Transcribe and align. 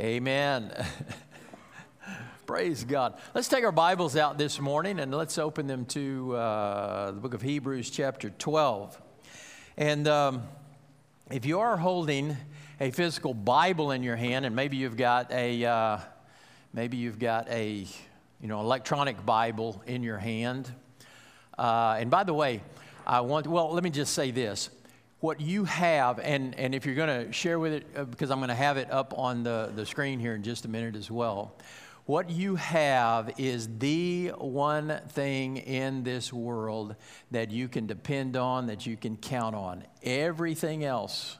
Amen. 0.00 0.72
Praise 2.46 2.84
God. 2.84 3.18
Let's 3.34 3.48
take 3.48 3.64
our 3.64 3.70
Bibles 3.72 4.16
out 4.16 4.38
this 4.38 4.58
morning 4.58 4.98
and 4.98 5.14
let's 5.14 5.36
open 5.36 5.66
them 5.66 5.84
to 5.86 6.36
uh, 6.36 7.10
the 7.10 7.20
book 7.20 7.34
of 7.34 7.42
Hebrews, 7.42 7.90
chapter 7.90 8.30
12. 8.30 8.98
And 9.76 10.08
um, 10.08 10.44
if 11.30 11.44
you 11.44 11.60
are 11.60 11.76
holding 11.76 12.34
a 12.80 12.90
physical 12.92 13.34
Bible 13.34 13.90
in 13.90 14.02
your 14.02 14.16
hand, 14.16 14.46
and 14.46 14.56
maybe 14.56 14.78
you've 14.78 14.96
got 14.96 15.30
a 15.32 15.66
uh, 15.66 15.98
maybe 16.72 16.96
you've 16.96 17.18
got 17.18 17.46
a 17.50 17.86
you 18.40 18.48
know 18.48 18.60
electronic 18.60 19.26
Bible 19.26 19.82
in 19.86 20.02
your 20.02 20.16
hand. 20.16 20.72
Uh, 21.58 21.98
and 22.00 22.10
by 22.10 22.24
the 22.24 22.32
way, 22.32 22.62
I 23.06 23.20
want 23.20 23.46
well, 23.46 23.70
let 23.74 23.84
me 23.84 23.90
just 23.90 24.14
say 24.14 24.30
this 24.30 24.70
what 25.20 25.40
you 25.40 25.64
have, 25.64 26.18
and, 26.18 26.58
and 26.58 26.74
if 26.74 26.86
you're 26.86 26.94
going 26.94 27.26
to 27.26 27.32
share 27.32 27.58
with 27.58 27.74
it, 27.74 27.86
uh, 27.94 28.04
because 28.04 28.30
I'm 28.30 28.38
going 28.38 28.48
to 28.48 28.54
have 28.54 28.78
it 28.78 28.90
up 28.90 29.14
on 29.16 29.42
the, 29.42 29.70
the 29.74 29.84
screen 29.84 30.18
here 30.18 30.34
in 30.34 30.42
just 30.42 30.64
a 30.64 30.68
minute 30.68 30.96
as 30.96 31.10
well. 31.10 31.54
What 32.06 32.30
you 32.30 32.56
have 32.56 33.34
is 33.38 33.68
the 33.78 34.28
one 34.38 35.00
thing 35.10 35.58
in 35.58 36.02
this 36.02 36.32
world 36.32 36.96
that 37.30 37.50
you 37.50 37.68
can 37.68 37.86
depend 37.86 38.36
on, 38.36 38.66
that 38.66 38.86
you 38.86 38.96
can 38.96 39.16
count 39.16 39.54
on. 39.54 39.84
Everything 40.02 40.84
else 40.84 41.36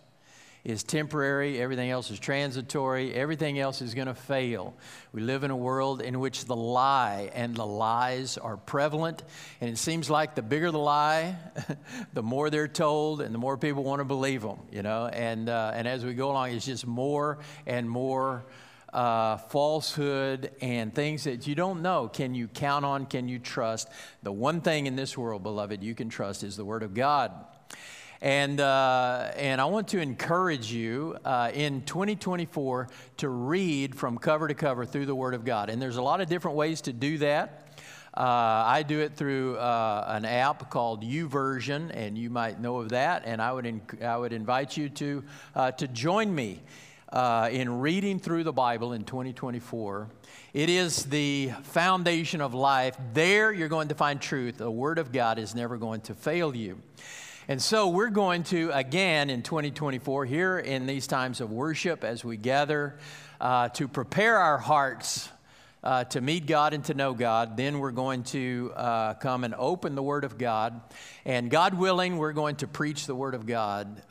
is 0.65 0.83
temporary, 0.83 1.61
everything 1.61 1.91
else 1.91 2.11
is 2.11 2.19
transitory, 2.19 3.15
everything 3.15 3.59
else 3.59 3.81
is 3.81 3.95
going 3.95 4.09
to 4.09 4.15
fail. 4.15 4.75
We 5.13 5.23
live 5.23 5.43
in 5.43 5.51
a 5.51 5.57
world 5.57 6.03
in 6.03 6.21
which 6.21 6.45
the 6.45 6.57
lie 6.57 7.31
and 7.35 7.57
the 7.57 7.67
lies 7.67 8.37
are 8.37 8.57
prevalent, 8.57 9.23
and 9.61 9.71
it 9.71 9.79
seems 9.79 10.11
like 10.11 10.35
the 10.35 10.43
bigger 10.43 10.71
the 10.71 10.79
lie, 10.79 11.37
the 12.13 12.23
more 12.23 12.51
they're 12.51 12.69
told, 12.69 13.23
and 13.23 13.35
the 13.35 13.39
more 13.39 13.57
people 13.57 13.85
want 13.85 14.01
to 14.01 14.05
believe 14.05 14.43
them, 14.43 14.59
you 14.71 14.83
know. 14.83 15.07
And, 15.07 15.49
uh, 15.49 15.73
and 15.75 15.89
as 15.89 16.05
we 16.05 16.15
go 16.15 16.31
along, 16.31 16.53
it's 16.53 16.67
just 16.67 16.87
more 16.87 17.39
and 17.67 17.89
more. 17.89 18.45
Uh, 18.93 19.37
falsehood 19.37 20.51
and 20.61 20.93
things 20.93 21.23
that 21.23 21.47
you 21.47 21.55
don't 21.55 21.81
know. 21.81 22.09
Can 22.09 22.35
you 22.35 22.49
count 22.49 22.85
on? 22.85 23.07
Can 23.07 23.29
you 23.29 23.39
trust? 23.39 23.89
The 24.25 24.33
one 24.33 24.63
thing 24.63 24.89
in 24.89 24.97
this 24.97 25.17
world, 25.17 25.45
beloved, 25.45 25.85
you 25.85 25.95
can 25.95 26.09
trust 26.09 26.43
is 26.43 26.57
the 26.57 26.65
Word 26.65 26.83
of 26.83 26.93
God. 26.93 27.31
And, 28.23 28.61
uh, 28.61 29.31
and 29.35 29.63
I 29.63 29.65
want 29.65 29.89
to 29.89 30.01
encourage 30.01 30.71
you 30.71 31.17
uh, 31.25 31.51
in 31.55 31.83
2024 31.83 32.89
to 33.19 33.29
read 33.29 33.95
from 33.95 34.19
cover 34.19 34.47
to 34.47 34.53
cover 34.53 34.85
through 34.85 35.07
the 35.07 35.15
Word 35.15 35.33
of 35.33 35.45
God. 35.45 35.71
And 35.71 35.81
there's 35.81 35.97
a 35.97 36.03
lot 36.03 36.21
of 36.21 36.29
different 36.29 36.57
ways 36.57 36.83
to 36.83 36.93
do 36.93 37.17
that. 37.19 37.67
Uh, 38.13 38.65
I 38.67 38.83
do 38.83 39.01
it 39.01 39.15
through 39.15 39.57
uh, 39.57 40.05
an 40.09 40.27
app 40.27 40.69
called 40.69 41.03
YouVersion, 41.03 41.93
and 41.95 42.19
you 42.19 42.29
might 42.29 42.61
know 42.61 42.81
of 42.81 42.91
that. 42.91 43.23
And 43.25 43.41
I 43.41 43.53
would, 43.53 43.65
inc- 43.65 44.03
I 44.03 44.19
would 44.19 44.35
invite 44.35 44.77
you 44.77 44.91
to, 44.91 45.25
uh, 45.55 45.71
to 45.73 45.89
join 45.89 46.35
me 46.35 46.61
uh, 47.13 47.49
in 47.51 47.81
reading 47.81 48.19
through 48.19 48.45
the 48.45 48.53
Bible 48.53 48.93
in 48.93 49.05
2024. 49.05 50.09
It 50.53 50.69
is 50.69 51.05
the 51.05 51.53
foundation 51.63 52.43
of 52.43 52.53
life. 52.53 52.97
There 53.15 53.51
you're 53.53 53.69
going 53.69 53.89
to 53.89 53.95
find 53.95 54.21
truth. 54.21 54.59
The 54.59 54.71
Word 54.71 54.99
of 54.99 55.11
God 55.11 55.39
is 55.39 55.55
never 55.55 55.79
going 55.79 56.03
to 56.03 56.15
fail 56.15 56.55
you. 56.55 56.83
And 57.49 57.61
so 57.61 57.89
we're 57.89 58.11
going 58.11 58.43
to, 58.45 58.71
again 58.73 59.31
in 59.31 59.43
2024, 59.43 60.27
here 60.27 60.59
in 60.59 60.87
these 60.87 61.07
times 61.07 61.41
of 61.41 61.51
worship, 61.51 62.05
as 62.05 62.25
we 62.25 62.37
gather 62.37 62.99
uh, 63.41 63.71
to 63.71 63.89
prepare 63.89 64.37
our 64.37 64.59
hearts 64.59 65.29
uh, 65.83 66.05
to 66.05 66.21
meet 66.21 66.47
God 66.47 66.75
and 66.75 66.85
to 66.85 66.95
know 66.95 67.15
God, 67.15 67.57
then 67.57 67.79
we're 67.79 67.93
going 67.93 68.25
to 68.25 68.73
uh, 68.77 69.15
come 69.15 69.45
and 69.45 69.55
open 69.55 69.95
the 69.95 70.03
Word 70.03 70.25
of 70.25 70.37
God. 70.37 70.81
And 71.25 71.51
God 71.51 71.75
willing, 71.75 72.19
we're 72.19 72.35
going 72.35 72.57
to 72.57 72.67
preach 72.67 73.07
the 73.07 73.15
Word 73.15 73.35
of 73.35 73.47
God 73.47 74.03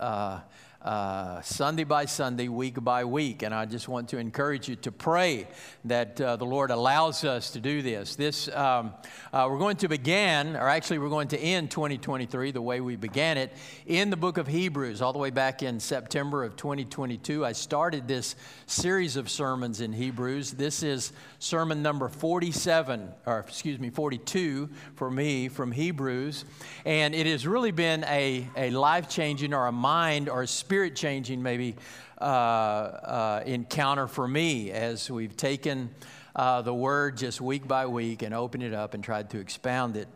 uh, 0.82 1.42
Sunday 1.42 1.84
by 1.84 2.06
Sunday, 2.06 2.48
week 2.48 2.82
by 2.82 3.04
week. 3.04 3.44
And 3.44 3.54
I 3.54 3.66
just 3.66 3.90
want 3.90 4.10
to 4.10 4.18
encourage 4.18 4.70
you 4.70 4.76
to 4.78 4.92
pray 4.92 5.48
that 5.86 6.20
uh, 6.22 6.38
the 6.38 6.46
Lord 6.46 6.72
allows 6.72 7.26
us 7.26 7.52
to 7.52 7.60
do 7.60 7.82
this. 7.82 8.16
This 8.16 8.48
um, 8.56 8.94
uh, 9.34 9.48
we're 9.50 9.58
going 9.58 9.78
to 9.78 9.90
begin, 9.90 10.56
or 10.56 10.70
actually, 10.70 11.00
we're 11.00 11.10
going 11.10 11.28
to 11.30 11.40
end 11.40 11.70
2023 11.72 12.52
the 12.52 12.62
way 12.62 12.80
we 12.80 12.96
began 12.96 13.38
it 13.38 13.54
in 13.88 14.10
the 14.10 14.18
book 14.18 14.38
of 14.38 14.48
Hebrews, 14.48 15.02
all 15.02 15.12
the 15.12 15.20
way 15.20 15.32
back 15.32 15.64
in 15.64 15.80
September 15.80 16.44
of 16.44 16.56
2022. 16.56 17.46
I 17.46 17.52
started 17.52 18.08
this 18.08 18.36
series 18.66 19.18
of 19.18 19.30
sermons 19.30 19.82
in 19.82 19.92
Hebrews. 19.92 20.52
This 20.52 20.82
is 20.82 21.12
sermon 21.40 21.82
number 21.82 22.10
47, 22.10 23.14
or 23.26 23.40
excuse 23.40 23.80
me, 23.80 23.90
42 23.90 24.70
for 24.96 25.10
me 25.10 25.48
from 25.48 25.72
Hebrews, 25.72 26.44
and 26.86 27.16
it 27.16 27.26
has 27.26 27.48
really 27.48 27.72
been 27.72 28.04
a, 28.04 28.46
a 28.58 28.72
life 28.72 29.10
changing 29.10 29.54
or 29.54 29.68
a 29.68 29.72
mind 29.72 30.28
or 30.28 30.42
a 30.42 30.48
spirit 30.48 30.98
changing, 30.98 31.42
maybe, 31.42 31.78
uh, 32.20 32.24
uh, 32.24 33.44
encounter 33.46 34.08
for 34.08 34.28
me 34.28 34.72
as 34.72 35.10
we've 35.10 35.38
taken 35.38 35.90
uh, 36.36 36.62
the 36.62 36.74
word 36.74 37.16
just 37.16 37.40
week 37.40 37.66
by 37.66 37.86
week 37.86 38.22
and 38.22 38.36
opened 38.36 38.64
it 38.64 38.74
up 38.74 38.94
and 38.94 39.02
tried 39.02 39.30
to 39.30 39.40
expound 39.40 39.96
it. 39.96 40.10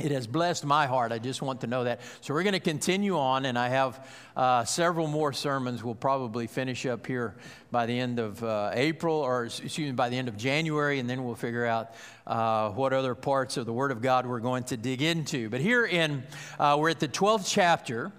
It 0.00 0.12
has 0.12 0.26
blessed 0.26 0.64
my 0.64 0.86
heart. 0.86 1.12
I 1.12 1.18
just 1.18 1.42
want 1.42 1.60
to 1.60 1.66
know 1.66 1.84
that. 1.84 2.00
So 2.22 2.32
we're 2.32 2.42
going 2.42 2.54
to 2.54 2.60
continue 2.60 3.18
on, 3.18 3.44
and 3.44 3.58
I 3.58 3.68
have 3.68 4.08
uh, 4.34 4.64
several 4.64 5.06
more 5.06 5.32
sermons. 5.32 5.84
We'll 5.84 5.94
probably 5.94 6.46
finish 6.46 6.86
up 6.86 7.06
here 7.06 7.34
by 7.70 7.86
the 7.86 7.98
end 7.98 8.18
of 8.18 8.42
uh, 8.42 8.70
April, 8.72 9.16
or 9.16 9.44
excuse 9.44 9.78
me, 9.78 9.92
by 9.92 10.08
the 10.08 10.16
end 10.16 10.28
of 10.28 10.36
January, 10.36 10.98
and 10.98 11.08
then 11.08 11.24
we'll 11.24 11.34
figure 11.34 11.66
out 11.66 11.94
uh, 12.26 12.70
what 12.70 12.92
other 12.92 13.14
parts 13.14 13.56
of 13.56 13.66
the 13.66 13.72
Word 13.72 13.92
of 13.92 14.00
God 14.00 14.26
we're 14.26 14.40
going 14.40 14.64
to 14.64 14.76
dig 14.76 15.02
into. 15.02 15.50
But 15.50 15.60
here 15.60 15.84
in, 15.84 16.22
uh, 16.58 16.76
we're 16.78 16.90
at 16.90 17.00
the 17.00 17.08
12th 17.08 17.44
chapter, 17.46 18.12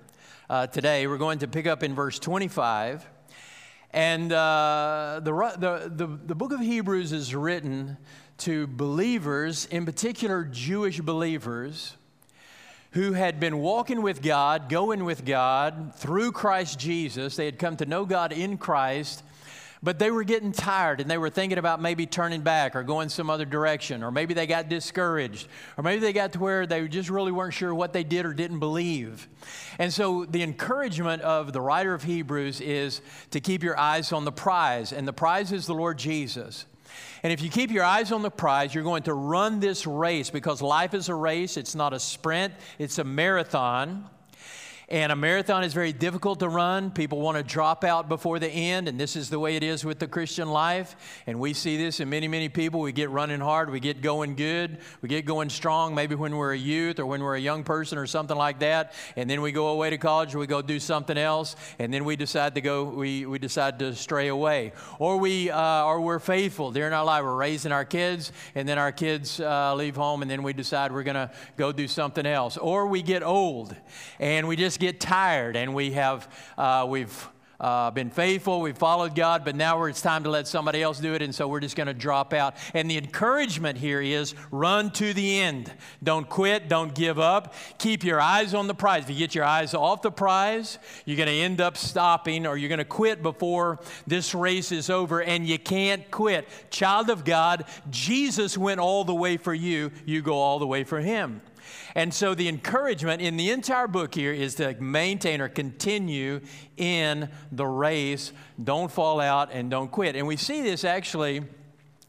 uh, 0.51 0.67
today. 0.67 1.07
We're 1.07 1.17
going 1.17 1.39
to 1.39 1.47
pick 1.47 1.65
up 1.65 1.81
in 1.81 1.95
verse 1.95 2.19
25. 2.19 3.07
And 3.91 4.33
uh, 4.33 5.21
the, 5.23 5.31
the, 5.57 5.91
the, 5.95 6.19
the 6.25 6.35
book 6.35 6.51
of 6.51 6.59
Hebrews 6.59 7.13
is 7.13 7.33
written 7.33 7.97
to 8.41 8.67
believers, 8.67 9.65
in 9.65 9.85
particular 9.85 10.43
Jewish 10.43 10.99
believers, 10.99 11.95
who 12.91 13.13
had 13.13 13.39
been 13.39 13.59
walking 13.59 14.01
with 14.01 14.21
God, 14.21 14.67
going 14.67 15.05
with 15.05 15.25
God 15.25 15.95
through 15.95 16.31
Christ 16.31 16.77
Jesus. 16.77 17.35
They 17.35 17.45
had 17.45 17.57
come 17.57 17.77
to 17.77 17.85
know 17.85 18.05
God 18.05 18.33
in 18.33 18.57
Christ, 18.57 19.23
but 19.83 19.97
they 19.97 20.11
were 20.11 20.23
getting 20.23 20.51
tired 20.51 20.99
and 20.99 21.09
they 21.09 21.17
were 21.17 21.29
thinking 21.29 21.57
about 21.57 21.81
maybe 21.81 22.05
turning 22.05 22.41
back 22.41 22.75
or 22.75 22.83
going 22.83 23.09
some 23.09 23.29
other 23.29 23.45
direction, 23.45 24.03
or 24.03 24.11
maybe 24.11 24.33
they 24.33 24.45
got 24.45 24.69
discouraged, 24.69 25.47
or 25.77 25.83
maybe 25.83 26.01
they 26.01 26.11
got 26.11 26.33
to 26.33 26.39
where 26.39 26.65
they 26.65 26.87
just 26.87 27.09
really 27.09 27.31
weren't 27.31 27.53
sure 27.53 27.73
what 27.73 27.93
they 27.93 28.03
did 28.03 28.25
or 28.25 28.33
didn't 28.33 28.59
believe. 28.59 29.27
And 29.79 29.93
so 29.93 30.25
the 30.25 30.43
encouragement 30.43 31.21
of 31.21 31.53
the 31.53 31.61
writer 31.61 31.93
of 31.93 32.03
Hebrews 32.03 32.59
is 32.59 33.01
to 33.31 33.39
keep 33.39 33.63
your 33.63 33.79
eyes 33.79 34.11
on 34.11 34.25
the 34.25 34.31
prize, 34.31 34.91
and 34.91 35.07
the 35.07 35.13
prize 35.13 35.51
is 35.51 35.65
the 35.65 35.75
Lord 35.75 35.97
Jesus. 35.97 36.65
And 37.23 37.31
if 37.31 37.41
you 37.41 37.49
keep 37.49 37.71
your 37.71 37.83
eyes 37.83 38.11
on 38.11 38.21
the 38.21 38.31
prize, 38.31 38.73
you're 38.73 38.83
going 38.83 39.03
to 39.03 39.13
run 39.13 39.59
this 39.59 39.85
race 39.85 40.29
because 40.29 40.61
life 40.61 40.93
is 40.93 41.09
a 41.09 41.15
race. 41.15 41.57
It's 41.57 41.75
not 41.75 41.93
a 41.93 41.99
sprint, 41.99 42.53
it's 42.79 42.97
a 42.97 43.03
marathon. 43.03 44.09
And 44.91 45.09
a 45.09 45.15
marathon 45.15 45.63
is 45.63 45.73
very 45.73 45.93
difficult 45.93 46.41
to 46.41 46.49
run. 46.49 46.91
People 46.91 47.21
want 47.21 47.37
to 47.37 47.43
drop 47.43 47.85
out 47.85 48.09
before 48.09 48.39
the 48.39 48.49
end, 48.49 48.89
and 48.89 48.99
this 48.99 49.15
is 49.15 49.29
the 49.29 49.39
way 49.39 49.55
it 49.55 49.63
is 49.63 49.85
with 49.85 49.99
the 49.99 50.07
Christian 50.07 50.49
life. 50.49 50.97
And 51.25 51.39
we 51.39 51.53
see 51.53 51.77
this 51.77 52.01
in 52.01 52.09
many, 52.09 52.27
many 52.27 52.49
people. 52.49 52.81
We 52.81 52.91
get 52.91 53.09
running 53.09 53.39
hard, 53.39 53.69
we 53.69 53.79
get 53.79 54.01
going 54.01 54.35
good, 54.35 54.79
we 55.01 55.07
get 55.07 55.23
going 55.23 55.49
strong, 55.49 55.95
maybe 55.95 56.15
when 56.15 56.35
we're 56.35 56.51
a 56.51 56.57
youth 56.57 56.99
or 56.99 57.05
when 57.05 57.23
we're 57.23 57.37
a 57.37 57.39
young 57.39 57.63
person 57.63 57.97
or 57.97 58.05
something 58.05 58.35
like 58.35 58.59
that. 58.59 58.91
And 59.15 59.29
then 59.29 59.41
we 59.41 59.53
go 59.53 59.67
away 59.67 59.91
to 59.91 59.97
college, 59.97 60.35
or 60.35 60.39
we 60.39 60.45
go 60.45 60.61
do 60.61 60.77
something 60.77 61.17
else, 61.17 61.55
and 61.79 61.93
then 61.93 62.03
we 62.03 62.17
decide 62.17 62.55
to 62.55 62.61
go, 62.61 62.83
we, 62.83 63.25
we 63.25 63.39
decide 63.39 63.79
to 63.79 63.95
stray 63.95 64.27
away. 64.27 64.73
Or, 64.99 65.15
we, 65.15 65.49
uh, 65.49 65.85
or 65.85 66.01
we're 66.01 66.19
faithful 66.19 66.69
during 66.69 66.91
our 66.91 67.05
life. 67.05 67.23
We're 67.23 67.33
raising 67.37 67.71
our 67.71 67.85
kids, 67.85 68.33
and 68.55 68.67
then 68.67 68.77
our 68.77 68.91
kids 68.91 69.39
uh, 69.39 69.73
leave 69.73 69.95
home, 69.95 70.21
and 70.21 70.29
then 70.29 70.43
we 70.43 70.51
decide 70.51 70.91
we're 70.91 71.03
going 71.03 71.15
to 71.15 71.31
go 71.55 71.71
do 71.71 71.87
something 71.87 72.25
else. 72.25 72.57
Or 72.57 72.87
we 72.87 73.01
get 73.01 73.23
old, 73.23 73.73
and 74.19 74.49
we 74.49 74.57
just 74.57 74.80
get 74.81 74.99
tired 74.99 75.55
and 75.55 75.73
we 75.73 75.91
have, 75.91 76.27
uh, 76.57 76.85
we've 76.89 77.27
uh, 77.61 77.91
been 77.91 78.09
faithful, 78.09 78.59
we've 78.59 78.77
followed 78.77 79.13
God, 79.13 79.45
but 79.45 79.55
now 79.55 79.83
it's 79.83 80.01
time 80.01 80.23
to 80.23 80.31
let 80.31 80.47
somebody 80.47 80.81
else 80.81 80.99
do 80.99 81.13
it, 81.13 81.21
and 81.21 81.33
so 81.33 81.47
we're 81.47 81.59
just 81.59 81.75
going 81.75 81.85
to 81.85 81.93
drop 81.93 82.33
out. 82.33 82.55
And 82.73 82.89
the 82.89 82.97
encouragement 82.97 83.77
here 83.77 84.01
is 84.01 84.33
run 84.49 84.89
to 84.93 85.13
the 85.13 85.39
end. 85.39 85.71
Don't 86.01 86.27
quit, 86.27 86.67
don't 86.67 86.95
give 86.95 87.19
up. 87.19 87.53
Keep 87.77 88.03
your 88.03 88.19
eyes 88.19 88.55
on 88.55 88.65
the 88.65 88.73
prize. 88.73 89.03
If 89.03 89.11
you 89.11 89.15
get 89.15 89.35
your 89.35 89.45
eyes 89.45 89.75
off 89.75 90.01
the 90.01 90.11
prize, 90.11 90.79
you're 91.05 91.17
going 91.17 91.29
to 91.29 91.35
end 91.35 91.61
up 91.61 91.77
stopping 91.77 92.47
or 92.47 92.57
you're 92.57 92.67
going 92.67 92.79
to 92.79 92.85
quit 92.85 93.21
before 93.21 93.79
this 94.07 94.33
race 94.33 94.71
is 94.71 94.89
over, 94.89 95.21
and 95.21 95.45
you 95.45 95.59
can't 95.59 96.09
quit. 96.09 96.47
Child 96.71 97.11
of 97.11 97.23
God, 97.23 97.65
Jesus 97.91 98.57
went 98.57 98.79
all 98.79 99.03
the 99.03 99.13
way 99.13 99.37
for 99.37 99.53
you, 99.53 99.91
you 100.03 100.23
go 100.23 100.33
all 100.33 100.57
the 100.57 100.67
way 100.67 100.83
for 100.83 100.99
Him. 100.99 101.41
And 101.95 102.13
so 102.13 102.33
the 102.35 102.47
encouragement 102.47 103.21
in 103.21 103.37
the 103.37 103.51
entire 103.51 103.87
book 103.87 104.15
here 104.15 104.33
is 104.33 104.55
to 104.55 104.75
maintain 104.79 105.41
or 105.41 105.49
continue 105.49 106.41
in 106.77 107.29
the 107.51 107.65
race. 107.65 108.31
Don't 108.63 108.91
fall 108.91 109.19
out 109.19 109.51
and 109.51 109.69
don't 109.69 109.91
quit. 109.91 110.15
And 110.15 110.27
we 110.27 110.37
see 110.37 110.61
this 110.61 110.83
actually 110.83 111.43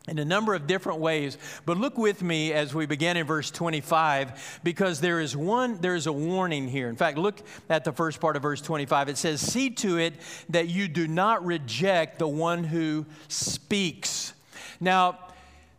in 0.09 0.19
a 0.19 0.25
number 0.25 0.55
of 0.55 0.67
different 0.67 0.99
ways. 0.99 1.38
But 1.64 1.79
look 1.79 1.97
with 1.97 2.23
me 2.23 2.53
as 2.53 2.75
we 2.75 2.87
begin 2.87 3.17
in 3.17 3.26
verse 3.26 3.50
25 3.50 4.61
because 4.64 5.00
there 5.00 5.20
is 5.20 5.37
one 5.37 5.81
there 5.81 5.94
is 5.94 6.06
a 6.06 6.12
warning 6.12 6.69
here. 6.69 6.88
In 6.88 6.97
fact, 6.97 7.19
look 7.19 7.41
at 7.69 7.85
the 7.85 7.93
first 7.93 8.20
part 8.20 8.37
of 8.37 8.43
verse 8.43 8.61
25. 8.61 9.09
It 9.09 9.17
says, 9.17 9.41
"See 9.41 9.70
to 9.70 9.99
it 9.99 10.14
that 10.49 10.69
you 10.69 10.88
do 10.88 11.06
not 11.06 11.44
reject 11.44 12.19
the 12.19 12.29
one 12.29 12.64
who 12.64 13.06
speaks." 13.29 14.35
Now, 14.81 15.19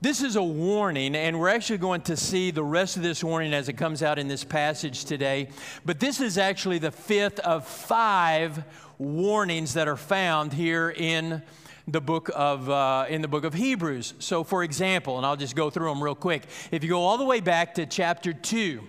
this 0.03 0.21
is 0.21 0.35
a 0.35 0.43
warning, 0.43 1.15
and 1.15 1.39
we're 1.39 1.47
actually 1.47 1.77
going 1.77 2.01
to 2.01 2.17
see 2.17 2.51
the 2.51 2.63
rest 2.63 2.97
of 2.97 3.03
this 3.03 3.23
warning 3.23 3.53
as 3.53 3.69
it 3.69 3.73
comes 3.73 4.03
out 4.03 4.19
in 4.19 4.27
this 4.27 4.43
passage 4.43 5.05
today. 5.05 5.47
But 5.85 6.01
this 6.01 6.19
is 6.19 6.37
actually 6.37 6.79
the 6.79 6.91
fifth 6.91 7.39
of 7.39 7.65
five 7.65 8.65
warnings 8.97 9.75
that 9.75 9.87
are 9.87 9.95
found 9.95 10.51
here 10.51 10.89
in 10.89 11.41
the 11.87 12.01
book 12.01 12.29
of 12.35 12.69
uh, 12.69 13.05
in 13.07 13.21
the 13.21 13.29
book 13.29 13.45
of 13.45 13.53
Hebrews. 13.53 14.13
So, 14.19 14.43
for 14.43 14.63
example, 14.63 15.15
and 15.15 15.25
I'll 15.25 15.37
just 15.37 15.55
go 15.55 15.69
through 15.69 15.87
them 15.87 16.03
real 16.03 16.15
quick. 16.15 16.43
If 16.69 16.83
you 16.83 16.89
go 16.89 17.01
all 17.01 17.17
the 17.17 17.25
way 17.25 17.39
back 17.39 17.75
to 17.75 17.85
chapter 17.85 18.33
two. 18.33 18.83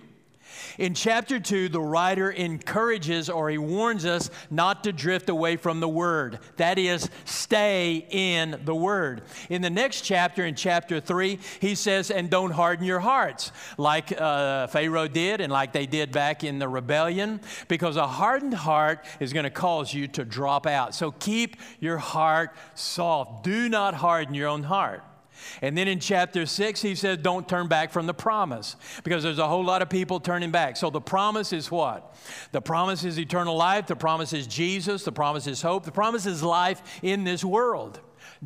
In 0.77 0.93
chapter 0.93 1.39
2, 1.39 1.69
the 1.69 1.81
writer 1.81 2.31
encourages 2.31 3.29
or 3.29 3.49
he 3.49 3.57
warns 3.57 4.05
us 4.05 4.29
not 4.49 4.83
to 4.83 4.91
drift 4.91 5.29
away 5.29 5.55
from 5.57 5.79
the 5.79 5.87
Word. 5.87 6.39
That 6.57 6.77
is, 6.77 7.09
stay 7.25 8.05
in 8.09 8.61
the 8.65 8.75
Word. 8.75 9.23
In 9.49 9.61
the 9.61 9.69
next 9.69 10.01
chapter, 10.01 10.45
in 10.45 10.55
chapter 10.55 10.99
3, 10.99 11.39
he 11.59 11.75
says, 11.75 12.11
and 12.11 12.29
don't 12.29 12.51
harden 12.51 12.85
your 12.85 12.99
hearts, 12.99 13.51
like 13.77 14.13
uh, 14.19 14.67
Pharaoh 14.67 15.07
did 15.07 15.41
and 15.41 15.51
like 15.51 15.73
they 15.73 15.85
did 15.85 16.11
back 16.11 16.43
in 16.43 16.59
the 16.59 16.67
rebellion, 16.67 17.41
because 17.67 17.95
a 17.95 18.07
hardened 18.07 18.53
heart 18.53 19.05
is 19.19 19.33
going 19.33 19.43
to 19.45 19.49
cause 19.49 19.93
you 19.93 20.07
to 20.09 20.25
drop 20.25 20.67
out. 20.67 20.95
So 20.95 21.11
keep 21.11 21.57
your 21.79 21.97
heart 21.97 22.55
soft. 22.73 23.43
Do 23.43 23.69
not 23.69 23.93
harden 23.93 24.33
your 24.33 24.49
own 24.49 24.63
heart. 24.63 25.03
And 25.61 25.77
then 25.77 25.87
in 25.87 25.99
chapter 25.99 26.45
6, 26.45 26.81
he 26.81 26.95
says, 26.95 27.17
Don't 27.17 27.47
turn 27.47 27.67
back 27.67 27.91
from 27.91 28.07
the 28.07 28.13
promise 28.13 28.75
because 29.03 29.23
there's 29.23 29.39
a 29.39 29.47
whole 29.47 29.63
lot 29.63 29.81
of 29.81 29.89
people 29.89 30.19
turning 30.19 30.51
back. 30.51 30.77
So 30.77 30.89
the 30.89 31.01
promise 31.01 31.53
is 31.53 31.71
what? 31.71 32.15
The 32.51 32.61
promise 32.61 33.03
is 33.03 33.19
eternal 33.19 33.55
life. 33.55 33.87
The 33.87 33.95
promise 33.95 34.33
is 34.33 34.47
Jesus. 34.47 35.03
The 35.03 35.11
promise 35.11 35.47
is 35.47 35.61
hope. 35.61 35.85
The 35.85 35.91
promise 35.91 36.25
is 36.25 36.43
life 36.43 36.81
in 37.01 37.23
this 37.23 37.43
world. 37.43 37.99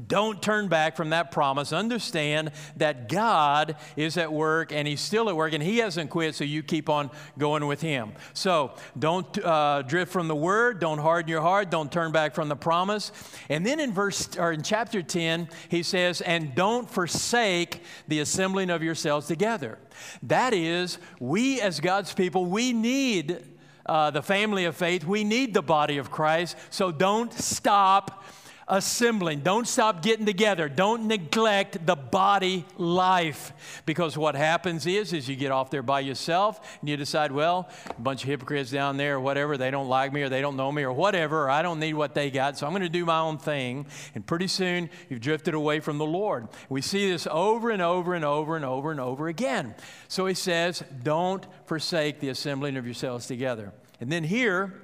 Don't 0.07 0.41
turn 0.41 0.67
back 0.67 0.95
from 0.95 1.09
that 1.09 1.31
promise. 1.31 1.73
Understand 1.73 2.51
that 2.77 3.09
God 3.09 3.75
is 3.95 4.17
at 4.17 4.31
work 4.31 4.71
and 4.71 4.87
He's 4.87 5.01
still 5.01 5.29
at 5.29 5.35
work 5.35 5.53
and 5.53 5.63
He 5.63 5.77
hasn't 5.79 6.09
quit, 6.09 6.35
so 6.35 6.43
you 6.43 6.63
keep 6.63 6.89
on 6.89 7.09
going 7.37 7.65
with 7.65 7.81
Him. 7.81 8.11
So 8.33 8.73
don't 8.97 9.43
uh, 9.43 9.81
drift 9.83 10.11
from 10.11 10.27
the 10.27 10.35
Word. 10.35 10.79
Don't 10.79 10.99
harden 10.99 11.29
your 11.29 11.41
heart. 11.41 11.71
Don't 11.71 11.91
turn 11.91 12.11
back 12.11 12.35
from 12.35 12.49
the 12.49 12.55
promise. 12.55 13.11
And 13.49 13.65
then 13.65 13.79
in 13.79 13.93
verse 13.93 14.37
or 14.37 14.51
in 14.51 14.61
chapter 14.61 15.01
10, 15.01 15.49
He 15.69 15.83
says, 15.83 16.21
"And 16.21 16.53
don't 16.55 16.89
forsake 16.89 17.83
the 18.07 18.19
assembling 18.19 18.69
of 18.69 18.83
yourselves 18.83 19.27
together." 19.27 19.79
That 20.23 20.53
is, 20.53 20.97
we 21.19 21.61
as 21.61 21.79
God's 21.79 22.13
people, 22.13 22.45
we 22.45 22.73
need. 22.73 23.43
Uh, 23.85 24.11
the 24.11 24.21
family 24.21 24.65
of 24.65 24.75
faith. 24.75 25.03
We 25.03 25.23
need 25.23 25.55
the 25.55 25.63
body 25.63 25.97
of 25.97 26.11
Christ. 26.11 26.55
So 26.69 26.91
don't 26.91 27.33
stop 27.33 28.23
assembling. 28.69 29.39
Don't 29.39 29.67
stop 29.67 30.01
getting 30.01 30.25
together. 30.25 30.69
Don't 30.69 31.07
neglect 31.07 31.85
the 31.85 31.95
body 31.95 32.65
life. 32.77 33.81
Because 33.85 34.17
what 34.17 34.35
happens 34.35 34.85
is, 34.85 35.11
is 35.13 35.27
you 35.27 35.35
get 35.35 35.51
off 35.51 35.71
there 35.71 35.81
by 35.81 36.01
yourself 36.01 36.77
and 36.79 36.89
you 36.89 36.95
decide, 36.95 37.31
well, 37.31 37.69
a 37.89 38.01
bunch 38.01 38.23
of 38.23 38.29
hypocrites 38.29 38.71
down 38.71 38.97
there 38.97 39.15
or 39.15 39.19
whatever, 39.19 39.57
they 39.57 39.71
don't 39.71 39.89
like 39.89 40.13
me 40.13 40.21
or 40.21 40.29
they 40.29 40.41
don't 40.41 40.55
know 40.55 40.71
me 40.71 40.83
or 40.83 40.93
whatever, 40.93 41.45
or 41.45 41.49
I 41.49 41.61
don't 41.61 41.79
need 41.79 41.93
what 41.93 42.13
they 42.13 42.29
got, 42.29 42.57
so 42.57 42.67
I'm 42.67 42.71
going 42.71 42.83
to 42.83 42.89
do 42.89 43.05
my 43.05 43.19
own 43.19 43.37
thing. 43.37 43.87
And 44.15 44.25
pretty 44.25 44.47
soon 44.47 44.89
you've 45.09 45.21
drifted 45.21 45.53
away 45.53 45.79
from 45.79 45.97
the 45.97 46.05
Lord. 46.05 46.47
We 46.69 46.81
see 46.81 47.09
this 47.09 47.27
over 47.29 47.71
and 47.71 47.81
over 47.81 48.13
and 48.13 48.23
over 48.23 48.55
and 48.55 48.65
over 48.65 48.91
and 48.91 48.99
over 48.99 49.27
again. 49.27 49.75
So 50.07 50.25
he 50.25 50.35
says, 50.35 50.83
don't 51.03 51.45
forsake 51.65 52.19
the 52.19 52.29
assembling 52.29 52.77
of 52.77 52.85
yourselves 52.85 53.27
together. 53.27 53.73
And 53.99 54.11
then 54.11 54.23
here, 54.23 54.81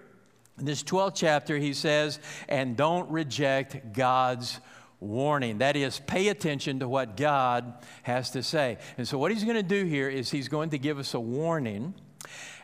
this 0.57 0.83
12th 0.83 1.15
chapter, 1.15 1.57
he 1.57 1.73
says, 1.73 2.19
and 2.47 2.77
don't 2.77 3.09
reject 3.09 3.93
God's 3.93 4.59
warning. 4.99 5.59
That 5.59 5.75
is, 5.75 5.99
pay 5.99 6.29
attention 6.29 6.79
to 6.79 6.87
what 6.87 7.17
God 7.17 7.73
has 8.03 8.31
to 8.31 8.43
say. 8.43 8.77
And 8.97 9.07
so, 9.07 9.17
what 9.17 9.31
he's 9.31 9.43
going 9.43 9.57
to 9.57 9.63
do 9.63 9.85
here 9.85 10.09
is 10.09 10.31
he's 10.31 10.47
going 10.47 10.69
to 10.71 10.77
give 10.77 10.99
us 10.99 11.13
a 11.13 11.19
warning. 11.19 11.93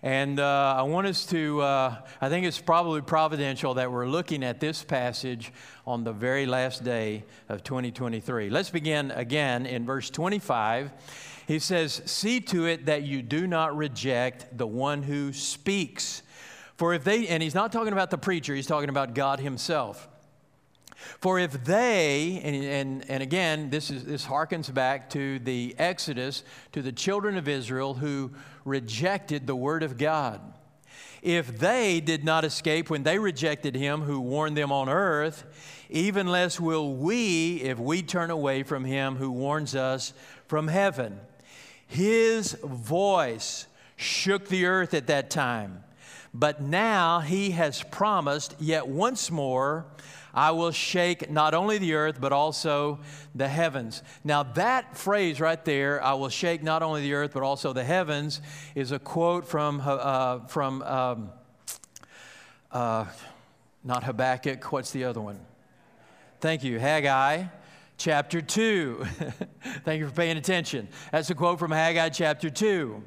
And 0.03 0.39
uh, 0.39 0.75
I 0.77 0.81
want 0.81 1.05
us 1.05 1.27
to, 1.27 1.61
uh, 1.61 1.95
I 2.19 2.29
think 2.29 2.47
it's 2.47 2.59
probably 2.59 3.01
providential 3.01 3.75
that 3.75 3.91
we're 3.91 4.07
looking 4.07 4.43
at 4.43 4.59
this 4.59 4.83
passage 4.83 5.53
on 5.85 6.03
the 6.03 6.11
very 6.11 6.47
last 6.47 6.83
day 6.83 7.23
of 7.49 7.63
2023. 7.63 8.49
Let's 8.49 8.71
begin 8.71 9.11
again 9.11 9.67
in 9.67 9.85
verse 9.85 10.09
25. 10.09 10.91
He 11.45 11.59
says, 11.59 12.01
See 12.05 12.39
to 12.41 12.65
it 12.65 12.87
that 12.87 13.03
you 13.03 13.21
do 13.21 13.45
not 13.45 13.77
reject 13.77 14.57
the 14.57 14.65
one 14.65 15.03
who 15.03 15.33
speaks. 15.33 16.23
For 16.81 16.95
if 16.95 17.03
they, 17.03 17.27
and 17.27 17.43
he's 17.43 17.53
not 17.53 17.71
talking 17.71 17.93
about 17.93 18.09
the 18.09 18.17
preacher, 18.17 18.55
he's 18.55 18.65
talking 18.65 18.89
about 18.89 19.13
God 19.13 19.39
himself. 19.39 20.09
For 21.19 21.37
if 21.37 21.63
they, 21.63 22.41
and, 22.43 22.55
and, 22.55 23.05
and 23.07 23.21
again, 23.21 23.69
this, 23.69 23.91
is, 23.91 24.03
this 24.03 24.25
harkens 24.25 24.73
back 24.73 25.07
to 25.11 25.37
the 25.37 25.75
Exodus, 25.77 26.43
to 26.71 26.81
the 26.81 26.91
children 26.91 27.37
of 27.37 27.47
Israel 27.47 27.93
who 27.93 28.31
rejected 28.65 29.45
the 29.45 29.55
word 29.55 29.83
of 29.83 29.99
God. 29.99 30.41
If 31.21 31.59
they 31.59 31.99
did 31.99 32.23
not 32.23 32.45
escape 32.45 32.89
when 32.89 33.03
they 33.03 33.19
rejected 33.19 33.75
him 33.75 34.01
who 34.01 34.19
warned 34.19 34.57
them 34.57 34.71
on 34.71 34.89
earth, 34.89 35.85
even 35.91 36.25
less 36.25 36.59
will 36.59 36.95
we 36.95 37.57
if 37.57 37.77
we 37.77 38.01
turn 38.01 38.31
away 38.31 38.63
from 38.63 38.85
him 38.85 39.17
who 39.17 39.29
warns 39.29 39.75
us 39.75 40.13
from 40.47 40.67
heaven. 40.67 41.19
His 41.85 42.53
voice 42.63 43.67
shook 43.97 44.47
the 44.47 44.65
earth 44.65 44.95
at 44.95 45.05
that 45.05 45.29
time. 45.29 45.83
But 46.33 46.61
now 46.61 47.19
he 47.19 47.51
has 47.51 47.83
promised, 47.83 48.55
yet 48.59 48.87
once 48.87 49.29
more, 49.29 49.85
I 50.33 50.51
will 50.51 50.71
shake 50.71 51.29
not 51.29 51.53
only 51.53 51.77
the 51.77 51.93
earth, 51.93 52.21
but 52.21 52.31
also 52.31 52.99
the 53.35 53.49
heavens. 53.49 54.01
Now, 54.23 54.43
that 54.43 54.97
phrase 54.97 55.41
right 55.41 55.63
there, 55.65 56.01
I 56.01 56.13
will 56.13 56.29
shake 56.29 56.63
not 56.63 56.83
only 56.83 57.01
the 57.01 57.13
earth, 57.13 57.31
but 57.33 57.43
also 57.43 57.73
the 57.73 57.83
heavens, 57.83 58.41
is 58.75 58.93
a 58.93 58.99
quote 58.99 59.45
from, 59.45 59.81
uh, 59.83 60.39
from 60.47 60.81
um, 60.83 61.29
uh, 62.71 63.05
not 63.83 64.03
Habakkuk, 64.03 64.71
what's 64.71 64.91
the 64.91 65.03
other 65.03 65.19
one? 65.19 65.39
Thank 66.39 66.63
you, 66.63 66.79
Haggai 66.79 67.45
chapter 67.97 68.41
2. 68.41 69.03
Thank 69.83 69.99
you 69.99 70.07
for 70.07 70.13
paying 70.13 70.37
attention. 70.37 70.87
That's 71.11 71.29
a 71.29 71.35
quote 71.35 71.59
from 71.59 71.71
Haggai 71.71 72.09
chapter 72.09 72.49
2. 72.49 73.03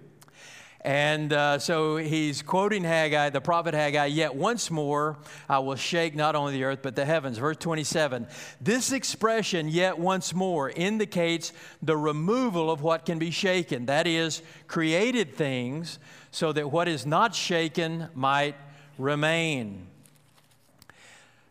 And 0.85 1.33
uh, 1.33 1.59
so 1.61 1.97
he's 1.97 2.43
quoting 2.43 2.85
Haggai, 2.85 3.31
the 3.31 3.41
prophet 3.41 3.73
Haggai, 3.73 4.05
yet 4.07 4.35
once 4.35 4.71
more 4.71 5.17
I 5.49 5.59
will 5.61 5.77
shake 5.77 6.15
not 6.15 6.37
only 6.37 6.53
the 6.53 6.65
earth 6.65 6.81
but 6.83 6.95
the 6.95 7.07
heavens. 7.07 7.39
Verse 7.39 7.57
27. 7.57 8.27
This 8.61 8.93
expression, 8.93 9.69
yet 9.69 9.99
once 9.99 10.35
more, 10.35 10.69
indicates 10.69 11.55
the 11.83 11.97
removal 11.97 12.71
of 12.71 12.83
what 12.83 13.07
can 13.07 13.19
be 13.19 13.31
shaken. 13.31 13.87
That 13.87 14.07
is, 14.07 14.43
created 14.67 15.35
things 15.35 15.99
so 16.31 16.53
that 16.53 16.71
what 16.71 16.87
is 16.87 17.07
not 17.07 17.35
shaken 17.35 18.09
might 18.15 18.57
remain. 18.99 19.87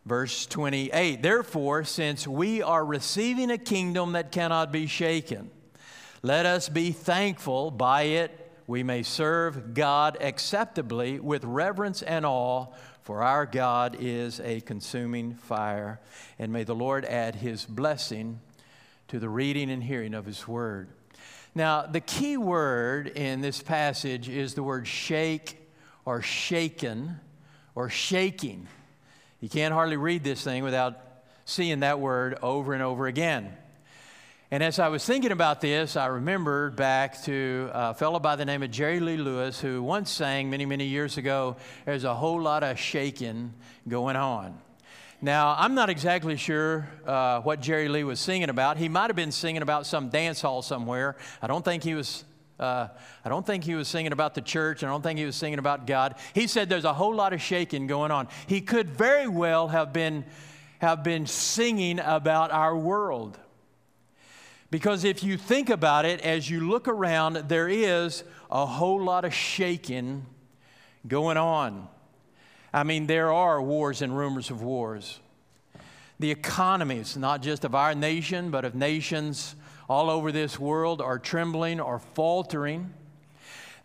Verse 0.05 0.45
28 0.45 1.23
Therefore, 1.23 1.83
since 1.85 2.27
we 2.27 2.61
are 2.61 2.85
receiving 2.85 3.49
a 3.49 3.57
kingdom 3.57 4.11
that 4.11 4.31
cannot 4.31 4.71
be 4.71 4.85
shaken, 4.85 5.49
let 6.21 6.45
us 6.45 6.69
be 6.69 6.91
thankful 6.91 7.71
by 7.71 8.03
it 8.03 8.42
we 8.67 8.83
may 8.83 9.03
serve 9.03 9.73
God 9.73 10.17
acceptably 10.21 11.19
with 11.19 11.43
reverence 11.43 12.01
and 12.01 12.25
awe, 12.25 12.67
for 13.01 13.21
our 13.21 13.45
God 13.45 13.97
is 13.99 14.39
a 14.39 14.61
consuming 14.61 15.35
fire. 15.35 15.99
And 16.39 16.53
may 16.53 16.63
the 16.63 16.75
Lord 16.75 17.05
add 17.05 17.35
his 17.35 17.65
blessing 17.65 18.39
to 19.09 19.19
the 19.19 19.29
reading 19.29 19.69
and 19.69 19.83
hearing 19.83 20.13
of 20.13 20.25
his 20.25 20.47
word. 20.47 20.89
Now, 21.55 21.83
the 21.85 21.99
key 21.99 22.37
word 22.37 23.07
in 23.07 23.41
this 23.41 23.61
passage 23.61 24.29
is 24.29 24.53
the 24.53 24.63
word 24.63 24.87
shake 24.87 25.59
or 26.05 26.21
shaken 26.21 27.19
or 27.75 27.89
shaking. 27.89 28.67
You 29.39 29.49
can't 29.49 29.73
hardly 29.73 29.97
read 29.97 30.23
this 30.23 30.43
thing 30.43 30.63
without 30.63 30.99
seeing 31.45 31.81
that 31.81 31.99
word 31.99 32.39
over 32.41 32.73
and 32.73 32.81
over 32.81 33.07
again. 33.07 33.55
And 34.53 34.61
as 34.61 34.77
I 34.77 34.89
was 34.89 35.03
thinking 35.03 35.31
about 35.31 35.61
this, 35.61 35.97
I 35.97 36.05
remembered 36.05 36.75
back 36.75 37.23
to 37.23 37.71
a 37.73 37.95
fellow 37.95 38.19
by 38.19 38.35
the 38.35 38.45
name 38.45 38.61
of 38.61 38.69
Jerry 38.69 38.99
Lee 38.99 39.17
Lewis, 39.17 39.59
who 39.59 39.81
once 39.81 40.11
sang 40.11 40.51
many, 40.51 40.63
many 40.63 40.85
years 40.85 41.17
ago, 41.17 41.55
There's 41.85 42.03
a 42.03 42.13
whole 42.13 42.39
lot 42.39 42.61
of 42.61 42.77
shaking 42.77 43.55
going 43.87 44.15
on. 44.15 44.55
Now, 45.23 45.55
I'm 45.57 45.73
not 45.73 45.89
exactly 45.89 46.37
sure 46.37 46.87
uh, 47.03 47.41
what 47.41 47.61
Jerry 47.61 47.87
Lee 47.87 48.03
was 48.03 48.19
singing 48.19 48.49
about. 48.49 48.77
He 48.77 48.89
might 48.89 49.07
have 49.07 49.15
been 49.15 49.31
singing 49.31 49.63
about 49.63 49.87
some 49.87 50.09
dance 50.09 50.39
hall 50.39 50.61
somewhere. 50.61 51.15
I 51.41 51.47
don't 51.47 51.65
think 51.65 51.81
he 51.81 51.95
was. 51.95 52.23
Uh, 52.59 52.89
I 53.25 53.29
don't 53.29 53.47
think 53.47 53.63
he 53.63 53.73
was 53.73 53.87
singing 53.87 54.11
about 54.11 54.35
the 54.35 54.41
church. 54.41 54.83
I 54.83 54.87
don't 54.87 55.01
think 55.01 55.17
he 55.17 55.25
was 55.25 55.35
singing 55.35 55.57
about 55.57 55.87
God. 55.87 56.13
He 56.35 56.45
said 56.45 56.69
there's 56.69 56.85
a 56.85 56.93
whole 56.93 57.15
lot 57.15 57.33
of 57.33 57.41
shaking 57.41 57.87
going 57.87 58.11
on. 58.11 58.27
He 58.45 58.61
could 58.61 58.91
very 58.91 59.27
well 59.27 59.69
have 59.69 59.93
been, 59.93 60.25
have 60.77 61.03
been 61.03 61.25
singing 61.25 61.97
about 61.99 62.51
our 62.51 62.77
world 62.77 63.39
Because 64.73 65.03
if 65.03 65.21
you 65.23 65.37
think 65.37 65.69
about 65.69 66.03
it, 66.03 66.19
as 66.21 66.49
you 66.49 66.67
look 66.67 66.87
around, 66.87 67.35
there 67.47 67.69
is 67.69 68.23
a 68.49 68.65
whole 68.65 69.03
lot 69.03 69.23
of 69.23 69.31
shaking 69.31 70.25
going 71.07 71.37
on. 71.37 71.87
I 72.73 72.81
mean, 72.81 73.05
there 73.05 73.31
are 73.31 73.61
wars 73.61 74.01
and 74.01 74.17
rumors 74.17 74.49
of 74.49 74.63
wars. 74.63 75.19
The 76.19 76.31
economies, 76.31 77.15
not 77.15 77.43
just 77.43 77.65
of 77.65 77.75
our 77.75 77.93
nation, 77.93 78.49
but 78.49 78.65
of 78.65 78.73
nations 78.73 79.53
all 79.87 80.09
over 80.09 80.31
this 80.31 80.57
world, 80.57 81.01
are 81.01 81.19
trembling 81.19 81.79
or 81.79 81.99
faltering. 81.99 82.95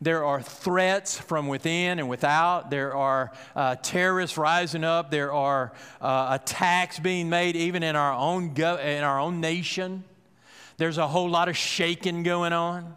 There 0.01 0.25
are 0.25 0.41
threats 0.41 1.19
from 1.19 1.49
within 1.49 1.99
and 1.99 2.09
without. 2.09 2.71
There 2.71 2.97
are 2.97 3.33
uh, 3.55 3.77
terrorists 3.83 4.39
rising 4.39 4.85
up. 4.85 5.11
There 5.11 5.35
are 5.35 5.75
uh, 6.01 6.39
attacks 6.41 6.99
being 6.99 7.29
made 7.29 7.57
even 7.57 7.83
in 7.83 7.95
our 7.95 8.15
own 8.15 8.55
in 8.57 9.05
our 9.05 9.21
own 9.21 9.43
nation. 9.43 10.05
There's 10.79 10.97
a 10.97 11.07
whole 11.07 11.29
lot 11.29 11.49
of 11.49 11.57
shaking 11.57 12.23
going 12.23 12.53
on. 12.53 12.97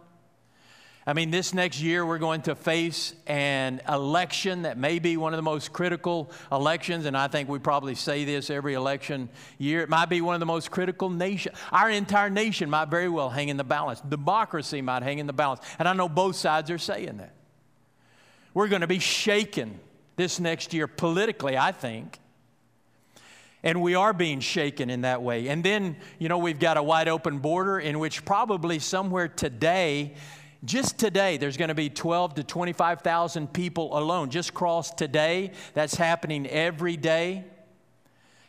I 1.05 1.13
mean, 1.13 1.31
this 1.31 1.51
next 1.51 1.81
year 1.81 2.05
we're 2.05 2.19
going 2.19 2.43
to 2.43 2.53
face 2.53 3.15
an 3.25 3.81
election 3.89 4.61
that 4.61 4.77
may 4.77 4.99
be 4.99 5.17
one 5.17 5.33
of 5.33 5.37
the 5.39 5.43
most 5.43 5.73
critical 5.73 6.31
elections, 6.51 7.07
and 7.07 7.17
I 7.17 7.27
think 7.27 7.49
we 7.49 7.57
probably 7.57 7.95
say 7.95 8.23
this 8.23 8.51
every 8.51 8.75
election 8.75 9.29
year. 9.57 9.81
It 9.81 9.89
might 9.89 10.09
be 10.09 10.21
one 10.21 10.35
of 10.35 10.39
the 10.39 10.45
most 10.45 10.69
critical 10.69 11.09
nation. 11.09 11.53
Our 11.71 11.89
entire 11.89 12.29
nation 12.29 12.69
might 12.69 12.89
very 12.89 13.09
well 13.09 13.31
hang 13.31 13.49
in 13.49 13.57
the 13.57 13.63
balance. 13.63 13.99
Democracy 14.01 14.83
might 14.83 15.01
hang 15.01 15.17
in 15.17 15.25
the 15.25 15.33
balance, 15.33 15.61
and 15.79 15.87
I 15.87 15.93
know 15.93 16.07
both 16.07 16.35
sides 16.35 16.69
are 16.69 16.77
saying 16.77 17.17
that. 17.17 17.33
We're 18.53 18.67
going 18.67 18.81
to 18.81 18.87
be 18.87 18.99
shaken 18.99 19.79
this 20.17 20.39
next 20.39 20.71
year 20.71 20.85
politically, 20.85 21.57
I 21.57 21.71
think. 21.71 22.19
And 23.63 23.81
we 23.81 23.95
are 23.95 24.13
being 24.13 24.39
shaken 24.39 24.89
in 24.89 25.01
that 25.01 25.21
way. 25.21 25.47
And 25.47 25.63
then, 25.63 25.97
you 26.17 26.29
know, 26.29 26.39
we've 26.39 26.59
got 26.59 26.77
a 26.77 26.83
wide 26.83 27.07
open 27.07 27.39
border 27.39 27.79
in 27.79 27.99
which 27.99 28.25
probably 28.25 28.79
somewhere 28.79 29.27
today 29.27 30.15
just 30.63 30.99
today, 30.99 31.37
there's 31.37 31.57
going 31.57 31.69
to 31.69 31.75
be 31.75 31.89
12 31.89 32.35
to 32.35 32.43
25,000 32.43 33.51
people 33.51 33.97
alone. 33.97 34.29
Just 34.29 34.53
cross 34.53 34.91
today. 34.91 35.53
That's 35.73 35.95
happening 35.95 36.45
every 36.45 36.97
day 36.97 37.45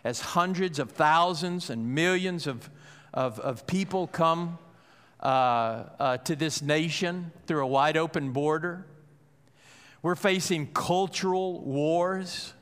as 0.04 0.20
hundreds 0.20 0.78
of 0.78 0.90
thousands 0.90 1.70
and 1.70 1.94
millions 1.94 2.46
of, 2.46 2.68
of, 3.14 3.38
of 3.40 3.66
people 3.66 4.06
come 4.08 4.58
uh, 5.20 5.84
uh, 5.98 6.16
to 6.18 6.36
this 6.36 6.60
nation 6.60 7.32
through 7.46 7.62
a 7.62 7.66
wide 7.66 7.96
open 7.96 8.32
border. 8.32 8.84
We're 10.02 10.14
facing 10.14 10.72
cultural 10.74 11.62
wars 11.62 12.52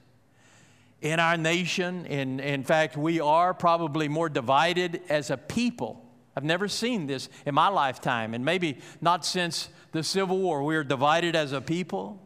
in 1.03 1.21
our 1.21 1.37
nation. 1.37 2.07
In, 2.07 2.41
in 2.41 2.65
fact, 2.65 2.97
we 2.97 3.21
are 3.21 3.55
probably 3.55 4.09
more 4.09 4.29
divided 4.29 5.03
as 5.09 5.31
a 5.31 5.37
people 5.37 6.07
I've 6.37 6.45
never 6.45 6.69
seen 6.69 7.07
this 7.07 7.29
in 7.45 7.55
my 7.55 7.69
lifetime, 7.69 8.35
and 8.35 8.45
maybe 8.45 8.79
not 9.01 9.27
since 9.27 9.69
the 9.93 10.03
Civil 10.03 10.39
War. 10.39 10.63
We 10.63 10.77
are 10.77 10.85
divided 10.85 11.35
as 11.35 11.53
a 11.53 11.61
people. 11.61 12.19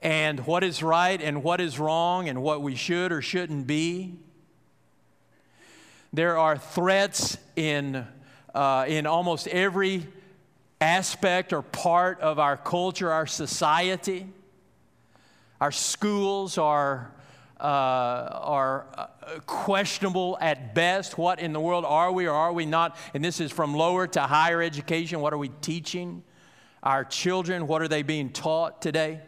And 0.00 0.40
what 0.46 0.62
is 0.62 0.82
right 0.82 1.20
and 1.20 1.42
what 1.42 1.60
is 1.60 1.78
wrong, 1.78 2.28
and 2.28 2.42
what 2.42 2.62
we 2.62 2.76
should 2.76 3.10
or 3.10 3.20
shouldn't 3.20 3.66
be. 3.66 4.14
There 6.12 6.38
are 6.38 6.56
threats 6.56 7.36
in, 7.56 8.06
uh, 8.54 8.84
in 8.86 9.06
almost 9.06 9.48
every 9.48 10.06
aspect 10.80 11.52
or 11.52 11.62
part 11.62 12.20
of 12.20 12.38
our 12.38 12.56
culture, 12.56 13.10
our 13.10 13.26
society. 13.26 14.28
Our 15.60 15.72
schools 15.72 16.58
are 16.58 17.12
uh, 17.58 17.64
are 17.64 18.86
uh, 18.96 19.06
questionable 19.46 20.36
at 20.40 20.74
best. 20.74 21.16
What 21.16 21.40
in 21.40 21.52
the 21.54 21.60
world 21.60 21.84
are 21.86 22.12
we 22.12 22.26
or 22.26 22.34
are 22.34 22.52
we 22.52 22.66
not? 22.66 22.96
And 23.14 23.24
this 23.24 23.40
is 23.40 23.50
from 23.50 23.74
lower 23.74 24.06
to 24.08 24.20
higher 24.20 24.60
education. 24.60 25.20
What 25.20 25.32
are 25.32 25.38
we 25.38 25.48
teaching 25.62 26.22
our 26.82 27.04
children? 27.04 27.66
What 27.66 27.80
are 27.80 27.88
they 27.88 28.02
being 28.02 28.30
taught 28.30 28.82
today? 28.82 29.20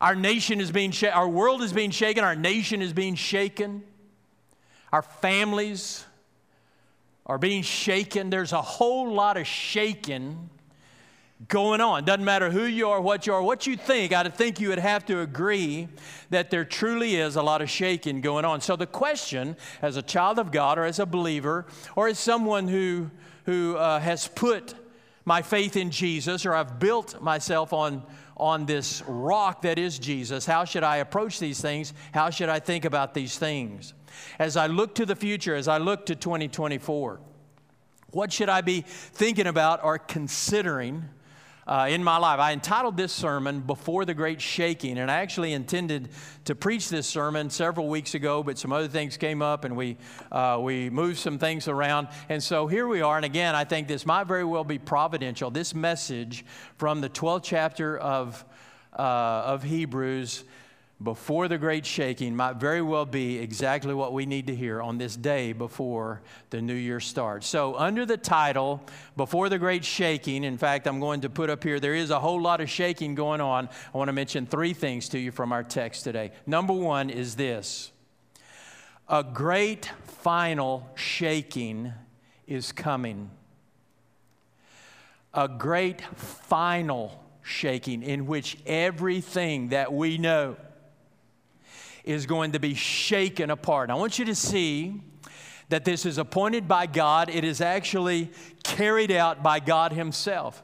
Our 0.00 0.14
nation 0.14 0.60
is 0.60 0.70
being 0.70 0.90
shaken, 0.90 1.16
our 1.16 1.28
world 1.28 1.62
is 1.62 1.72
being 1.72 1.90
shaken, 1.90 2.24
our 2.24 2.36
nation 2.36 2.82
is 2.82 2.92
being 2.92 3.14
shaken, 3.14 3.82
our 4.92 5.00
families 5.00 6.04
are 7.24 7.38
being 7.38 7.62
shaken. 7.62 8.28
There's 8.28 8.52
a 8.52 8.60
whole 8.60 9.14
lot 9.14 9.38
of 9.38 9.46
shaking 9.46 10.50
going 11.48 11.80
on. 11.80 12.04
Doesn't 12.04 12.24
matter 12.24 12.50
who 12.50 12.64
you 12.64 12.88
are, 12.88 13.00
what 13.00 13.26
you 13.26 13.34
are, 13.34 13.42
what 13.42 13.66
you 13.66 13.76
think. 13.76 14.12
I 14.12 14.28
think 14.28 14.60
you 14.60 14.68
would 14.68 14.78
have 14.78 15.04
to 15.06 15.20
agree 15.20 15.88
that 16.30 16.50
there 16.50 16.64
truly 16.64 17.16
is 17.16 17.36
a 17.36 17.42
lot 17.42 17.60
of 17.60 17.68
shaking 17.68 18.20
going 18.20 18.44
on. 18.44 18.60
So 18.60 18.76
the 18.76 18.86
question, 18.86 19.56
as 19.82 19.96
a 19.96 20.02
child 20.02 20.38
of 20.38 20.52
God 20.52 20.78
or 20.78 20.84
as 20.84 20.98
a 20.98 21.06
believer 21.06 21.66
or 21.96 22.08
as 22.08 22.18
someone 22.18 22.68
who 22.68 23.10
who 23.46 23.76
uh, 23.76 24.00
has 24.00 24.26
put 24.26 24.74
my 25.26 25.42
faith 25.42 25.76
in 25.76 25.90
Jesus 25.90 26.46
or 26.46 26.54
I've 26.54 26.78
built 26.78 27.20
myself 27.20 27.72
on 27.72 28.04
on 28.36 28.66
this 28.66 29.02
rock 29.06 29.62
that 29.62 29.78
is 29.78 29.98
Jesus, 29.98 30.44
how 30.44 30.64
should 30.64 30.82
I 30.82 30.96
approach 30.96 31.38
these 31.38 31.60
things? 31.60 31.94
How 32.12 32.30
should 32.30 32.48
I 32.48 32.58
think 32.58 32.84
about 32.84 33.14
these 33.14 33.38
things? 33.38 33.94
As 34.38 34.56
I 34.56 34.66
look 34.66 34.94
to 34.96 35.06
the 35.06 35.14
future, 35.14 35.54
as 35.54 35.68
I 35.68 35.78
look 35.78 36.06
to 36.06 36.16
2024, 36.16 37.20
what 38.10 38.32
should 38.32 38.48
I 38.48 38.60
be 38.60 38.80
thinking 38.80 39.46
about 39.46 39.84
or 39.84 39.98
considering? 39.98 41.08
Uh, 41.66 41.86
in 41.90 42.04
my 42.04 42.16
life. 42.18 42.38
I 42.38 42.52
entitled 42.52 42.96
this 42.96 43.12
sermon 43.12 43.60
Before 43.60 44.04
the 44.04 44.14
Great 44.14 44.40
Shaking, 44.40 44.98
and 44.98 45.10
I 45.10 45.16
actually 45.16 45.52
intended 45.52 46.10
to 46.44 46.54
preach 46.54 46.88
this 46.88 47.06
sermon 47.06 47.50
several 47.50 47.88
weeks 47.88 48.14
ago, 48.14 48.42
but 48.42 48.58
some 48.58 48.72
other 48.72 48.88
things 48.88 49.16
came 49.16 49.42
up 49.42 49.64
and 49.64 49.76
we, 49.76 49.96
uh, 50.30 50.58
we 50.60 50.90
moved 50.90 51.18
some 51.18 51.38
things 51.38 51.68
around. 51.68 52.08
And 52.28 52.42
so 52.42 52.66
here 52.66 52.86
we 52.86 53.00
are. 53.00 53.16
And 53.16 53.24
again, 53.24 53.54
I 53.54 53.64
think 53.64 53.88
this 53.88 54.04
might 54.04 54.26
very 54.26 54.44
well 54.44 54.64
be 54.64 54.78
providential. 54.78 55.50
This 55.50 55.74
message 55.74 56.44
from 56.76 57.00
the 57.00 57.08
12th 57.08 57.44
chapter 57.44 57.96
of, 57.98 58.44
uh, 58.92 59.02
of 59.02 59.62
Hebrews 59.62 60.44
before 61.02 61.48
the 61.48 61.58
great 61.58 61.84
shaking 61.84 62.36
might 62.36 62.56
very 62.56 62.80
well 62.80 63.04
be 63.04 63.38
exactly 63.38 63.92
what 63.92 64.12
we 64.12 64.26
need 64.26 64.46
to 64.46 64.54
hear 64.54 64.80
on 64.80 64.96
this 64.96 65.16
day 65.16 65.52
before 65.52 66.22
the 66.50 66.62
new 66.62 66.74
year 66.74 67.00
starts. 67.00 67.48
So, 67.48 67.76
under 67.76 68.06
the 68.06 68.16
title, 68.16 68.80
Before 69.16 69.48
the 69.48 69.58
Great 69.58 69.84
Shaking, 69.84 70.44
in 70.44 70.56
fact, 70.56 70.86
I'm 70.86 71.00
going 71.00 71.22
to 71.22 71.30
put 71.30 71.50
up 71.50 71.64
here, 71.64 71.80
there 71.80 71.94
is 71.94 72.10
a 72.10 72.20
whole 72.20 72.40
lot 72.40 72.60
of 72.60 72.70
shaking 72.70 73.16
going 73.16 73.40
on. 73.40 73.68
I 73.92 73.98
want 73.98 74.08
to 74.08 74.12
mention 74.12 74.46
three 74.46 74.72
things 74.72 75.08
to 75.10 75.18
you 75.18 75.32
from 75.32 75.52
our 75.52 75.64
text 75.64 76.04
today. 76.04 76.30
Number 76.46 76.72
one 76.72 77.10
is 77.10 77.34
this 77.34 77.90
a 79.08 79.24
great 79.24 79.90
final 80.04 80.88
shaking 80.94 81.92
is 82.46 82.70
coming. 82.72 83.30
A 85.34 85.48
great 85.48 86.00
final 86.00 87.20
shaking 87.42 88.04
in 88.04 88.26
which 88.26 88.56
everything 88.64 89.70
that 89.70 89.92
we 89.92 90.16
know 90.16 90.56
is 92.04 92.26
going 92.26 92.52
to 92.52 92.58
be 92.58 92.74
shaken 92.74 93.50
apart. 93.50 93.90
I 93.90 93.94
want 93.94 94.18
you 94.18 94.24
to 94.26 94.34
see 94.34 95.00
that 95.70 95.84
this 95.84 96.04
is 96.06 96.18
appointed 96.18 96.68
by 96.68 96.86
God, 96.86 97.30
it 97.30 97.42
is 97.42 97.60
actually 97.60 98.30
carried 98.62 99.10
out 99.10 99.42
by 99.42 99.60
God 99.60 99.92
Himself. 99.92 100.62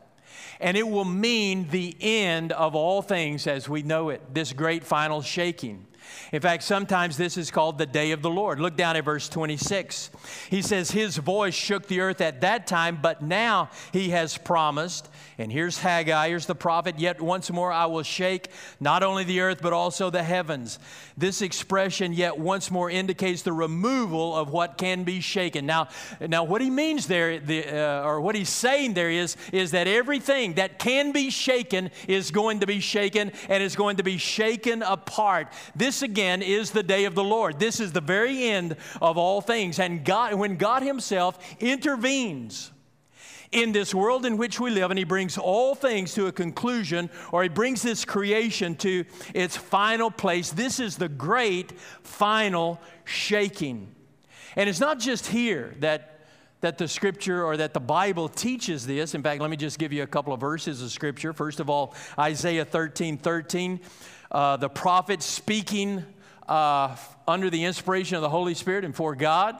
And 0.61 0.77
it 0.77 0.87
will 0.87 1.07
mean 1.07 1.69
the 1.71 1.97
end 2.01 2.53
of 2.53 2.75
all 2.75 3.01
things 3.01 3.47
as 3.47 3.69
we 3.69 3.83
know 3.83 4.11
it, 4.11 4.35
this 4.35 4.53
great 4.53 4.85
final 4.85 5.23
shaking. 5.23 5.87
In 6.33 6.41
fact, 6.41 6.63
sometimes 6.63 7.17
this 7.17 7.37
is 7.37 7.51
called 7.51 7.79
the 7.79 7.87
day 7.87 8.13
of 8.13 8.23
the 8.23 8.31
Lord. 8.31 8.61
Look 8.61 8.77
down 8.77 8.97
at 8.97 9.05
verse 9.05 9.29
26. 9.29 10.11
He 10.49 10.63
says, 10.63 10.91
His 10.91 11.17
voice 11.17 11.55
shook 11.55 11.87
the 11.87 12.01
earth 12.01 12.21
at 12.21 12.41
that 12.43 12.67
time, 12.67 12.99
but 13.01 13.23
now 13.23 13.71
He 13.93 14.11
has 14.11 14.37
promised 14.37 15.09
and 15.41 15.51
here's 15.51 15.79
Haggai, 15.79 16.29
here's 16.29 16.45
the 16.45 16.55
prophet, 16.55 16.99
yet 16.99 17.19
once 17.19 17.51
more 17.51 17.73
I 17.73 17.87
will 17.87 18.03
shake 18.03 18.51
not 18.79 19.03
only 19.03 19.25
the 19.25 19.41
earth, 19.41 19.61
but 19.63 19.73
also 19.73 20.11
the 20.11 20.23
heavens. 20.23 20.79
This 21.17 21.41
expression, 21.41 22.13
yet 22.13 22.39
once 22.39 22.71
more, 22.71 22.91
indicates 22.91 23.41
the 23.41 23.55
removal 23.55 24.37
of 24.37 24.51
what 24.51 24.77
can 24.77 25.03
be 25.03 25.23
shaken. 25.23 25.65
Now, 25.65 25.89
now 26.21 26.45
what 26.45 26.61
he 26.61 26.69
means 26.69 27.07
there, 27.07 27.39
the, 27.39 27.67
uh, 27.67 28.03
or 28.05 28.21
what 28.21 28.35
he's 28.35 28.51
saying 28.51 28.93
there 28.93 29.11
is, 29.11 29.35
is 29.51 29.71
that 29.71 29.89
everything 29.89 30.55
that 30.55 30.79
can 30.79 31.11
be 31.11 31.31
shaken 31.31 31.91
is 32.07 32.31
going 32.31 32.61
to 32.61 32.67
be 32.67 32.81
shaken 32.81 33.33
and 33.49 33.63
is 33.63 33.77
going 33.77 33.97
to 33.97 34.03
be 34.03 34.19
shaken 34.19 34.83
apart. 34.83 35.49
This 35.75 36.00
again 36.03 36.43
is 36.43 36.71
the 36.71 36.83
day 36.83 37.05
of 37.05 37.15
the 37.15 37.25
Lord. 37.25 37.59
This 37.59 37.81
is 37.81 37.93
the 37.93 38.01
very 38.01 38.45
end 38.45 38.77
of 39.01 39.17
all 39.17 39.41
things. 39.41 39.79
And 39.79 40.05
God, 40.05 40.35
when 40.35 40.57
God 40.57 40.83
Himself 40.83 41.39
intervenes, 41.61 42.73
in 43.53 43.73
this 43.73 43.93
world 43.93 44.25
in 44.25 44.37
which 44.37 44.61
we 44.61 44.71
live, 44.71 44.91
and 44.91 44.99
He 44.99 45.05
brings 45.05 45.37
all 45.37 45.75
things 45.75 46.15
to 46.15 46.27
a 46.27 46.33
conclusion, 46.33 47.11
or 47.33 47.43
He 47.43 47.49
brings 47.49 47.83
this 47.83 48.05
creation 48.05 48.77
to 48.77 49.05
its 49.35 49.57
final 49.57 50.11
place. 50.11 50.51
This 50.51 50.79
is 50.79 50.97
the 50.97 51.09
great 51.09 51.73
final 52.03 52.81
shaking. 53.05 53.95
And 54.57 54.69
it's 54.69 54.81
not 54.81 54.99
just 54.99 55.29
here 55.29 55.75
that 55.81 56.10
that 56.61 56.79
the 56.79 56.89
scripture 56.89 57.45
or 57.45 57.57
that 57.57 57.75
the 57.75 57.81
Bible 57.81 58.29
teaches 58.29 58.87
this. 58.87 59.15
In 59.15 59.23
fact, 59.23 59.41
let 59.41 59.51
me 59.51 59.57
just 59.57 59.79
give 59.79 59.93
you 59.93 60.03
a 60.03 60.07
couple 60.07 60.33
of 60.33 60.41
verses 60.41 60.83
of 60.83 60.91
scripture. 60.91 61.33
First 61.33 61.61
of 61.61 61.71
all, 61.71 61.95
Isaiah 62.19 62.65
13 62.65 63.19
13, 63.19 63.81
uh, 64.31 64.57
the 64.57 64.69
prophet 64.69 65.23
speaking 65.23 66.05
uh, 66.49 66.97
under 67.27 67.51
the 67.51 67.65
inspiration 67.65 68.17
of 68.17 68.23
the 68.23 68.29
Holy 68.29 68.55
Spirit 68.55 68.85
and 68.85 68.95
for 68.95 69.15
God 69.15 69.57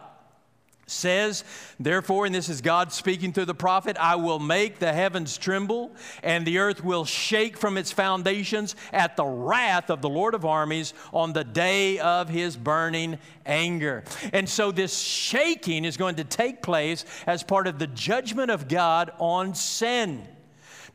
says, 0.91 1.45
therefore, 1.79 2.27
and 2.27 2.35
this 2.35 2.49
is 2.49 2.61
God 2.61 2.93
speaking 2.93 3.33
through 3.33 3.47
the 3.47 3.55
prophet, 3.55 3.97
I 3.99 4.17
will 4.17 4.39
make 4.39 4.79
the 4.79 4.93
heavens 4.93 5.39
tremble, 5.39 5.93
and 6.23 6.47
the 6.47 6.59
earth 6.59 6.85
will 6.85 7.05
shake 7.05 7.57
from 7.57 7.77
its 7.77 7.93
foundations 7.93 8.77
at 8.93 9.17
the 9.17 9.25
wrath 9.25 9.91
of 9.91 10.03
the 10.03 10.09
Lord 10.09 10.35
of 10.35 10.45
armies 10.45 10.95
on 11.13 11.33
the 11.33 11.45
day 11.45 11.99
of 11.99 12.29
his 12.29 12.57
burning 12.57 13.19
anger. 13.47 14.05
And 14.33 14.49
so, 14.49 14.73
this 14.73 14.99
shaking 14.99 15.85
is 15.85 15.97
going 15.97 16.17
to 16.17 16.25
take 16.25 16.63
place 16.63 17.05
as 17.27 17.43
part 17.43 17.67
of 17.67 17.79
the 17.79 17.87
judgment 17.87 18.51
of 18.51 18.69
God 18.69 19.13
on 19.19 19.55
sin 19.55 20.27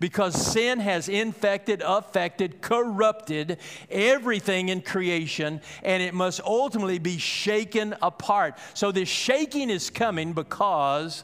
because 0.06 0.36
sin 0.36 0.78
has 0.78 1.10
infected, 1.10 1.82
affected, 1.84 2.62
corrupted 2.62 3.58
everything 3.90 4.70
in 4.70 4.80
creation, 4.80 5.60
and 5.82 6.04
it 6.04 6.14
must 6.14 6.40
ultimately 6.42 7.00
be 7.00 7.18
shaken 7.18 7.96
apart. 8.04 8.56
So, 8.76 8.92
this 8.92 9.10
shaking 9.10 9.72
is 9.72 9.90
coming 9.90 10.34
because 10.34 11.24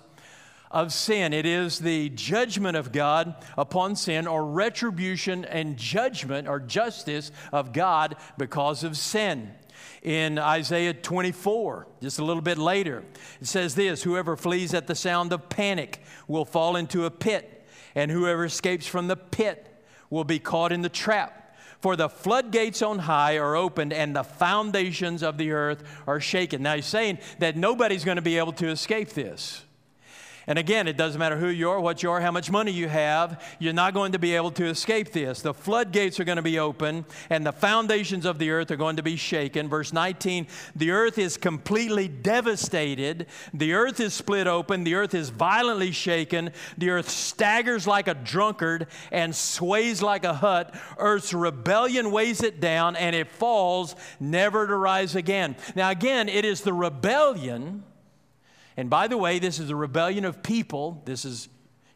of 0.71 0.91
sin. 0.91 1.31
It 1.31 1.45
is 1.45 1.77
the 1.77 2.09
judgment 2.09 2.75
of 2.75 2.91
God 2.91 3.35
upon 3.55 3.95
sin, 3.95 4.25
or 4.25 4.43
retribution 4.43 5.45
and 5.45 5.77
judgment 5.77 6.47
or 6.47 6.59
justice 6.59 7.31
of 7.51 7.73
God 7.73 8.15
because 8.39 8.83
of 8.83 8.97
sin. 8.97 9.51
In 10.01 10.39
Isaiah 10.39 10.95
24, 10.95 11.87
just 12.01 12.17
a 12.17 12.25
little 12.25 12.41
bit 12.41 12.57
later, 12.57 13.03
it 13.39 13.45
says 13.45 13.75
this 13.75 14.01
Whoever 14.01 14.35
flees 14.35 14.73
at 14.73 14.87
the 14.87 14.95
sound 14.95 15.33
of 15.33 15.49
panic 15.49 16.01
will 16.27 16.45
fall 16.45 16.75
into 16.75 17.05
a 17.05 17.11
pit 17.11 17.50
and 17.95 18.11
whoever 18.11 18.45
escapes 18.45 18.87
from 18.87 19.07
the 19.07 19.15
pit 19.15 19.67
will 20.09 20.23
be 20.23 20.39
caught 20.39 20.71
in 20.71 20.81
the 20.81 20.89
trap. 20.89 21.37
For 21.79 21.95
the 21.95 22.09
floodgates 22.09 22.81
on 22.83 22.99
high 22.99 23.37
are 23.37 23.55
opened 23.55 23.91
and 23.91 24.15
the 24.15 24.23
foundations 24.23 25.23
of 25.23 25.37
the 25.37 25.51
earth 25.51 25.83
are 26.05 26.19
shaken. 26.19 26.61
Now 26.61 26.75
he's 26.75 26.85
saying 26.85 27.17
that 27.39 27.57
nobody's 27.57 28.03
going 28.03 28.17
to 28.17 28.21
be 28.21 28.37
able 28.37 28.53
to 28.53 28.67
escape 28.67 29.09
this. 29.09 29.63
And 30.47 30.57
again, 30.57 30.87
it 30.87 30.97
doesn't 30.97 31.19
matter 31.19 31.37
who 31.37 31.47
you 31.47 31.69
are, 31.69 31.79
what 31.79 32.01
you 32.01 32.09
are, 32.09 32.19
how 32.19 32.31
much 32.31 32.49
money 32.49 32.71
you 32.71 32.87
have, 32.87 33.43
you're 33.59 33.73
not 33.73 33.93
going 33.93 34.13
to 34.13 34.19
be 34.19 34.35
able 34.35 34.51
to 34.51 34.65
escape 34.65 35.11
this. 35.11 35.41
The 35.41 35.53
floodgates 35.53 36.19
are 36.19 36.23
going 36.23 36.37
to 36.37 36.41
be 36.41 36.57
open 36.57 37.05
and 37.29 37.45
the 37.45 37.51
foundations 37.51 38.25
of 38.25 38.39
the 38.39 38.49
earth 38.49 38.71
are 38.71 38.75
going 38.75 38.95
to 38.95 39.03
be 39.03 39.15
shaken. 39.15 39.69
Verse 39.69 39.93
19 39.93 40.47
the 40.75 40.91
earth 40.91 41.17
is 41.17 41.37
completely 41.37 42.07
devastated, 42.07 43.27
the 43.53 43.73
earth 43.73 43.99
is 43.99 44.13
split 44.13 44.47
open, 44.47 44.83
the 44.83 44.95
earth 44.95 45.13
is 45.13 45.29
violently 45.29 45.91
shaken, 45.91 46.51
the 46.77 46.89
earth 46.89 47.09
staggers 47.09 47.85
like 47.85 48.07
a 48.07 48.13
drunkard 48.13 48.87
and 49.11 49.35
sways 49.35 50.01
like 50.01 50.23
a 50.23 50.33
hut. 50.33 50.73
Earth's 50.97 51.33
rebellion 51.33 52.11
weighs 52.11 52.41
it 52.41 52.59
down 52.59 52.95
and 52.95 53.15
it 53.15 53.27
falls, 53.27 53.95
never 54.19 54.65
to 54.65 54.75
rise 54.75 55.15
again. 55.15 55.55
Now, 55.75 55.89
again, 55.89 56.29
it 56.29 56.45
is 56.45 56.61
the 56.61 56.73
rebellion 56.73 57.83
and 58.77 58.89
by 58.89 59.07
the 59.07 59.17
way, 59.17 59.39
this 59.39 59.59
is 59.59 59.69
a 59.69 59.75
rebellion 59.75 60.25
of 60.25 60.43
people. 60.43 61.01
This 61.05 61.25
is 61.25 61.49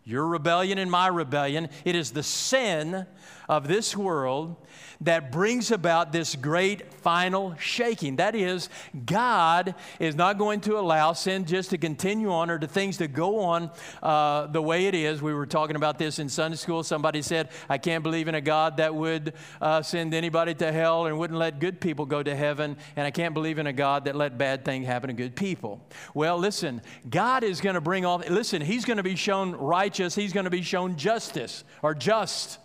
your 0.03 0.27
rebellion 0.27 0.77
and 0.77 0.89
my 0.89 1.07
rebellion. 1.07 1.69
It 1.83 1.95
is 1.95 2.11
the 2.11 2.23
sin 2.23 3.07
of 3.47 3.67
this 3.67 3.95
world 3.95 4.55
that 5.01 5.31
brings 5.31 5.71
about 5.71 6.11
this 6.11 6.35
great 6.35 6.93
final 6.93 7.55
shaking. 7.57 8.17
That 8.17 8.35
is, 8.35 8.69
God 9.05 9.75
is 9.99 10.15
not 10.15 10.37
going 10.37 10.61
to 10.61 10.77
allow 10.77 11.13
sin 11.13 11.45
just 11.45 11.69
to 11.71 11.77
continue 11.77 12.31
on 12.31 12.49
or 12.49 12.59
to 12.59 12.67
things 12.67 12.97
to 12.97 13.07
go 13.07 13.39
on 13.39 13.71
uh, 14.01 14.47
the 14.47 14.61
way 14.61 14.87
it 14.87 14.95
is. 14.95 15.21
We 15.21 15.33
were 15.33 15.45
talking 15.45 15.75
about 15.75 15.97
this 15.97 16.19
in 16.19 16.29
Sunday 16.29 16.57
school. 16.57 16.83
Somebody 16.83 17.21
said, 17.21 17.49
I 17.69 17.77
can't 17.77 18.03
believe 18.03 18.27
in 18.27 18.35
a 18.35 18.41
God 18.41 18.77
that 18.77 18.93
would 18.93 19.33
uh, 19.61 19.81
send 19.81 20.13
anybody 20.13 20.53
to 20.55 20.71
hell 20.71 21.05
and 21.05 21.17
wouldn't 21.17 21.39
let 21.39 21.59
good 21.59 21.79
people 21.79 22.05
go 22.05 22.23
to 22.23 22.35
heaven. 22.35 22.77
And 22.95 23.05
I 23.05 23.11
can't 23.11 23.33
believe 23.33 23.59
in 23.59 23.67
a 23.67 23.73
God 23.73 24.05
that 24.05 24.15
let 24.15 24.37
bad 24.37 24.65
things 24.65 24.87
happen 24.87 25.07
to 25.07 25.13
good 25.13 25.35
people. 25.35 25.81
Well, 26.13 26.37
listen, 26.37 26.81
God 27.09 27.43
is 27.43 27.61
going 27.61 27.75
to 27.75 27.81
bring 27.81 28.05
all, 28.05 28.23
listen, 28.29 28.61
He's 28.61 28.85
going 28.85 28.97
to 28.97 29.03
be 29.03 29.15
shown 29.15 29.51
righteous, 29.53 30.15
He's 30.15 30.33
going 30.33 30.45
to 30.45 30.49
be 30.49 30.61
shown 30.61 30.95
justice 30.95 31.63
or 31.81 31.93
just. 31.93 32.59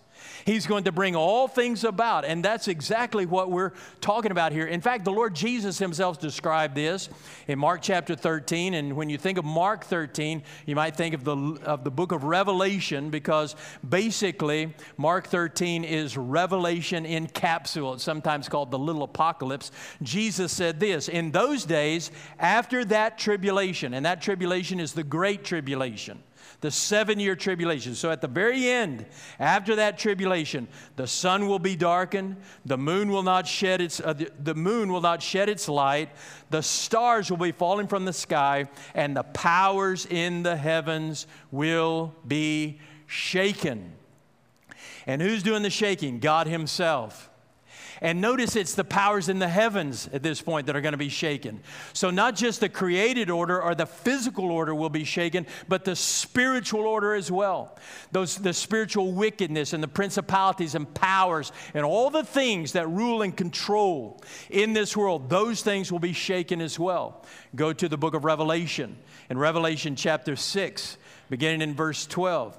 He's 0.51 0.67
going 0.67 0.83
to 0.83 0.91
bring 0.91 1.15
all 1.15 1.47
things 1.47 1.85
about. 1.85 2.25
And 2.25 2.45
that's 2.45 2.67
exactly 2.67 3.25
what 3.25 3.53
we're 3.53 3.71
talking 4.01 4.33
about 4.33 4.51
here. 4.51 4.67
In 4.67 4.81
fact, 4.81 5.05
the 5.05 5.13
Lord 5.13 5.33
Jesus 5.33 5.79
himself 5.79 6.19
described 6.19 6.75
this 6.75 7.09
in 7.47 7.57
Mark 7.57 7.83
chapter 7.83 8.17
13. 8.17 8.75
And 8.75 8.97
when 8.97 9.09
you 9.09 9.17
think 9.17 9.39
of 9.39 9.45
Mark 9.45 9.85
13, 9.85 10.43
you 10.67 10.75
might 10.75 10.97
think 10.97 11.15
of 11.15 11.23
the, 11.23 11.37
of 11.65 11.85
the 11.85 11.91
book 11.93 12.11
of 12.11 12.25
Revelation 12.25 13.11
because 13.11 13.55
basically 13.89 14.75
Mark 14.97 15.29
13 15.29 15.85
is 15.85 16.17
Revelation 16.17 17.07
in 17.07 17.29
capsule. 17.29 17.95
It's 17.95 18.03
sometimes 18.03 18.49
called 18.49 18.73
the 18.73 18.79
little 18.79 19.05
apocalypse. 19.05 19.71
Jesus 20.03 20.51
said 20.51 20.81
this 20.81 21.09
In 21.09 21.31
those 21.31 21.65
days, 21.65 22.11
after 22.41 22.85
that 22.87 23.19
tribulation, 23.19 23.95
and 23.95 24.05
that 24.05 24.21
tribulation 24.21 24.81
is 24.81 24.95
the 24.95 25.05
great 25.05 25.45
tribulation 25.45 26.21
the 26.61 26.71
seven 26.71 27.19
year 27.19 27.35
tribulation. 27.35 27.95
So 27.95 28.11
at 28.11 28.21
the 28.21 28.29
very 28.29 28.69
end, 28.69 29.07
after 29.39 29.77
that 29.77 29.99
tribulation, 29.99 30.69
the 30.97 31.07
sun 31.07 31.49
will 31.49 31.59
be 31.59 31.77
darkened, 31.77 32.37
the 32.67 32.77
moon 32.77 33.11
will 33.11 33.23
not 33.23 33.47
shed 33.47 33.81
its, 33.81 34.01
uh, 34.01 34.13
the, 34.13 34.31
the 34.39 34.55
moon 34.55 34.93
will 34.93 35.01
not 35.01 35.23
shed 35.23 35.49
its 35.49 35.69
light, 35.69 36.11
the 36.51 36.63
stars 36.63 37.31
will 37.31 37.39
be 37.39 37.53
falling 37.53 37.87
from 37.87 38.05
the 38.05 38.13
sky, 38.13 38.69
and 38.95 39.17
the 39.17 39.23
powers 39.23 40.07
in 40.07 40.43
the 40.43 40.57
heavens 40.57 41.27
will 41.51 42.15
be 42.27 42.79
shaken. 43.07 43.93
And 45.07 45.23
who's 45.23 45.43
doing 45.43 45.63
the 45.63 45.71
shaking? 45.71 46.21
God 46.21 46.47
Himself. 46.47 47.30
And 48.03 48.21
notice 48.21 48.57
it's 48.57 48.75
the 48.75 48.85
powers 48.85 49.29
in 49.29 49.39
the 49.39 49.49
heavens 49.49 50.09
at 50.13 50.23
this 50.23 50.41
point 50.41 50.67
that 50.67 50.77
are 50.77 50.81
going 50.81 50.93
to 50.93 50.99
be 50.99 51.11
shaken. 51.11 51.61
So, 51.93 52.09
not 52.11 52.35
just 52.35 52.61
the 52.61 52.69
created 52.71 53.29
order 53.29 53.61
or 53.61 53.75
the 53.75 53.85
physical 53.85 54.51
order 54.51 54.75
will 54.75 54.89
be 54.89 55.05
shaken, 55.05 55.47
but 55.69 55.85
the 55.85 55.95
spiritual 55.95 56.87
order 56.87 57.15
as 57.15 57.31
well. 57.31 57.77
Those, 58.11 58.37
the 58.37 58.55
spiritual 58.55 59.13
wickedness 59.13 59.75
and 59.75 59.83
the 59.83 59.89
principalities 59.89 60.75
and 60.75 60.93
powers 60.95 61.53
and 61.75 61.85
all 61.85 62.09
the 62.09 62.25
things 62.25 62.73
that 62.73 62.89
rule 62.89 63.21
and 63.21 63.37
control 63.37 64.23
in 64.49 64.73
this 64.73 64.97
world, 64.97 65.29
those 65.29 65.63
things 65.63 65.93
will 65.93 65.99
be 65.99 66.15
shaken 66.15 66.63
as 66.63 66.79
well. 66.79 67.25
Go 67.55 67.75
to 67.75 67.89
the 67.89 67.99
book 67.99 68.15
of 68.15 68.25
Revelation. 68.25 68.97
In 69.29 69.37
Revelation 69.39 69.95
chapter 69.95 70.37
6, 70.37 70.97
beginning 71.29 71.61
in 71.61 71.75
verse 71.75 72.07
12. 72.07 72.59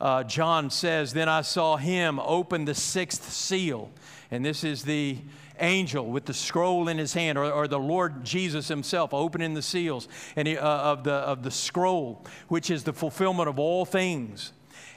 Uh, 0.00 0.24
John 0.24 0.70
says, 0.70 1.12
Then 1.12 1.28
I 1.28 1.42
saw 1.42 1.76
him 1.76 2.18
open 2.20 2.64
the 2.64 2.74
sixth 2.74 3.30
seal 3.30 3.90
and 4.30 4.44
this 4.44 4.64
is 4.64 4.82
the 4.82 5.18
angel 5.58 6.06
with 6.06 6.24
the 6.24 6.34
scroll 6.34 6.88
in 6.88 6.98
his 6.98 7.14
hand, 7.14 7.36
or, 7.36 7.50
or 7.50 7.68
the 7.68 7.78
Lord 7.78 8.24
Jesus 8.24 8.68
himself 8.68 9.12
opening 9.12 9.54
the 9.54 9.62
seals 9.62 10.08
and 10.36 10.48
he, 10.48 10.56
uh, 10.56 10.66
of, 10.66 11.04
the, 11.04 11.12
of 11.12 11.42
the 11.42 11.50
scroll, 11.50 12.24
which 12.48 12.70
is 12.70 12.84
the 12.84 12.92
fulfillment 12.92 13.48
of 13.48 13.58
all 13.58 13.84
things. 13.84 14.52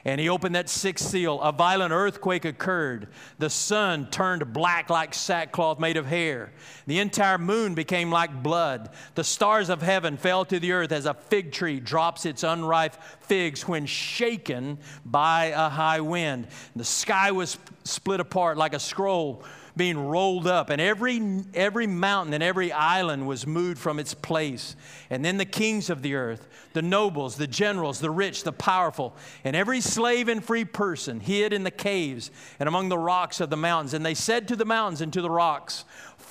And 0.06 0.20
he 0.20 0.28
opened 0.28 0.54
that 0.54 0.68
sixth 0.68 1.06
seal. 1.06 1.40
A 1.40 1.50
violent 1.50 1.90
earthquake 1.90 2.44
occurred. 2.44 3.08
The 3.38 3.48
sun 3.48 4.10
turned 4.10 4.52
black 4.52 4.90
like 4.90 5.14
sackcloth 5.14 5.80
made 5.80 5.96
of 5.96 6.04
hair. 6.04 6.52
The 6.86 6.98
entire 6.98 7.38
moon 7.38 7.74
became 7.74 8.10
like 8.10 8.42
blood. 8.42 8.90
The 9.14 9.24
stars 9.24 9.70
of 9.70 9.80
heaven 9.80 10.18
fell 10.18 10.44
to 10.44 10.60
the 10.60 10.72
earth 10.72 10.92
as 10.92 11.06
a 11.06 11.14
fig 11.14 11.52
tree 11.52 11.80
drops 11.80 12.26
its 12.26 12.42
unripe 12.42 12.96
figs 13.20 13.66
when 13.66 13.86
shaken 13.86 14.78
by 15.06 15.46
a 15.46 15.70
high 15.70 16.00
wind. 16.00 16.48
The 16.76 16.84
sky 16.84 17.30
was 17.30 17.56
split 17.84 18.20
apart 18.20 18.56
like 18.56 18.74
a 18.74 18.78
scroll 18.78 19.44
being 19.76 19.98
rolled 19.98 20.46
up, 20.46 20.70
and 20.70 20.80
every, 20.80 21.20
every 21.52 21.86
mountain 21.86 22.32
and 22.32 22.42
every 22.42 22.70
island 22.72 23.26
was 23.26 23.46
moved 23.46 23.78
from 23.78 23.98
its 23.98 24.14
place. 24.14 24.76
And 25.10 25.24
then 25.24 25.36
the 25.36 25.44
kings 25.44 25.90
of 25.90 26.00
the 26.00 26.14
earth, 26.14 26.46
the 26.74 26.82
nobles, 26.82 27.36
the 27.36 27.46
generals, 27.46 27.98
the 27.98 28.10
rich, 28.10 28.44
the 28.44 28.52
powerful, 28.52 29.16
and 29.42 29.56
every 29.56 29.80
slave 29.80 30.28
and 30.28 30.44
free 30.44 30.64
person 30.64 31.18
hid 31.18 31.52
in 31.52 31.64
the 31.64 31.72
caves 31.72 32.30
and 32.60 32.68
among 32.68 32.88
the 32.88 32.98
rocks 32.98 33.40
of 33.40 33.50
the 33.50 33.56
mountains. 33.56 33.94
And 33.94 34.06
they 34.06 34.14
said 34.14 34.46
to 34.48 34.56
the 34.56 34.64
mountains 34.64 35.00
and 35.00 35.12
to 35.12 35.20
the 35.20 35.30
rocks, 35.30 35.84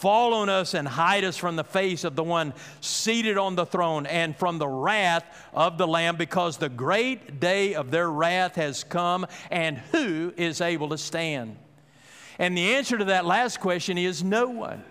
Fall 0.03 0.33
on 0.33 0.49
us 0.49 0.73
and 0.73 0.85
hide 0.85 1.23
us 1.23 1.37
from 1.37 1.55
the 1.55 1.63
face 1.63 2.03
of 2.03 2.17
the 2.17 2.23
one 2.25 2.53
seated 2.81 3.37
on 3.37 3.55
the 3.55 3.65
throne 3.65 4.05
and 4.05 4.35
from 4.35 4.57
the 4.57 4.67
wrath 4.67 5.23
of 5.53 5.77
the 5.77 5.87
Lamb, 5.87 6.17
because 6.17 6.57
the 6.57 6.67
great 6.67 7.39
day 7.39 7.73
of 7.73 7.89
their 7.89 8.11
wrath 8.11 8.55
has 8.55 8.83
come, 8.83 9.25
and 9.49 9.77
who 9.93 10.33
is 10.35 10.59
able 10.59 10.89
to 10.89 10.97
stand? 10.97 11.55
And 12.37 12.57
the 12.57 12.75
answer 12.75 12.97
to 12.97 13.05
that 13.05 13.25
last 13.25 13.61
question 13.61 13.97
is 13.97 14.25
no 14.25 14.47
one. 14.49 14.83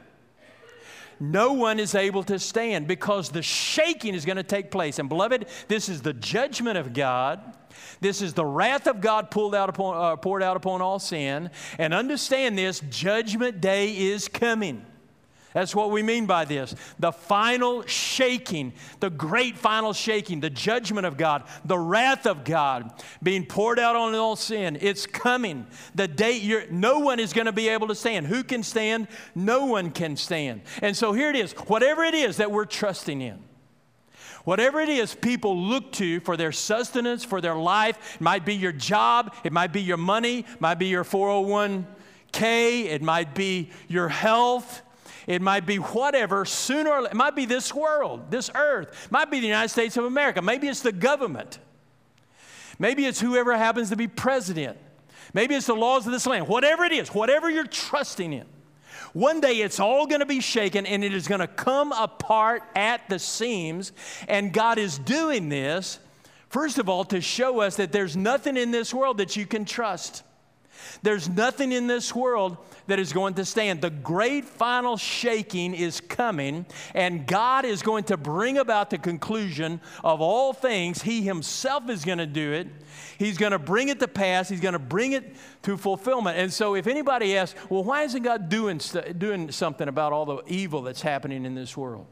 No 1.20 1.52
one 1.52 1.78
is 1.78 1.94
able 1.94 2.22
to 2.22 2.38
stand 2.38 2.88
because 2.88 3.28
the 3.28 3.42
shaking 3.42 4.14
is 4.14 4.24
going 4.24 4.38
to 4.38 4.42
take 4.42 4.70
place. 4.70 4.98
And 4.98 5.10
beloved, 5.10 5.44
this 5.68 5.90
is 5.90 6.00
the 6.00 6.14
judgment 6.14 6.78
of 6.78 6.94
God. 6.94 7.54
This 8.00 8.22
is 8.22 8.32
the 8.32 8.46
wrath 8.46 8.86
of 8.86 9.02
God 9.02 9.30
pulled 9.30 9.54
out 9.54 9.68
upon, 9.68 9.94
uh, 9.94 10.16
poured 10.16 10.42
out 10.42 10.56
upon 10.56 10.80
all 10.80 10.98
sin. 10.98 11.50
And 11.76 11.92
understand 11.92 12.56
this 12.56 12.80
judgment 12.88 13.60
day 13.60 13.94
is 13.94 14.26
coming. 14.26 14.86
That's 15.52 15.74
what 15.74 15.90
we 15.90 16.02
mean 16.02 16.26
by 16.26 16.44
this. 16.44 16.74
The 16.98 17.12
final 17.12 17.84
shaking, 17.86 18.72
the 19.00 19.10
great 19.10 19.58
final 19.58 19.92
shaking, 19.92 20.40
the 20.40 20.50
judgment 20.50 21.06
of 21.06 21.16
God, 21.16 21.44
the 21.64 21.78
wrath 21.78 22.26
of 22.26 22.44
God 22.44 22.92
being 23.22 23.44
poured 23.44 23.78
out 23.78 23.94
on 23.94 24.14
all 24.14 24.36
sin. 24.36 24.78
It's 24.80 25.06
coming. 25.06 25.66
The 25.94 26.08
day 26.08 26.38
you're, 26.38 26.70
no 26.70 27.00
one 27.00 27.20
is 27.20 27.32
going 27.32 27.46
to 27.46 27.52
be 27.52 27.68
able 27.68 27.88
to 27.88 27.94
stand. 27.94 28.26
Who 28.26 28.42
can 28.42 28.62
stand? 28.62 29.08
No 29.34 29.66
one 29.66 29.90
can 29.90 30.16
stand. 30.16 30.62
And 30.80 30.96
so 30.96 31.12
here 31.12 31.28
it 31.28 31.36
is. 31.36 31.52
Whatever 31.52 32.02
it 32.04 32.14
is 32.14 32.38
that 32.38 32.50
we're 32.50 32.64
trusting 32.64 33.20
in, 33.20 33.38
Whatever 34.44 34.80
it 34.80 34.88
is 34.88 35.14
people 35.14 35.56
look 35.56 35.92
to 35.92 36.18
for 36.20 36.36
their 36.36 36.50
sustenance, 36.50 37.24
for 37.24 37.40
their 37.40 37.54
life, 37.54 38.16
it 38.16 38.20
might 38.20 38.44
be 38.44 38.56
your 38.56 38.72
job, 38.72 39.34
it 39.44 39.52
might 39.52 39.72
be 39.72 39.80
your 39.80 39.96
money, 39.96 40.40
it 40.40 40.60
might 40.60 40.80
be 40.80 40.86
your 40.86 41.04
401k, 41.04 41.84
it 42.86 43.02
might 43.02 43.36
be 43.36 43.70
your 43.86 44.08
health, 44.08 44.82
it 45.26 45.42
might 45.42 45.66
be 45.66 45.76
whatever, 45.76 46.44
sooner 46.44 46.90
or 46.90 47.02
later, 47.02 47.12
it 47.12 47.16
might 47.16 47.36
be 47.36 47.46
this 47.46 47.74
world, 47.74 48.30
this 48.30 48.50
earth, 48.54 49.06
it 49.06 49.12
might 49.12 49.30
be 49.30 49.40
the 49.40 49.46
United 49.46 49.68
States 49.68 49.96
of 49.96 50.04
America, 50.04 50.42
maybe 50.42 50.68
it's 50.68 50.80
the 50.80 50.92
government, 50.92 51.58
maybe 52.78 53.06
it's 53.06 53.20
whoever 53.20 53.56
happens 53.56 53.90
to 53.90 53.96
be 53.96 54.08
president, 54.08 54.78
maybe 55.34 55.54
it's 55.54 55.66
the 55.66 55.74
laws 55.74 56.06
of 56.06 56.12
this 56.12 56.26
land, 56.26 56.48
whatever 56.48 56.84
it 56.84 56.92
is, 56.92 57.08
whatever 57.08 57.50
you're 57.50 57.66
trusting 57.66 58.32
in. 58.32 58.46
One 59.12 59.40
day 59.40 59.56
it's 59.56 59.78
all 59.78 60.06
going 60.06 60.20
to 60.20 60.26
be 60.26 60.40
shaken 60.40 60.86
and 60.86 61.04
it 61.04 61.14
is 61.14 61.28
going 61.28 61.40
to 61.40 61.46
come 61.46 61.92
apart 61.92 62.62
at 62.74 63.08
the 63.08 63.18
seams. 63.18 63.92
And 64.26 64.52
God 64.52 64.78
is 64.78 64.98
doing 64.98 65.50
this, 65.50 65.98
first 66.48 66.78
of 66.78 66.88
all, 66.88 67.04
to 67.06 67.20
show 67.20 67.60
us 67.60 67.76
that 67.76 67.92
there's 67.92 68.16
nothing 68.16 68.56
in 68.56 68.70
this 68.70 68.94
world 68.94 69.18
that 69.18 69.36
you 69.36 69.44
can 69.44 69.64
trust. 69.66 70.22
There's 71.02 71.28
nothing 71.28 71.72
in 71.72 71.86
this 71.86 72.14
world 72.14 72.56
that 72.86 72.98
is 72.98 73.12
going 73.12 73.34
to 73.34 73.44
stand. 73.44 73.80
The 73.80 73.90
great 73.90 74.44
final 74.44 74.96
shaking 74.96 75.74
is 75.74 76.00
coming, 76.00 76.66
and 76.94 77.26
God 77.26 77.64
is 77.64 77.82
going 77.82 78.04
to 78.04 78.16
bring 78.16 78.58
about 78.58 78.90
the 78.90 78.98
conclusion 78.98 79.80
of 80.02 80.20
all 80.20 80.52
things. 80.52 81.02
He 81.02 81.22
Himself 81.22 81.88
is 81.88 82.04
going 82.04 82.18
to 82.18 82.26
do 82.26 82.52
it. 82.52 82.68
He's 83.18 83.38
going 83.38 83.52
to 83.52 83.58
bring 83.58 83.88
it 83.88 84.00
to 84.00 84.08
pass. 84.08 84.48
He's 84.48 84.60
going 84.60 84.72
to 84.72 84.78
bring 84.78 85.12
it 85.12 85.36
to 85.62 85.76
fulfillment. 85.76 86.38
And 86.38 86.52
so, 86.52 86.74
if 86.74 86.86
anybody 86.86 87.36
asks, 87.36 87.58
well, 87.68 87.84
why 87.84 88.02
isn't 88.02 88.22
God 88.22 88.48
doing, 88.48 88.80
doing 89.18 89.50
something 89.50 89.88
about 89.88 90.12
all 90.12 90.26
the 90.26 90.42
evil 90.46 90.82
that's 90.82 91.02
happening 91.02 91.44
in 91.44 91.54
this 91.54 91.76
world? 91.76 92.06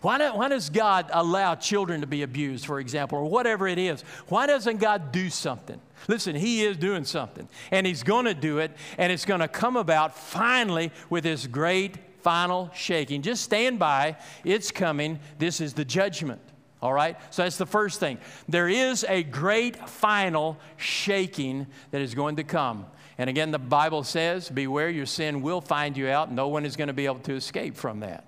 Why, 0.00 0.18
do, 0.18 0.34
why, 0.34 0.48
does 0.48 0.70
God 0.70 1.10
allow 1.12 1.54
children 1.54 2.00
to 2.00 2.06
be 2.06 2.22
abused, 2.22 2.66
for 2.66 2.80
example, 2.80 3.18
or 3.18 3.24
whatever 3.24 3.66
it 3.66 3.78
is? 3.78 4.02
Why 4.28 4.46
doesn't 4.46 4.78
God 4.78 5.12
do 5.12 5.30
something? 5.30 5.80
Listen, 6.08 6.36
He 6.36 6.64
is 6.64 6.76
doing 6.76 7.04
something, 7.04 7.48
and 7.70 7.86
He's 7.86 8.02
going 8.02 8.26
to 8.26 8.34
do 8.34 8.58
it, 8.58 8.72
and 8.98 9.12
it's 9.12 9.24
going 9.24 9.40
to 9.40 9.48
come 9.48 9.76
about 9.76 10.16
finally 10.16 10.92
with 11.10 11.24
this 11.24 11.46
great 11.46 11.96
final 12.22 12.70
shaking. 12.74 13.22
Just 13.22 13.42
stand 13.42 13.78
by, 13.78 14.16
it's 14.44 14.70
coming. 14.70 15.20
This 15.38 15.60
is 15.60 15.74
the 15.74 15.84
judgment. 15.84 16.40
All 16.80 16.92
right? 16.92 17.16
So 17.30 17.42
that's 17.42 17.56
the 17.56 17.66
first 17.66 18.00
thing. 18.00 18.18
There 18.48 18.68
is 18.68 19.04
a 19.08 19.22
great 19.22 19.88
final 19.88 20.58
shaking 20.76 21.66
that 21.92 22.02
is 22.02 22.14
going 22.14 22.36
to 22.36 22.44
come. 22.44 22.86
And 23.16 23.30
again, 23.30 23.52
the 23.52 23.58
Bible 23.58 24.04
says, 24.04 24.50
Beware, 24.50 24.90
your 24.90 25.06
sin 25.06 25.40
will 25.40 25.60
find 25.60 25.96
you 25.96 26.08
out. 26.08 26.32
No 26.32 26.48
one 26.48 26.66
is 26.66 26.76
going 26.76 26.88
to 26.88 26.94
be 26.94 27.06
able 27.06 27.20
to 27.20 27.34
escape 27.34 27.76
from 27.76 28.00
that. 28.00 28.24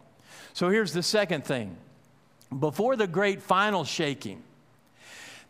So 0.56 0.70
here's 0.70 0.94
the 0.94 1.02
second 1.02 1.44
thing 1.44 1.76
before 2.58 2.96
the 2.96 3.06
great 3.06 3.42
final 3.42 3.84
shaking, 3.84 4.42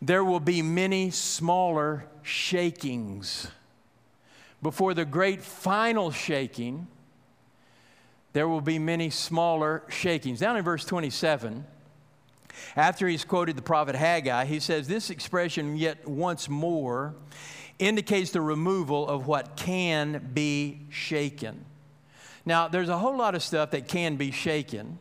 there 0.01 0.21
will 0.21 0.41
be 0.41 0.61
many 0.61 1.11
smaller 1.11 2.03
shakings. 2.23 3.47
Before 4.61 4.93
the 4.93 5.05
great 5.05 5.41
final 5.41 6.11
shaking, 6.11 6.87
there 8.33 8.49
will 8.49 8.59
be 8.59 8.79
many 8.79 9.09
smaller 9.09 9.83
shakings. 9.87 10.41
Down 10.41 10.57
in 10.57 10.65
verse 10.65 10.83
27, 10.83 11.65
after 12.75 13.07
he's 13.07 13.23
quoted 13.23 13.55
the 13.55 13.61
prophet 13.61 13.95
Haggai, 13.95 14.43
he 14.43 14.59
says, 14.59 14.89
This 14.89 15.09
expression, 15.09 15.77
yet 15.77 16.05
once 16.05 16.49
more, 16.49 17.15
indicates 17.79 18.31
the 18.31 18.41
removal 18.41 19.07
of 19.07 19.25
what 19.25 19.55
can 19.55 20.31
be 20.33 20.81
shaken. 20.89 21.63
Now, 22.47 22.69
there's 22.69 22.87
a 22.87 22.97
whole 22.97 23.17
lot 23.17 23.35
of 23.35 23.43
stuff 23.43 23.71
that 23.71 23.89
can 23.89 24.15
be 24.15 24.31
shaken. 24.31 24.99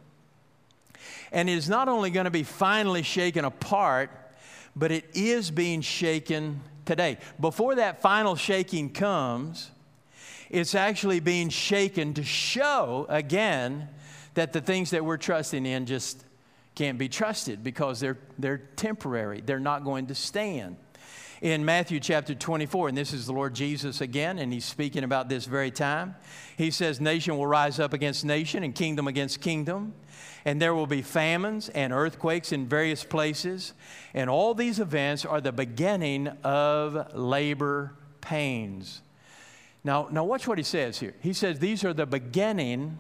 And 1.30 1.48
it 1.48 1.52
is 1.52 1.68
not 1.68 1.88
only 1.88 2.10
going 2.10 2.24
to 2.24 2.30
be 2.30 2.42
finally 2.42 3.04
shaken 3.04 3.44
apart, 3.44 4.10
but 4.74 4.90
it 4.90 5.04
is 5.14 5.52
being 5.52 5.80
shaken 5.80 6.60
today. 6.84 7.18
Before 7.38 7.76
that 7.76 8.02
final 8.02 8.34
shaking 8.34 8.90
comes, 8.90 9.70
it's 10.50 10.74
actually 10.74 11.20
being 11.20 11.48
shaken 11.48 12.14
to 12.14 12.24
show 12.24 13.06
again 13.08 13.90
that 14.34 14.52
the 14.52 14.60
things 14.60 14.90
that 14.90 15.04
we're 15.04 15.16
trusting 15.16 15.64
in 15.66 15.86
just 15.86 16.24
can't 16.74 16.98
be 16.98 17.08
trusted 17.08 17.62
because 17.62 18.00
they're, 18.00 18.18
they're 18.40 18.58
temporary, 18.58 19.40
they're 19.40 19.60
not 19.60 19.84
going 19.84 20.08
to 20.08 20.16
stand 20.16 20.76
in 21.40 21.64
Matthew 21.64 22.00
chapter 22.00 22.34
24, 22.34 22.88
and 22.88 22.96
this 22.96 23.12
is 23.12 23.26
the 23.26 23.32
Lord 23.32 23.54
Jesus 23.54 24.00
again, 24.00 24.38
and 24.38 24.52
he's 24.52 24.64
speaking 24.64 25.04
about 25.04 25.28
this 25.28 25.44
very 25.44 25.70
time. 25.70 26.16
He 26.56 26.70
says, 26.70 27.00
Nation 27.00 27.36
will 27.36 27.46
rise 27.46 27.78
up 27.78 27.92
against 27.92 28.24
nation 28.24 28.62
and 28.62 28.74
kingdom 28.74 29.06
against 29.06 29.40
kingdom, 29.40 29.94
and 30.44 30.60
there 30.60 30.74
will 30.74 30.86
be 30.86 31.02
famines 31.02 31.68
and 31.70 31.92
earthquakes 31.92 32.52
in 32.52 32.66
various 32.66 33.04
places. 33.04 33.74
And 34.14 34.30
all 34.30 34.54
these 34.54 34.80
events 34.80 35.24
are 35.24 35.40
the 35.40 35.52
beginning 35.52 36.28
of 36.42 37.14
labor 37.14 37.94
pains. 38.20 39.02
Now, 39.84 40.08
now 40.10 40.24
watch 40.24 40.48
what 40.48 40.58
he 40.58 40.64
says 40.64 40.98
here. 40.98 41.14
He 41.20 41.32
says, 41.32 41.58
These 41.58 41.84
are 41.84 41.92
the 41.92 42.06
beginning 42.06 42.98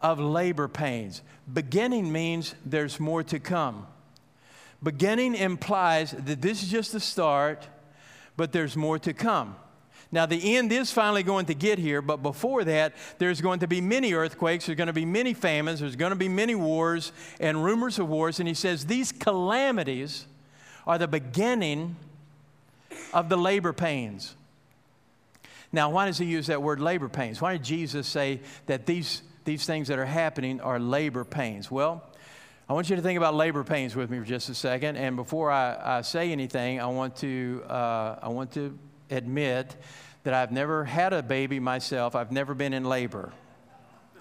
of 0.00 0.18
labor 0.18 0.68
pains. 0.68 1.22
Beginning 1.52 2.10
means 2.10 2.54
there's 2.64 2.98
more 2.98 3.22
to 3.24 3.38
come. 3.38 3.86
Beginning 4.82 5.34
implies 5.34 6.12
that 6.12 6.40
this 6.40 6.62
is 6.62 6.70
just 6.70 6.92
the 6.92 7.00
start, 7.00 7.66
but 8.36 8.52
there's 8.52 8.76
more 8.76 8.98
to 9.00 9.12
come. 9.12 9.56
Now, 10.10 10.24
the 10.24 10.56
end 10.56 10.72
is 10.72 10.90
finally 10.90 11.22
going 11.22 11.46
to 11.46 11.54
get 11.54 11.78
here, 11.78 12.00
but 12.00 12.22
before 12.22 12.64
that, 12.64 12.94
there's 13.18 13.42
going 13.42 13.60
to 13.60 13.66
be 13.66 13.80
many 13.80 14.14
earthquakes, 14.14 14.66
there's 14.66 14.76
going 14.76 14.86
to 14.86 14.92
be 14.94 15.04
many 15.04 15.34
famines, 15.34 15.80
there's 15.80 15.96
going 15.96 16.10
to 16.10 16.16
be 16.16 16.28
many 16.28 16.54
wars 16.54 17.12
and 17.40 17.62
rumors 17.62 17.98
of 17.98 18.08
wars. 18.08 18.38
And 18.38 18.48
he 18.48 18.54
says 18.54 18.86
these 18.86 19.12
calamities 19.12 20.26
are 20.86 20.96
the 20.96 21.08
beginning 21.08 21.96
of 23.12 23.28
the 23.28 23.36
labor 23.36 23.74
pains. 23.74 24.34
Now, 25.72 25.90
why 25.90 26.06
does 26.06 26.16
he 26.16 26.24
use 26.24 26.46
that 26.46 26.62
word 26.62 26.80
labor 26.80 27.10
pains? 27.10 27.42
Why 27.42 27.52
did 27.52 27.64
Jesus 27.64 28.06
say 28.06 28.40
that 28.64 28.86
these, 28.86 29.22
these 29.44 29.66
things 29.66 29.88
that 29.88 29.98
are 29.98 30.06
happening 30.06 30.60
are 30.62 30.80
labor 30.80 31.24
pains? 31.24 31.70
Well, 31.70 32.02
I 32.70 32.74
want 32.74 32.90
you 32.90 32.96
to 32.96 33.02
think 33.02 33.16
about 33.16 33.34
labor 33.34 33.64
pains 33.64 33.96
with 33.96 34.10
me 34.10 34.18
for 34.18 34.26
just 34.26 34.50
a 34.50 34.54
second. 34.54 34.96
And 34.96 35.16
before 35.16 35.50
I, 35.50 35.98
I 35.98 36.02
say 36.02 36.32
anything, 36.32 36.80
I 36.80 36.86
want 36.86 37.16
to, 37.16 37.62
uh, 37.66 38.18
I 38.20 38.28
want 38.28 38.52
to 38.52 38.78
admit 39.08 39.74
that 40.24 40.34
I've 40.34 40.52
never 40.52 40.84
had 40.84 41.14
a 41.14 41.22
baby 41.22 41.60
myself. 41.60 42.14
I've 42.14 42.30
never 42.30 42.52
been 42.52 42.74
in 42.74 42.84
labor. 42.84 43.32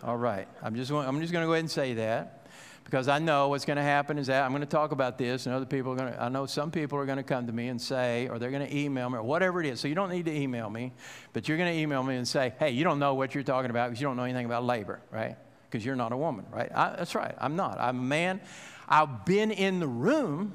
All 0.01 0.15
right. 0.15 0.47
I'm 0.63 0.75
just, 0.75 0.89
I'm 0.91 1.19
just 1.19 1.33
going 1.33 1.43
to 1.43 1.47
go 1.47 1.51
ahead 1.51 1.63
and 1.63 1.69
say 1.71 1.95
that 1.95 2.47
because 2.85 3.09
I 3.09 3.19
know 3.19 3.49
what's 3.49 3.65
going 3.65 3.75
to 3.75 3.83
happen 3.83 4.17
is 4.17 4.27
that 4.27 4.45
I'm 4.45 4.51
going 4.51 4.61
to 4.61 4.65
talk 4.65 4.93
about 4.93 5.17
this, 5.17 5.45
and 5.45 5.53
other 5.53 5.65
people 5.65 5.91
are 5.91 5.97
going 5.97 6.13
to, 6.13 6.23
I 6.23 6.29
know 6.29 6.45
some 6.45 6.71
people 6.71 6.97
are 6.99 7.05
going 7.05 7.17
to 7.17 7.23
come 7.23 7.47
to 7.47 7.51
me 7.51 7.67
and 7.67 7.81
say, 7.81 8.29
or 8.29 8.39
they're 8.39 8.49
going 8.49 8.65
to 8.65 8.73
email 8.73 9.09
me, 9.09 9.17
or 9.17 9.23
whatever 9.23 9.59
it 9.59 9.65
is. 9.65 9.81
So 9.81 9.89
you 9.89 9.95
don't 9.95 10.09
need 10.09 10.23
to 10.23 10.33
email 10.33 10.69
me, 10.69 10.93
but 11.33 11.49
you're 11.49 11.57
going 11.57 11.73
to 11.73 11.77
email 11.77 12.01
me 12.01 12.15
and 12.15 12.25
say, 12.25 12.53
hey, 12.59 12.71
you 12.71 12.85
don't 12.85 12.99
know 12.99 13.13
what 13.15 13.35
you're 13.35 13.43
talking 13.43 13.71
about 13.71 13.89
because 13.89 13.99
you 13.99 14.07
don't 14.07 14.15
know 14.15 14.23
anything 14.23 14.45
about 14.45 14.63
labor, 14.63 15.01
right? 15.11 15.35
Because 15.69 15.85
you're 15.85 15.95
not 15.95 16.11
a 16.11 16.17
woman, 16.17 16.45
right? 16.51 16.71
I, 16.73 16.95
that's 16.95 17.15
right. 17.15 17.35
I'm 17.39 17.55
not. 17.55 17.79
I'm 17.79 17.99
a 17.99 18.01
man. 18.01 18.41
I've 18.87 19.25
been 19.25 19.51
in 19.51 19.79
the 19.79 19.87
room 19.87 20.53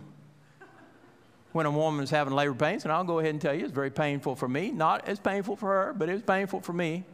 when 1.52 1.66
a 1.66 1.70
woman 1.70 2.02
is 2.02 2.10
having 2.10 2.32
labor 2.32 2.54
pains, 2.54 2.84
and 2.84 2.92
I'll 2.92 3.04
go 3.04 3.18
ahead 3.18 3.30
and 3.30 3.40
tell 3.40 3.54
you 3.54 3.64
it's 3.64 3.74
very 3.74 3.90
painful 3.90 4.36
for 4.36 4.48
me. 4.48 4.70
Not 4.70 5.06
as 5.06 5.20
painful 5.20 5.56
for 5.56 5.68
her, 5.68 5.92
but 5.92 6.08
it 6.08 6.14
was 6.14 6.22
painful 6.22 6.60
for 6.60 6.72
me 6.72 7.04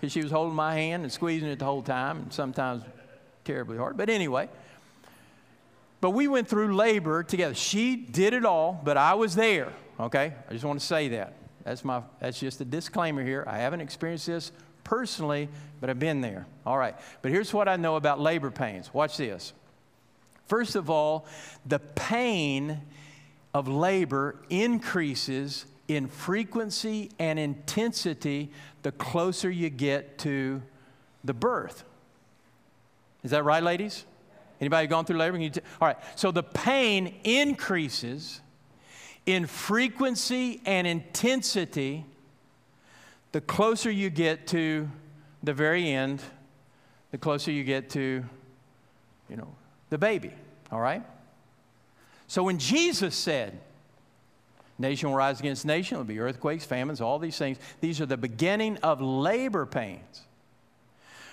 because 0.00 0.12
she 0.12 0.22
was 0.22 0.32
holding 0.32 0.54
my 0.54 0.74
hand 0.74 1.02
and 1.02 1.12
squeezing 1.12 1.48
it 1.48 1.58
the 1.58 1.64
whole 1.64 1.82
time, 1.82 2.18
and 2.18 2.32
sometimes 2.32 2.82
terribly 3.44 3.76
hard. 3.76 3.96
But 3.96 4.08
anyway, 4.08 4.48
but 6.00 6.10
we 6.10 6.28
went 6.28 6.48
through 6.48 6.74
labor 6.74 7.22
together. 7.22 7.54
She 7.54 7.96
did 7.96 8.32
it 8.32 8.44
all, 8.44 8.80
but 8.82 8.96
I 8.96 9.14
was 9.14 9.34
there. 9.34 9.72
Okay, 10.00 10.32
I 10.48 10.52
just 10.52 10.64
want 10.64 10.80
to 10.80 10.86
say 10.86 11.08
that. 11.08 11.34
That's 11.64 11.84
my. 11.84 12.02
That's 12.20 12.40
just 12.40 12.60
a 12.60 12.64
disclaimer 12.64 13.24
here. 13.24 13.44
I 13.46 13.58
haven't 13.58 13.80
experienced 13.80 14.26
this 14.26 14.50
personally, 14.84 15.48
but 15.80 15.90
I've 15.90 15.98
been 15.98 16.20
there. 16.20 16.46
All 16.64 16.78
right. 16.78 16.94
But 17.22 17.32
here's 17.32 17.52
what 17.52 17.68
I 17.68 17.76
know 17.76 17.96
about 17.96 18.20
labor 18.20 18.50
pains. 18.50 18.92
Watch 18.92 19.16
this. 19.16 19.52
First 20.46 20.76
of 20.76 20.90
all, 20.90 21.26
the 21.66 21.78
pain 21.78 22.80
of 23.52 23.66
labor 23.66 24.36
increases 24.50 25.66
in 25.88 26.06
frequency 26.08 27.10
and 27.18 27.38
intensity 27.38 28.50
the 28.82 28.92
closer 28.92 29.50
you 29.50 29.70
get 29.70 30.18
to 30.18 30.62
the 31.24 31.34
birth. 31.34 31.84
Is 33.22 33.30
that 33.30 33.44
right, 33.44 33.62
ladies? 33.62 34.04
Anybody 34.60 34.86
gone 34.86 35.04
through 35.04 35.16
labor? 35.16 35.38
T- 35.38 35.60
all 35.80 35.88
right. 35.88 35.96
So 36.14 36.30
the 36.30 36.42
pain 36.42 37.14
increases 37.24 38.40
in 39.26 39.46
frequency 39.46 40.60
and 40.66 40.86
intensity 40.86 42.04
the 43.34 43.40
closer 43.40 43.90
you 43.90 44.10
get 44.10 44.46
to 44.46 44.88
the 45.42 45.52
very 45.52 45.90
end, 45.90 46.22
the 47.10 47.18
closer 47.18 47.50
you 47.50 47.64
get 47.64 47.90
to, 47.90 48.24
you 49.28 49.36
know, 49.36 49.52
the 49.90 49.98
baby, 49.98 50.30
all 50.70 50.78
right? 50.78 51.02
So 52.28 52.44
when 52.44 52.58
Jesus 52.58 53.16
said, 53.16 53.58
Nation 54.78 55.08
will 55.08 55.16
rise 55.16 55.40
against 55.40 55.66
nation, 55.66 55.96
there'll 55.96 56.04
be 56.04 56.20
earthquakes, 56.20 56.64
famines, 56.64 57.00
all 57.00 57.18
these 57.18 57.36
things, 57.36 57.58
these 57.80 58.00
are 58.00 58.06
the 58.06 58.16
beginning 58.16 58.76
of 58.84 59.00
labor 59.00 59.66
pains. 59.66 60.22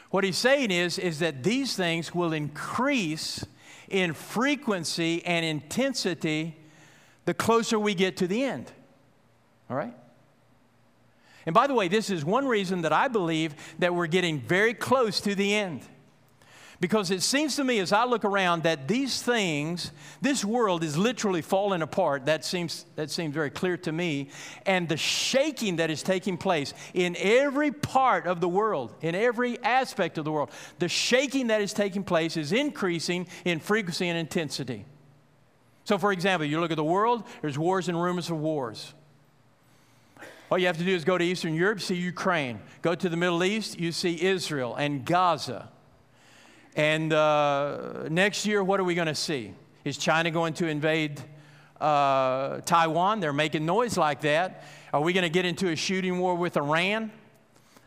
What 0.10 0.24
he's 0.24 0.38
saying 0.38 0.72
is, 0.72 0.98
is 0.98 1.20
that 1.20 1.44
these 1.44 1.76
things 1.76 2.16
will 2.16 2.34
increase 2.34 3.46
in 3.90 4.16
frequency 4.16 5.24
and 5.24 5.46
intensity 5.46 6.56
the 7.26 7.36
closer 7.36 7.78
we 7.78 7.94
get 7.94 8.18
to 8.18 8.26
the 8.26 8.44
end. 8.44 8.72
All 9.70 9.78
right? 9.78 9.94
And 11.46 11.54
by 11.54 11.68
the 11.68 11.74
way, 11.74 11.88
this 11.88 12.10
is 12.10 12.24
one 12.24 12.48
reason 12.48 12.82
that 12.82 12.94
I 12.94 13.08
believe 13.08 13.56
that 13.80 13.94
we're 13.96 14.08
getting 14.08 14.40
very 14.40 14.74
close 14.74 15.20
to 15.22 15.36
the 15.36 15.56
end. 15.56 15.82
Because 16.82 17.12
it 17.12 17.22
seems 17.22 17.56
to 17.58 17.64
me 17.64 17.78
as 17.78 17.94
I 17.94 18.06
look 18.06 18.26
around 18.26 18.64
that 18.64 18.88
these 18.88 19.22
things, 19.22 19.92
this 20.20 20.44
world 20.44 20.84
is 20.84 20.98
literally 20.98 21.44
falling 21.44 21.84
apart. 21.84 22.26
That 22.26 22.44
seems, 22.44 22.86
that 22.96 23.12
seems 23.12 23.36
very 23.36 23.52
clear 23.52 23.78
to 23.78 23.92
me. 23.92 24.30
And 24.66 24.90
the 24.90 24.98
shaking 24.98 25.76
that 25.76 25.92
is 25.92 26.02
taking 26.02 26.38
place 26.38 26.74
in 26.96 27.16
every 27.20 27.72
part 27.72 28.26
of 28.26 28.42
the 28.42 28.50
world, 28.50 28.96
in 29.02 29.14
every 29.14 29.62
aspect 29.64 30.18
of 30.18 30.26
the 30.26 30.32
world, 30.32 30.50
the 30.80 30.90
shaking 30.90 31.48
that 31.48 31.62
is 31.62 31.72
taking 31.72 32.04
place 32.04 32.36
is 32.36 32.52
increasing 32.52 33.28
in 33.46 33.60
frequency 33.60 34.10
and 34.10 34.18
intensity. 34.18 34.86
So, 35.84 36.00
for 36.00 36.12
example, 36.12 36.48
you 36.48 36.60
look 36.60 36.72
at 36.72 36.78
the 36.78 36.84
world, 36.84 37.24
there's 37.42 37.60
wars 37.60 37.90
and 37.90 38.02
rumors 38.02 38.32
of 38.32 38.38
wars. 38.38 38.96
All 40.52 40.58
you 40.58 40.68
have 40.68 40.78
to 40.80 40.84
do 40.84 40.94
is 40.94 41.06
go 41.06 41.18
to 41.18 41.24
Eastern 41.24 41.56
Europe, 41.56 41.80
see 41.80 41.96
Ukraine. 41.96 42.60
Go 42.82 42.94
to 42.94 43.08
the 43.08 43.16
Middle 43.16 43.42
East, 43.42 43.80
you 43.80 43.94
see 43.94 44.22
Israel 44.22 44.76
and 44.76 45.06
Gaza. 45.06 45.70
And 46.76 47.14
uh, 47.14 48.10
next 48.10 48.46
year, 48.46 48.62
what 48.62 48.78
are 48.78 48.84
we 48.84 48.94
going 48.94 49.08
to 49.08 49.16
see? 49.16 49.54
Is 49.86 49.98
China 49.98 50.30
going 50.30 50.54
to 50.56 50.68
invade 50.68 51.22
uh, 51.80 52.60
Taiwan? 52.66 53.22
They're 53.22 53.32
making 53.32 53.66
noise 53.66 53.96
like 53.96 54.20
that. 54.22 54.66
Are 54.92 55.00
we 55.00 55.14
going 55.14 55.24
to 55.24 55.30
get 55.30 55.46
into 55.46 55.70
a 55.70 55.76
shooting 55.78 56.20
war 56.20 56.36
with 56.36 56.58
Iran? 56.58 57.14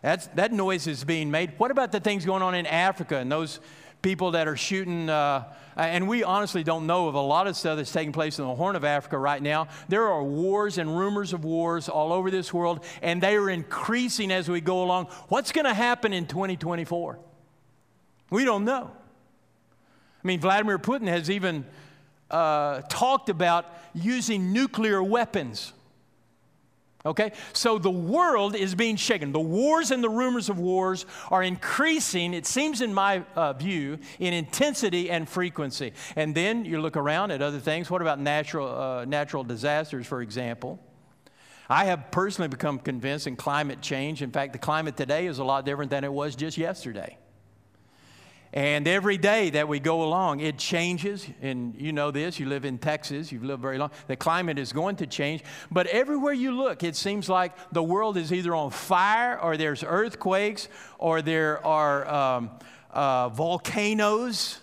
That's, 0.01 0.29
that 0.29 0.51
noise 0.51 0.87
is 0.87 1.05
being 1.05 1.31
made. 1.31 1.53
What 1.59 1.71
about 1.71 1.93
the 1.93 2.01
things 2.01 2.25
going 2.25 2.41
on 2.41 2.55
in 2.55 2.65
Africa 2.65 3.19
and 3.19 3.31
those 3.31 3.61
people 4.05 4.33
that 4.33 4.47
are 4.47 4.57
shooting? 4.57 5.09
Uh, 5.09 5.53
and 5.77 6.07
we 6.07 6.23
honestly 6.23 6.63
don't 6.63 6.87
know 6.87 7.09
of 7.09 7.15
a 7.15 7.21
lot 7.21 7.49
of 7.49 7.57
stuff 7.57 7.77
that's 7.79 7.91
taking 7.91 8.13
place 8.13 8.39
in 8.39 8.45
the 8.45 8.55
Horn 8.55 8.77
of 8.77 8.85
Africa 8.85 9.19
right 9.19 9.43
now. 9.43 9.67
There 9.89 10.05
are 10.05 10.23
wars 10.23 10.79
and 10.79 10.97
rumors 10.97 11.33
of 11.33 11.45
wars 11.45 11.89
all 11.89 12.13
over 12.13 12.31
this 12.31 12.55
world, 12.55 12.85
and 13.03 13.21
they 13.21 13.35
are 13.35 13.51
increasing 13.51 14.31
as 14.31 14.49
we 14.49 14.61
go 14.61 14.85
along. 14.85 15.07
What's 15.29 15.51
going 15.51 15.65
to 15.65 15.75
happen 15.75 16.13
in 16.13 16.27
2024? 16.27 17.19
We 18.31 18.45
don't 18.45 18.65
know. 18.65 18.93
I 18.93 20.27
mean, 20.27 20.39
Vladimir 20.39 20.79
Putin 20.79 21.09
has 21.09 21.31
even 21.31 21.65
uh, 22.31 22.83
talked 22.89 23.31
about 23.31 23.67
using 23.95 24.53
nuclear 24.53 25.03
weapons. 25.03 25.73
Okay? 27.07 27.33
So 27.53 27.79
the 27.79 27.91
world 27.91 28.57
is 28.57 28.75
being 28.75 28.97
shaken. 28.97 29.33
The 29.33 29.41
wars 29.41 29.91
and 29.91 30.03
the 30.03 30.09
rumors 30.09 30.49
of 30.49 30.59
wars 30.59 31.05
are 31.31 31.43
increasing, 31.43 32.33
it 32.33 32.47
seems, 32.47 32.81
in 32.81 32.95
my 32.95 33.25
uh, 33.37 33.53
view, 33.53 33.99
in 34.19 34.33
intensity 34.33 35.11
and 35.11 35.29
frequency. 35.29 35.93
And 36.17 36.35
then 36.35 36.65
you 36.65 36.81
look 36.81 36.97
around 36.97 37.31
at 37.31 37.43
other 37.43 37.61
things. 37.61 37.91
What 37.91 38.01
about 38.01 38.21
natural, 38.21 38.69
uh, 38.69 39.05
natural 39.05 39.45
disasters, 39.45 40.07
for 40.07 40.23
example? 40.23 40.81
I 41.69 41.87
have 41.87 42.11
personally 42.11 42.49
become 42.49 42.79
convinced 42.79 43.27
in 43.27 43.37
climate 43.37 43.81
change. 43.81 44.23
In 44.23 44.31
fact, 44.31 44.53
the 44.53 44.59
climate 44.59 44.97
today 44.97 45.27
is 45.27 45.39
a 45.39 45.45
lot 45.45 45.65
different 45.65 45.91
than 45.91 46.05
it 46.05 46.13
was 46.13 46.37
just 46.37 46.57
yesterday. 46.57 47.19
And 48.55 48.87
every 48.87 49.19
day 49.19 49.51
that 49.51 49.67
we 49.67 49.81
go 49.81 50.05
along, 50.05 50.39
it 50.39 50.57
changes. 50.59 51.27
And 51.43 51.75
you 51.77 51.93
know 51.93 52.13
this, 52.13 52.39
you 52.39 52.47
live 52.47 52.65
in 52.65 52.79
Texas, 52.79 53.33
you've 53.33 53.43
lived 53.43 53.61
very 53.61 53.79
long. 53.79 53.91
The 54.07 54.15
climate 54.15 54.61
is 54.61 54.73
going 54.73 54.95
to 54.97 55.09
change. 55.09 55.43
But 55.73 55.89
everywhere 55.89 56.33
you 56.33 56.53
look, 56.53 56.85
it 56.85 56.95
seems 56.95 57.29
like 57.29 57.53
the 57.73 57.83
world 57.83 58.17
is 58.17 58.33
either 58.33 58.55
on 58.55 58.71
fire, 58.71 59.41
or 59.41 59.57
there's 59.57 59.83
earthquakes, 59.83 60.69
or 60.99 61.21
there 61.21 61.67
are 61.67 62.09
um, 62.09 62.51
uh, 62.93 63.29
volcanoes. 63.31 64.61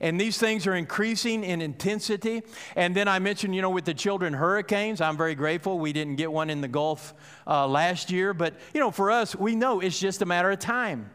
And 0.00 0.18
these 0.18 0.38
things 0.38 0.66
are 0.66 0.74
increasing 0.74 1.44
in 1.44 1.60
intensity. 1.60 2.42
And 2.76 2.96
then 2.96 3.08
I 3.08 3.18
mentioned, 3.18 3.54
you 3.54 3.60
know, 3.60 3.68
with 3.68 3.84
the 3.84 3.94
children 3.94 4.32
hurricanes, 4.32 5.02
I'm 5.02 5.18
very 5.18 5.34
grateful 5.34 5.78
we 5.78 5.92
didn't 5.92 6.16
get 6.16 6.32
one 6.32 6.48
in 6.48 6.62
the 6.62 6.66
Gulf 6.66 7.12
uh, 7.46 7.68
last 7.68 8.10
year. 8.10 8.32
But, 8.32 8.54
you 8.72 8.80
know, 8.80 8.90
for 8.90 9.10
us, 9.10 9.36
we 9.36 9.54
know 9.54 9.80
it's 9.80 10.00
just 10.00 10.22
a 10.22 10.26
matter 10.26 10.50
of 10.50 10.60
time. 10.60 11.10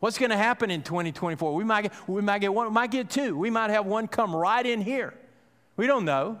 What's 0.00 0.18
going 0.18 0.30
to 0.30 0.36
happen 0.36 0.70
in 0.70 0.82
2024? 0.82 1.54
We 1.54 1.62
might, 1.62 1.82
get, 1.82 2.08
we 2.08 2.22
might 2.22 2.40
get 2.40 2.52
one, 2.52 2.66
we 2.66 2.72
might 2.72 2.90
get 2.90 3.10
two. 3.10 3.36
We 3.36 3.50
might 3.50 3.68
have 3.68 3.84
one 3.84 4.08
come 4.08 4.34
right 4.34 4.64
in 4.64 4.80
here. 4.80 5.14
We 5.76 5.86
don't 5.86 6.06
know. 6.06 6.38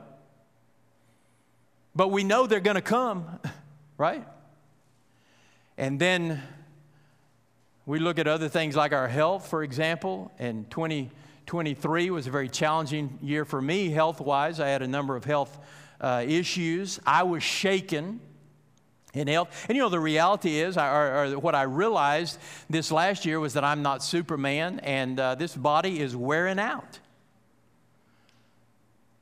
But 1.94 2.08
we 2.08 2.24
know 2.24 2.46
they're 2.46 2.60
going 2.60 2.76
to 2.76 2.82
come, 2.82 3.38
right? 3.98 4.26
And 5.76 6.00
then 6.00 6.42
we 7.84 7.98
look 7.98 8.18
at 8.18 8.26
other 8.26 8.48
things 8.48 8.76
like 8.76 8.94
our 8.94 9.08
health, 9.08 9.48
for 9.48 9.62
example. 9.62 10.32
And 10.38 10.70
2023 10.70 12.10
was 12.10 12.26
a 12.26 12.30
very 12.30 12.48
challenging 12.48 13.18
year 13.20 13.44
for 13.44 13.60
me, 13.60 13.90
health 13.90 14.22
wise. 14.22 14.58
I 14.58 14.68
had 14.68 14.80
a 14.80 14.88
number 14.88 15.16
of 15.16 15.24
health 15.24 15.58
uh, 16.00 16.24
issues. 16.26 16.98
I 17.04 17.24
was 17.24 17.42
shaken 17.42 18.20
in 19.14 19.28
health. 19.28 19.66
And 19.68 19.76
you 19.76 19.82
know, 19.82 19.88
the 19.88 20.00
reality 20.00 20.60
is, 20.60 20.76
or, 20.76 20.82
or, 20.82 21.38
what 21.38 21.54
I 21.54 21.62
realized 21.62 22.38
this 22.68 22.92
last 22.92 23.24
year 23.24 23.40
was 23.40 23.54
that 23.54 23.64
I'm 23.64 23.82
not 23.82 24.02
Superman 24.02 24.80
and 24.80 25.18
uh, 25.18 25.34
this 25.34 25.56
body 25.56 26.00
is 26.00 26.14
wearing 26.14 26.58
out. 26.58 26.98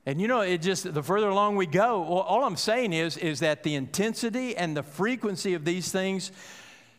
And 0.06 0.20
you 0.20 0.28
know, 0.28 0.40
it 0.40 0.62
just, 0.62 0.92
the 0.94 1.02
further 1.02 1.28
along 1.28 1.56
we 1.56 1.66
go, 1.66 2.00
well, 2.00 2.20
all 2.20 2.44
I'm 2.44 2.56
saying 2.56 2.94
is, 2.94 3.18
is 3.18 3.40
that 3.40 3.62
the 3.62 3.74
intensity 3.74 4.56
and 4.56 4.76
the 4.76 4.82
frequency 4.82 5.54
of 5.54 5.66
these 5.66 5.92
things 5.92 6.32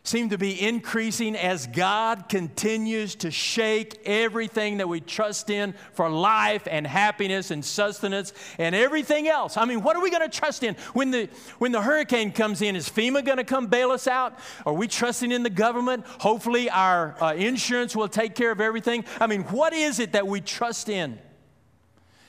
seem 0.04 0.30
to 0.30 0.38
be 0.38 0.60
increasing 0.60 1.36
as 1.36 1.68
God 1.68 2.30
continues 2.30 3.16
to 3.16 3.32
shake 3.32 4.02
everything 4.06 4.78
that 4.78 4.88
we 4.88 5.02
trust 5.02 5.50
in 5.50 5.74
for 5.94 6.10
life 6.10 6.68
and 6.70 6.88
happiness 6.88 7.52
and 7.52 7.64
sustenance 7.64 8.34
and 8.58 8.74
everything 8.74 9.28
else. 9.28 9.58
I 9.58 9.66
mean, 9.66 9.84
what 9.84 9.96
are 9.96 10.02
we 10.02 10.10
going 10.10 10.28
to 10.28 10.38
trust 10.38 10.64
in? 10.64 10.76
When 10.94 11.12
the, 11.12 11.30
when 11.60 11.72
the 11.72 11.82
hurricane 11.82 12.32
comes 12.32 12.62
in, 12.62 12.76
is 12.76 12.90
FEMA 12.90 13.24
going 13.24 13.38
to 13.38 13.44
come 13.44 13.68
bail 13.68 13.92
us 13.92 14.08
out? 14.08 14.40
Are 14.66 14.74
we 14.74 14.88
trusting 14.88 15.32
in 15.32 15.44
the 15.44 15.50
government? 15.50 16.06
Hopefully, 16.20 16.70
our 16.70 17.22
uh, 17.22 17.34
insurance 17.34 17.96
will 17.96 18.08
take 18.08 18.36
care 18.36 18.52
of 18.52 18.62
everything. 18.62 19.06
I 19.20 19.28
mean, 19.28 19.44
what 19.44 19.74
is 19.74 20.00
it 20.00 20.14
that 20.14 20.26
we 20.26 20.42
trust 20.42 20.90
in? 20.90 21.20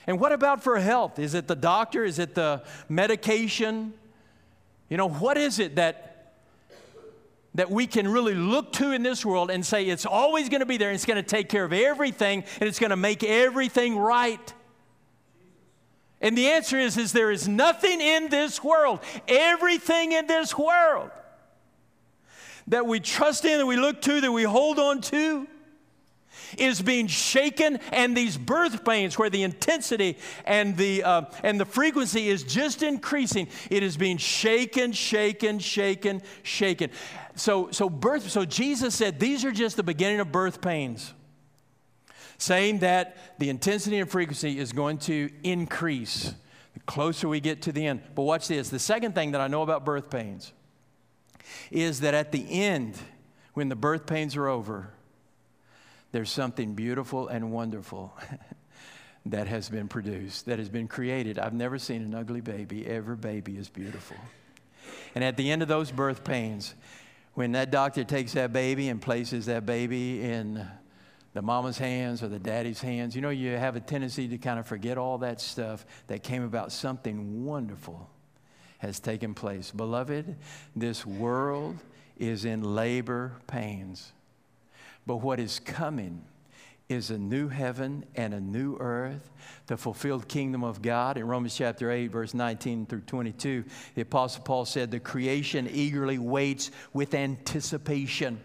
And 0.07 0.19
what 0.19 0.31
about 0.31 0.63
for 0.63 0.77
health? 0.79 1.19
Is 1.19 1.33
it 1.33 1.47
the 1.47 1.55
doctor? 1.55 2.03
Is 2.03 2.19
it 2.19 2.35
the 2.35 2.63
medication? 2.89 3.93
You 4.89 4.97
know, 4.97 5.07
what 5.07 5.37
is 5.37 5.57
it 5.57 5.75
that 5.77 6.10
that 7.55 7.69
we 7.69 7.85
can 7.85 8.07
really 8.07 8.33
look 8.33 8.71
to 8.73 8.91
in 8.91 9.03
this 9.03 9.25
world 9.25 9.51
and 9.51 9.65
say 9.65 9.85
it's 9.85 10.05
always 10.05 10.47
going 10.47 10.61
to 10.61 10.65
be 10.65 10.77
there 10.77 10.89
and 10.89 10.95
it's 10.95 11.05
going 11.05 11.21
to 11.21 11.29
take 11.29 11.49
care 11.49 11.65
of 11.65 11.73
everything 11.73 12.43
and 12.59 12.69
it's 12.69 12.79
going 12.79 12.91
to 12.91 12.95
make 12.95 13.23
everything 13.23 13.97
right. 13.97 14.53
And 16.21 16.37
the 16.37 16.49
answer 16.49 16.77
is, 16.77 16.97
is 16.97 17.11
there 17.11 17.31
is 17.31 17.47
nothing 17.47 17.99
in 17.99 18.29
this 18.29 18.63
world, 18.63 18.99
everything 19.27 20.11
in 20.11 20.27
this 20.27 20.57
world 20.57 21.09
that 22.67 22.85
we 22.85 22.99
trust 22.99 23.43
in, 23.43 23.57
that 23.57 23.65
we 23.65 23.75
look 23.75 24.01
to, 24.03 24.21
that 24.21 24.31
we 24.31 24.43
hold 24.43 24.79
on 24.79 25.01
to 25.01 25.47
is 26.57 26.81
being 26.81 27.07
shaken, 27.07 27.77
and 27.91 28.15
these 28.15 28.37
birth 28.37 28.83
pains, 28.83 29.17
where 29.17 29.29
the 29.29 29.43
intensity 29.43 30.17
and 30.45 30.75
the, 30.77 31.03
uh, 31.03 31.23
and 31.43 31.59
the 31.59 31.65
frequency 31.65 32.29
is 32.29 32.43
just 32.43 32.83
increasing, 32.83 33.47
it 33.69 33.83
is 33.83 33.97
being 33.97 34.17
shaken, 34.17 34.91
shaken, 34.91 35.59
shaken, 35.59 36.21
shaken. 36.43 36.89
So, 37.41 37.71
so, 37.71 37.89
birth, 37.89 38.29
so 38.29 38.45
Jesus 38.45 38.93
said 38.93 39.19
these 39.19 39.43
are 39.43 39.51
just 39.51 39.75
the 39.75 39.81
beginning 39.81 40.19
of 40.19 40.31
birth 40.31 40.61
pains, 40.61 41.11
saying 42.37 42.79
that 42.79 43.17
the 43.39 43.49
intensity 43.49 43.97
and 43.97 44.07
frequency 44.07 44.59
is 44.59 44.71
going 44.71 44.99
to 44.99 45.31
increase 45.41 46.35
the 46.75 46.79
closer 46.81 47.27
we 47.27 47.39
get 47.39 47.63
to 47.63 47.71
the 47.71 47.87
end. 47.87 48.03
But 48.13 48.21
watch 48.21 48.47
this 48.47 48.69
the 48.69 48.77
second 48.77 49.15
thing 49.15 49.31
that 49.31 49.41
I 49.41 49.47
know 49.47 49.63
about 49.63 49.85
birth 49.85 50.11
pains 50.11 50.53
is 51.71 52.01
that 52.01 52.13
at 52.13 52.31
the 52.31 52.45
end, 52.47 52.99
when 53.55 53.69
the 53.69 53.75
birth 53.75 54.05
pains 54.05 54.35
are 54.35 54.47
over, 54.47 54.91
there's 56.11 56.29
something 56.29 56.75
beautiful 56.75 57.27
and 57.27 57.51
wonderful 57.51 58.15
that 59.25 59.47
has 59.47 59.67
been 59.67 59.87
produced, 59.87 60.45
that 60.45 60.59
has 60.59 60.69
been 60.69 60.87
created. 60.87 61.39
I've 61.39 61.55
never 61.55 61.79
seen 61.79 62.03
an 62.03 62.13
ugly 62.13 62.41
baby. 62.41 62.85
Every 62.85 63.15
baby 63.15 63.57
is 63.57 63.67
beautiful. 63.67 64.17
And 65.15 65.23
at 65.23 65.37
the 65.37 65.51
end 65.51 65.61
of 65.61 65.67
those 65.67 65.91
birth 65.91 66.23
pains, 66.23 66.75
when 67.33 67.53
that 67.53 67.71
doctor 67.71 68.03
takes 68.03 68.33
that 68.33 68.51
baby 68.51 68.89
and 68.89 69.01
places 69.01 69.45
that 69.45 69.65
baby 69.65 70.21
in 70.21 70.65
the 71.33 71.41
mama's 71.41 71.77
hands 71.77 72.21
or 72.21 72.27
the 72.27 72.39
daddy's 72.39 72.81
hands, 72.81 73.15
you 73.15 73.21
know, 73.21 73.29
you 73.29 73.51
have 73.51 73.75
a 73.75 73.79
tendency 73.79 74.27
to 74.27 74.37
kind 74.37 74.59
of 74.59 74.67
forget 74.67 74.97
all 74.97 75.17
that 75.19 75.39
stuff 75.39 75.85
that 76.07 76.23
came 76.23 76.43
about. 76.43 76.71
Something 76.71 77.45
wonderful 77.45 78.09
has 78.79 78.99
taken 78.99 79.33
place. 79.33 79.71
Beloved, 79.71 80.35
this 80.75 81.05
world 81.05 81.77
is 82.17 82.45
in 82.45 82.75
labor 82.75 83.33
pains. 83.47 84.11
But 85.05 85.17
what 85.17 85.39
is 85.39 85.59
coming 85.59 86.25
is 86.91 87.09
a 87.09 87.17
new 87.17 87.47
heaven 87.47 88.05
and 88.15 88.33
a 88.33 88.39
new 88.39 88.77
earth, 88.79 89.31
the 89.67 89.77
fulfilled 89.77 90.27
kingdom 90.27 90.63
of 90.63 90.81
God. 90.81 91.17
In 91.17 91.25
Romans 91.25 91.55
chapter 91.55 91.89
8, 91.89 92.07
verse 92.07 92.33
19 92.33 92.85
through 92.85 93.01
22, 93.01 93.63
the 93.95 94.01
Apostle 94.01 94.43
Paul 94.43 94.65
said, 94.65 94.91
The 94.91 94.99
creation 94.99 95.67
eagerly 95.71 96.17
waits 96.17 96.69
with 96.93 97.13
anticipation. 97.13 98.39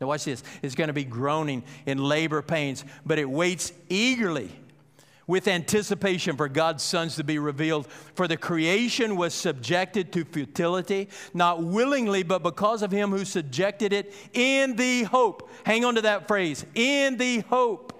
Now, 0.00 0.08
watch 0.08 0.24
this. 0.24 0.42
It's 0.62 0.74
going 0.74 0.88
to 0.88 0.94
be 0.94 1.04
groaning 1.04 1.62
in 1.86 1.98
labor 1.98 2.42
pains, 2.42 2.84
but 3.04 3.18
it 3.18 3.28
waits 3.28 3.72
eagerly 3.88 4.50
with 5.26 5.48
anticipation 5.48 6.36
for 6.36 6.48
God's 6.48 6.82
sons 6.82 7.16
to 7.16 7.24
be 7.24 7.38
revealed. 7.38 7.88
For 8.14 8.28
the 8.28 8.36
creation 8.36 9.16
was 9.16 9.34
subjected 9.34 10.12
to 10.12 10.24
futility, 10.24 11.08
not 11.34 11.62
willingly, 11.62 12.22
but 12.22 12.42
because 12.42 12.82
of 12.82 12.92
him 12.92 13.10
who 13.10 13.24
subjected 13.24 13.92
it 13.92 14.12
in 14.32 14.76
the 14.76 15.04
hope. 15.04 15.50
Hang 15.64 15.84
on 15.84 15.96
to 15.96 16.02
that 16.02 16.28
phrase 16.28 16.64
in 16.74 17.16
the 17.16 17.40
hope 17.40 17.95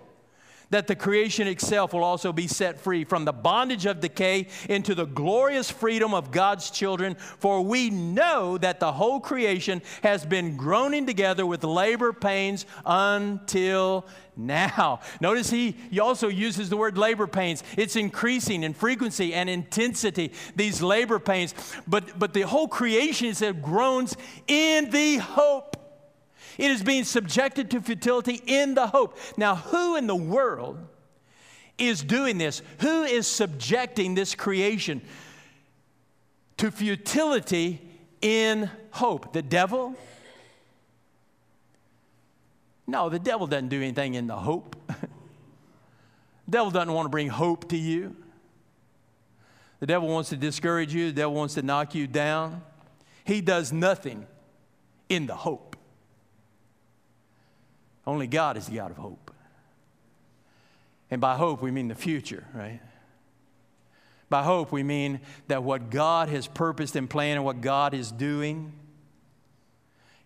that 0.76 0.86
the 0.86 0.94
creation 0.94 1.48
itself 1.48 1.94
will 1.94 2.04
also 2.04 2.34
be 2.34 2.46
set 2.46 2.78
free 2.78 3.02
from 3.02 3.24
the 3.24 3.32
bondage 3.32 3.86
of 3.86 3.98
decay 3.98 4.46
into 4.68 4.94
the 4.94 5.06
glorious 5.06 5.70
freedom 5.70 6.12
of 6.12 6.30
God's 6.30 6.68
children. 6.70 7.14
For 7.38 7.62
we 7.62 7.88
know 7.88 8.58
that 8.58 8.78
the 8.78 8.92
whole 8.92 9.18
creation 9.18 9.80
has 10.02 10.26
been 10.26 10.58
groaning 10.58 11.06
together 11.06 11.46
with 11.46 11.64
labor 11.64 12.12
pains 12.12 12.66
until 12.84 14.06
now. 14.36 15.00
Notice 15.22 15.48
he, 15.48 15.76
he 15.90 15.98
also 15.98 16.28
uses 16.28 16.68
the 16.68 16.76
word 16.76 16.98
labor 16.98 17.26
pains. 17.26 17.64
It's 17.78 17.96
increasing 17.96 18.62
in 18.62 18.74
frequency 18.74 19.32
and 19.32 19.48
intensity, 19.48 20.30
these 20.56 20.82
labor 20.82 21.18
pains. 21.18 21.54
But, 21.86 22.18
but 22.18 22.34
the 22.34 22.42
whole 22.42 22.68
creation, 22.68 23.28
is 23.28 23.38
said, 23.38 23.62
groans 23.62 24.14
in 24.46 24.90
the 24.90 25.16
hope 25.16 25.75
it 26.58 26.70
is 26.70 26.82
being 26.82 27.04
subjected 27.04 27.70
to 27.70 27.80
futility 27.80 28.42
in 28.46 28.74
the 28.74 28.86
hope. 28.86 29.18
Now, 29.36 29.56
who 29.56 29.96
in 29.96 30.06
the 30.06 30.16
world 30.16 30.78
is 31.78 32.02
doing 32.02 32.38
this? 32.38 32.62
Who 32.80 33.02
is 33.02 33.26
subjecting 33.26 34.14
this 34.14 34.34
creation 34.34 35.02
to 36.56 36.70
futility 36.70 37.80
in 38.22 38.70
hope? 38.90 39.32
The 39.32 39.42
devil? 39.42 39.94
No, 42.86 43.08
the 43.08 43.18
devil 43.18 43.46
doesn't 43.46 43.68
do 43.68 43.82
anything 43.82 44.14
in 44.14 44.26
the 44.26 44.36
hope. 44.36 44.76
the 44.86 44.96
devil 46.50 46.70
doesn't 46.70 46.92
want 46.92 47.06
to 47.06 47.10
bring 47.10 47.28
hope 47.28 47.68
to 47.70 47.76
you. 47.76 48.16
The 49.80 49.86
devil 49.86 50.08
wants 50.08 50.30
to 50.30 50.36
discourage 50.36 50.94
you, 50.94 51.08
the 51.08 51.12
devil 51.12 51.34
wants 51.34 51.54
to 51.54 51.62
knock 51.62 51.94
you 51.94 52.06
down. 52.06 52.62
He 53.24 53.40
does 53.40 53.72
nothing 53.72 54.26
in 55.08 55.26
the 55.26 55.34
hope. 55.34 55.75
Only 58.06 58.26
God 58.26 58.56
is 58.56 58.66
the 58.66 58.76
God 58.76 58.90
of 58.90 58.96
hope. 58.96 59.30
And 61.10 61.20
by 61.20 61.36
hope, 61.36 61.62
we 61.62 61.70
mean 61.70 61.88
the 61.88 61.94
future, 61.94 62.46
right? 62.54 62.80
By 64.28 64.42
hope, 64.42 64.72
we 64.72 64.82
mean 64.82 65.20
that 65.48 65.62
what 65.62 65.90
God 65.90 66.28
has 66.28 66.46
purposed 66.46 66.96
and 66.96 67.08
planned 67.08 67.36
and 67.36 67.44
what 67.44 67.60
God 67.60 67.94
is 67.94 68.10
doing 68.10 68.72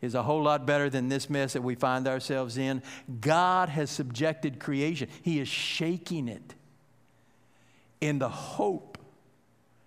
is 0.00 0.14
a 0.14 0.22
whole 0.22 0.42
lot 0.42 0.66
better 0.66 0.88
than 0.88 1.08
this 1.08 1.28
mess 1.28 1.52
that 1.52 1.62
we 1.62 1.74
find 1.74 2.08
ourselves 2.08 2.56
in. 2.56 2.82
God 3.20 3.68
has 3.68 3.90
subjected 3.90 4.58
creation, 4.58 5.08
He 5.22 5.38
is 5.38 5.48
shaking 5.48 6.28
it 6.28 6.54
in 8.00 8.18
the 8.18 8.28
hope. 8.28 8.96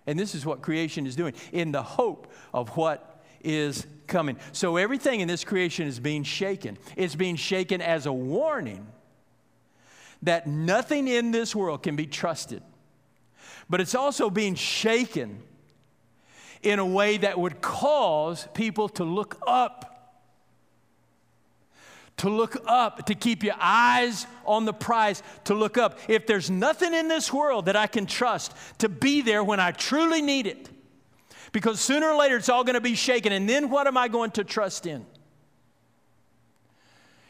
And 0.06 0.18
this 0.18 0.34
is 0.34 0.46
what 0.46 0.62
creation 0.62 1.06
is 1.06 1.16
doing 1.16 1.34
in 1.50 1.72
the 1.72 1.82
hope 1.82 2.30
of 2.52 2.76
what 2.76 3.24
is 3.42 3.86
coming. 4.06 4.36
So 4.52 4.76
everything 4.76 5.20
in 5.20 5.28
this 5.28 5.44
creation 5.44 5.86
is 5.86 6.00
being 6.00 6.22
shaken. 6.22 6.78
It's 6.96 7.14
being 7.14 7.36
shaken 7.36 7.80
as 7.80 8.06
a 8.06 8.12
warning 8.12 8.86
that 10.22 10.46
nothing 10.46 11.08
in 11.08 11.30
this 11.30 11.54
world 11.54 11.82
can 11.82 11.96
be 11.96 12.06
trusted. 12.06 12.62
But 13.68 13.80
it's 13.80 13.94
also 13.94 14.30
being 14.30 14.54
shaken 14.54 15.42
in 16.62 16.78
a 16.78 16.86
way 16.86 17.18
that 17.18 17.38
would 17.38 17.60
cause 17.60 18.48
people 18.54 18.88
to 18.90 19.04
look 19.04 19.38
up. 19.46 19.90
To 22.18 22.30
look 22.30 22.56
up, 22.66 23.06
to 23.06 23.14
keep 23.14 23.42
your 23.42 23.56
eyes 23.58 24.26
on 24.46 24.64
the 24.64 24.72
prize, 24.72 25.22
to 25.44 25.54
look 25.54 25.76
up. 25.76 25.98
If 26.08 26.26
there's 26.26 26.48
nothing 26.48 26.94
in 26.94 27.08
this 27.08 27.32
world 27.32 27.66
that 27.66 27.76
I 27.76 27.86
can 27.86 28.06
trust 28.06 28.54
to 28.78 28.88
be 28.88 29.20
there 29.20 29.42
when 29.42 29.60
I 29.60 29.72
truly 29.72 30.22
need 30.22 30.46
it, 30.46 30.68
because 31.54 31.80
sooner 31.80 32.08
or 32.08 32.16
later 32.16 32.36
it's 32.36 32.48
all 32.48 32.64
going 32.64 32.74
to 32.74 32.80
be 32.80 32.96
shaken. 32.96 33.32
And 33.32 33.48
then 33.48 33.70
what 33.70 33.86
am 33.86 33.96
I 33.96 34.08
going 34.08 34.32
to 34.32 34.44
trust 34.44 34.86
in? 34.86 35.06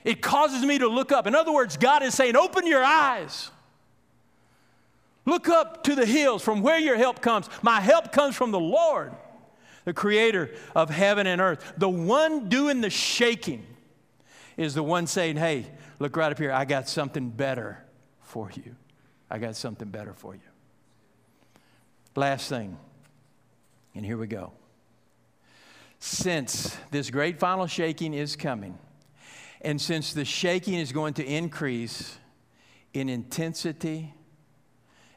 It 0.02 0.22
causes 0.22 0.64
me 0.64 0.78
to 0.78 0.88
look 0.88 1.12
up. 1.12 1.26
In 1.26 1.34
other 1.34 1.52
words, 1.52 1.76
God 1.76 2.02
is 2.02 2.14
saying, 2.14 2.34
Open 2.34 2.66
your 2.66 2.82
eyes. 2.82 3.50
Look 5.26 5.48
up 5.48 5.84
to 5.84 5.94
the 5.94 6.06
hills 6.06 6.42
from 6.42 6.62
where 6.62 6.78
your 6.78 6.96
help 6.96 7.20
comes. 7.20 7.50
My 7.62 7.80
help 7.80 8.12
comes 8.12 8.34
from 8.34 8.50
the 8.50 8.58
Lord, 8.60 9.12
the 9.84 9.92
creator 9.92 10.50
of 10.74 10.88
heaven 10.88 11.26
and 11.26 11.40
earth. 11.40 11.74
The 11.76 11.88
one 11.88 12.48
doing 12.48 12.80
the 12.80 12.90
shaking 12.90 13.66
is 14.56 14.72
the 14.72 14.82
one 14.82 15.06
saying, 15.06 15.36
Hey, 15.36 15.66
look 15.98 16.16
right 16.16 16.32
up 16.32 16.38
here. 16.38 16.50
I 16.50 16.64
got 16.64 16.88
something 16.88 17.28
better 17.28 17.84
for 18.22 18.50
you. 18.54 18.74
I 19.30 19.38
got 19.38 19.54
something 19.54 19.88
better 19.88 20.14
for 20.14 20.34
you. 20.34 20.40
Last 22.16 22.48
thing 22.48 22.78
and 23.94 24.04
here 24.04 24.16
we 24.16 24.26
go. 24.26 24.52
Since 25.98 26.76
this 26.90 27.10
great 27.10 27.38
final 27.38 27.66
shaking 27.66 28.14
is 28.14 28.36
coming, 28.36 28.78
and 29.62 29.80
since 29.80 30.12
the 30.12 30.24
shaking 30.24 30.74
is 30.74 30.92
going 30.92 31.14
to 31.14 31.24
increase 31.24 32.18
in 32.92 33.08
intensity 33.08 34.12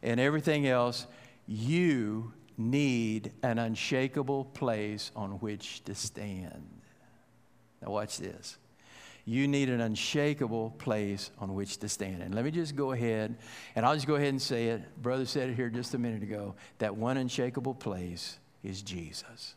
and 0.01 0.19
everything 0.19 0.67
else, 0.67 1.05
you 1.45 2.31
need 2.57 3.33
an 3.43 3.59
unshakable 3.59 4.45
place 4.45 5.11
on 5.15 5.31
which 5.31 5.83
to 5.83 5.93
stand. 5.93 6.67
Now, 7.81 7.91
watch 7.91 8.17
this. 8.17 8.57
You 9.25 9.47
need 9.47 9.69
an 9.69 9.81
unshakable 9.81 10.71
place 10.77 11.31
on 11.37 11.53
which 11.53 11.77
to 11.79 11.89
stand. 11.89 12.23
And 12.23 12.33
let 12.33 12.45
me 12.45 12.51
just 12.51 12.75
go 12.75 12.93
ahead, 12.93 13.35
and 13.75 13.85
I'll 13.85 13.93
just 13.93 14.07
go 14.07 14.15
ahead 14.15 14.29
and 14.29 14.41
say 14.41 14.67
it. 14.67 15.01
Brother 15.01 15.25
said 15.25 15.49
it 15.49 15.55
here 15.55 15.69
just 15.69 15.93
a 15.93 15.97
minute 15.97 16.23
ago. 16.23 16.55
That 16.79 16.95
one 16.95 17.17
unshakable 17.17 17.75
place 17.75 18.39
is 18.63 18.81
Jesus. 18.81 19.55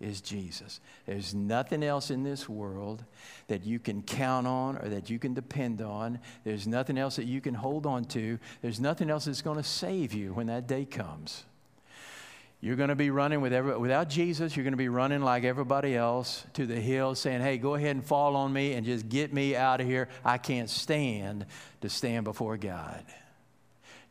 Is 0.00 0.20
Jesus. 0.20 0.80
There's 1.06 1.34
nothing 1.34 1.82
else 1.82 2.10
in 2.10 2.22
this 2.22 2.48
world 2.48 3.04
that 3.48 3.64
you 3.64 3.80
can 3.80 4.02
count 4.02 4.46
on 4.46 4.76
or 4.76 4.88
that 4.88 5.10
you 5.10 5.18
can 5.18 5.34
depend 5.34 5.82
on. 5.82 6.20
There's 6.44 6.68
nothing 6.68 6.96
else 6.96 7.16
that 7.16 7.24
you 7.24 7.40
can 7.40 7.54
hold 7.54 7.84
on 7.84 8.04
to. 8.06 8.38
There's 8.62 8.78
nothing 8.78 9.10
else 9.10 9.24
that's 9.24 9.42
going 9.42 9.56
to 9.56 9.64
save 9.64 10.12
you 10.12 10.32
when 10.34 10.46
that 10.46 10.68
day 10.68 10.84
comes. 10.84 11.44
You're 12.60 12.76
going 12.76 12.88
to 12.88 12.96
be 12.96 13.10
running 13.10 13.40
with 13.40 13.52
every, 13.52 13.76
without 13.76 14.08
Jesus, 14.08 14.56
you're 14.56 14.64
going 14.64 14.72
to 14.72 14.76
be 14.76 14.88
running 14.88 15.22
like 15.22 15.44
everybody 15.44 15.96
else 15.96 16.44
to 16.54 16.66
the 16.66 16.80
hill 16.80 17.14
saying, 17.14 17.40
Hey, 17.40 17.56
go 17.56 17.74
ahead 17.74 17.94
and 17.94 18.04
fall 18.04 18.34
on 18.34 18.52
me 18.52 18.72
and 18.72 18.84
just 18.84 19.08
get 19.08 19.32
me 19.32 19.54
out 19.54 19.80
of 19.80 19.86
here. 19.86 20.08
I 20.24 20.38
can't 20.38 20.68
stand 20.68 21.46
to 21.80 21.88
stand 21.88 22.24
before 22.24 22.56
God. 22.56 23.04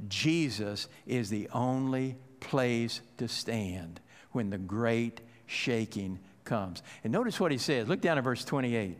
Jesus 0.08 0.88
is 1.06 1.30
the 1.30 1.50
only 1.54 2.16
place 2.48 3.02
to 3.18 3.28
stand 3.28 4.00
when 4.32 4.50
the 4.50 4.58
great 4.58 5.22
shaking 5.46 6.20
comes. 6.44 6.82
And 7.04 7.14
notice 7.14 7.40
what 7.40 7.52
he 7.52 7.58
says. 7.58 7.88
Look 7.88 8.02
down 8.02 8.18
at 8.18 8.24
verse 8.24 8.44
28. 8.44 8.98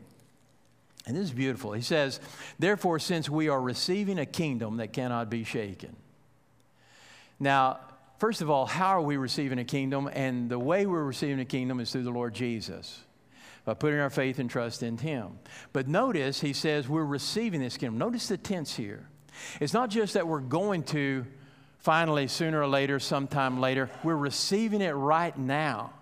And 1.08 1.16
this 1.16 1.24
is 1.24 1.32
beautiful. 1.32 1.72
He 1.72 1.82
says, 1.82 2.20
Therefore, 2.60 3.00
since 3.00 3.30
we 3.30 3.48
are 3.48 3.62
receiving 3.62 4.20
a 4.20 4.26
kingdom 4.26 4.78
that 4.78 4.92
cannot 4.92 5.30
be 5.30 5.46
shaken. 5.46 5.96
Now, 7.40 7.80
first 8.20 8.42
of 8.42 8.50
all, 8.50 8.66
how 8.66 8.88
are 8.88 9.02
we 9.02 9.16
receiving 9.16 9.58
a 9.58 9.64
kingdom? 9.64 10.10
And 10.12 10.50
the 10.50 10.60
way 10.60 10.86
we're 10.86 11.04
receiving 11.04 11.40
a 11.40 11.46
kingdom 11.46 11.80
is 11.80 11.92
through 11.92 12.04
the 12.04 12.12
Lord 12.12 12.34
Jesus, 12.34 13.04
by 13.64 13.74
putting 13.74 14.00
our 14.00 14.10
faith 14.10 14.40
and 14.40 14.50
trust 14.50 14.84
in 14.84 14.98
Him. 14.98 15.40
But 15.72 15.88
notice, 15.88 16.42
he 16.42 16.52
says, 16.52 16.90
we're 16.90 17.06
receiving 17.06 17.62
this 17.62 17.78
kingdom. 17.78 17.98
Notice 17.98 18.28
the 18.28 18.38
tense 18.38 18.76
here. 18.76 19.08
It's 19.62 19.74
not 19.74 19.90
just 19.90 20.16
that 20.16 20.28
we're 20.28 20.40
going 20.42 20.84
to 20.84 21.26
finally, 21.88 22.28
sooner 22.28 22.62
or 22.62 22.68
later, 22.68 23.00
sometime 23.00 23.62
later, 23.62 23.90
we're 24.04 24.14
receiving 24.14 24.82
it 24.82 24.92
right 24.92 25.38
now. 25.38 25.94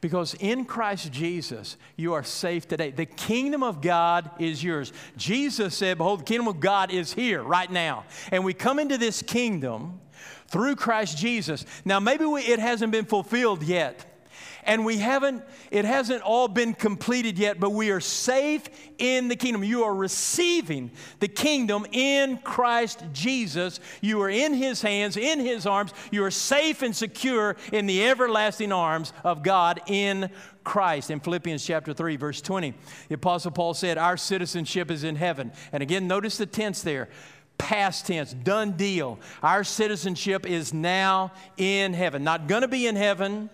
Because 0.00 0.32
in 0.32 0.64
Christ 0.64 1.12
Jesus, 1.12 1.76
you 1.94 2.14
are 2.14 2.24
safe 2.24 2.66
today. 2.66 2.90
The 2.90 3.04
kingdom 3.04 3.62
of 3.62 3.82
God 3.82 4.30
is 4.38 4.64
yours. 4.64 4.94
Jesus 5.18 5.74
said, 5.74 5.98
Behold, 5.98 6.20
the 6.20 6.24
kingdom 6.24 6.48
of 6.48 6.58
God 6.58 6.90
is 6.90 7.12
here 7.12 7.42
right 7.42 7.70
now. 7.70 8.04
And 8.32 8.46
we 8.46 8.54
come 8.54 8.78
into 8.78 8.96
this 8.96 9.20
kingdom 9.20 10.00
through 10.46 10.76
Christ 10.76 11.18
Jesus. 11.18 11.66
Now, 11.84 12.00
maybe 12.00 12.24
we, 12.24 12.40
it 12.40 12.58
hasn't 12.58 12.90
been 12.90 13.04
fulfilled 13.04 13.62
yet 13.62 14.06
and 14.66 14.84
we 14.84 14.98
haven't, 14.98 15.42
it 15.70 15.84
hasn't 15.84 16.22
all 16.22 16.48
been 16.48 16.74
completed 16.74 17.38
yet, 17.38 17.60
but 17.60 17.70
we 17.70 17.90
are 17.90 18.00
safe 18.00 18.68
in 18.98 19.28
the 19.28 19.36
kingdom. 19.36 19.64
You 19.64 19.84
are 19.84 19.94
receiving 19.94 20.90
the 21.20 21.28
kingdom 21.28 21.86
in 21.92 22.38
Christ 22.38 23.04
Jesus. 23.12 23.80
You 24.00 24.20
are 24.22 24.30
in 24.30 24.54
his 24.54 24.82
hands, 24.82 25.16
in 25.16 25.40
his 25.40 25.66
arms. 25.66 25.92
You 26.10 26.24
are 26.24 26.30
safe 26.30 26.82
and 26.82 26.94
secure 26.94 27.56
in 27.72 27.86
the 27.86 28.06
everlasting 28.06 28.72
arms 28.72 29.12
of 29.22 29.42
God 29.42 29.80
in 29.86 30.30
Christ. 30.64 31.10
In 31.10 31.20
Philippians 31.20 31.64
chapter 31.64 31.92
3, 31.92 32.16
verse 32.16 32.40
20, 32.40 32.74
the 33.08 33.14
Apostle 33.14 33.50
Paul 33.50 33.74
said, 33.74 33.98
Our 33.98 34.16
citizenship 34.16 34.90
is 34.90 35.04
in 35.04 35.16
heaven. 35.16 35.52
And 35.72 35.82
again, 35.82 36.06
notice 36.06 36.38
the 36.38 36.46
tense 36.46 36.82
there 36.82 37.08
past 37.58 38.06
tense, 38.06 38.32
done 38.32 38.72
deal. 38.72 39.18
Our 39.42 39.64
citizenship 39.64 40.46
is 40.46 40.74
now 40.74 41.32
in 41.56 41.94
heaven. 41.94 42.24
Not 42.24 42.48
going 42.48 42.62
to 42.62 42.68
be 42.68 42.86
in 42.86 42.96
heaven, 42.96 43.48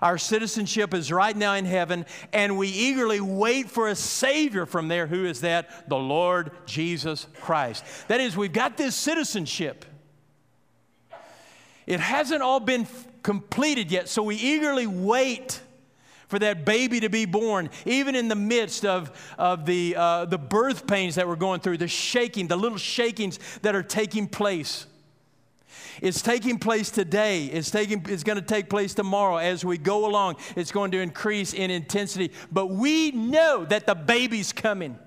Our 0.00 0.18
citizenship 0.18 0.94
is 0.94 1.10
right 1.10 1.36
now 1.36 1.54
in 1.54 1.64
heaven, 1.64 2.06
and 2.32 2.56
we 2.56 2.68
eagerly 2.68 3.20
wait 3.20 3.70
for 3.70 3.88
a 3.88 3.94
Savior 3.94 4.66
from 4.66 4.88
there. 4.88 5.06
Who 5.06 5.24
is 5.24 5.40
that? 5.40 5.88
The 5.88 5.96
Lord 5.96 6.52
Jesus 6.66 7.26
Christ. 7.40 7.84
That 8.08 8.20
is, 8.20 8.36
we've 8.36 8.52
got 8.52 8.76
this 8.76 8.94
citizenship. 8.94 9.84
It 11.86 12.00
hasn't 12.00 12.42
all 12.42 12.60
been 12.60 12.86
completed 13.22 13.90
yet, 13.90 14.08
so 14.08 14.22
we 14.22 14.36
eagerly 14.36 14.86
wait 14.86 15.60
for 16.28 16.38
that 16.38 16.64
baby 16.64 17.00
to 17.00 17.08
be 17.08 17.24
born, 17.24 17.70
even 17.86 18.14
in 18.14 18.28
the 18.28 18.36
midst 18.36 18.84
of, 18.84 19.10
of 19.38 19.64
the, 19.64 19.96
uh, 19.96 20.26
the 20.26 20.38
birth 20.38 20.86
pains 20.86 21.14
that 21.14 21.26
we're 21.26 21.36
going 21.36 21.60
through, 21.60 21.78
the 21.78 21.88
shaking, 21.88 22.46
the 22.46 22.56
little 22.56 22.78
shakings 22.78 23.38
that 23.62 23.74
are 23.74 23.82
taking 23.82 24.28
place. 24.28 24.86
It's 26.00 26.22
taking 26.22 26.58
place 26.58 26.90
today. 26.90 27.46
It's, 27.46 27.70
taking, 27.70 28.04
it's 28.08 28.22
going 28.22 28.36
to 28.36 28.44
take 28.44 28.68
place 28.68 28.94
tomorrow. 28.94 29.36
As 29.36 29.64
we 29.64 29.78
go 29.78 30.06
along, 30.06 30.36
it's 30.56 30.72
going 30.72 30.90
to 30.92 31.00
increase 31.00 31.54
in 31.54 31.70
intensity. 31.70 32.32
But 32.52 32.66
we 32.66 33.10
know 33.10 33.64
that 33.66 33.86
the 33.86 33.94
baby's 33.94 34.52
coming. 34.52 34.98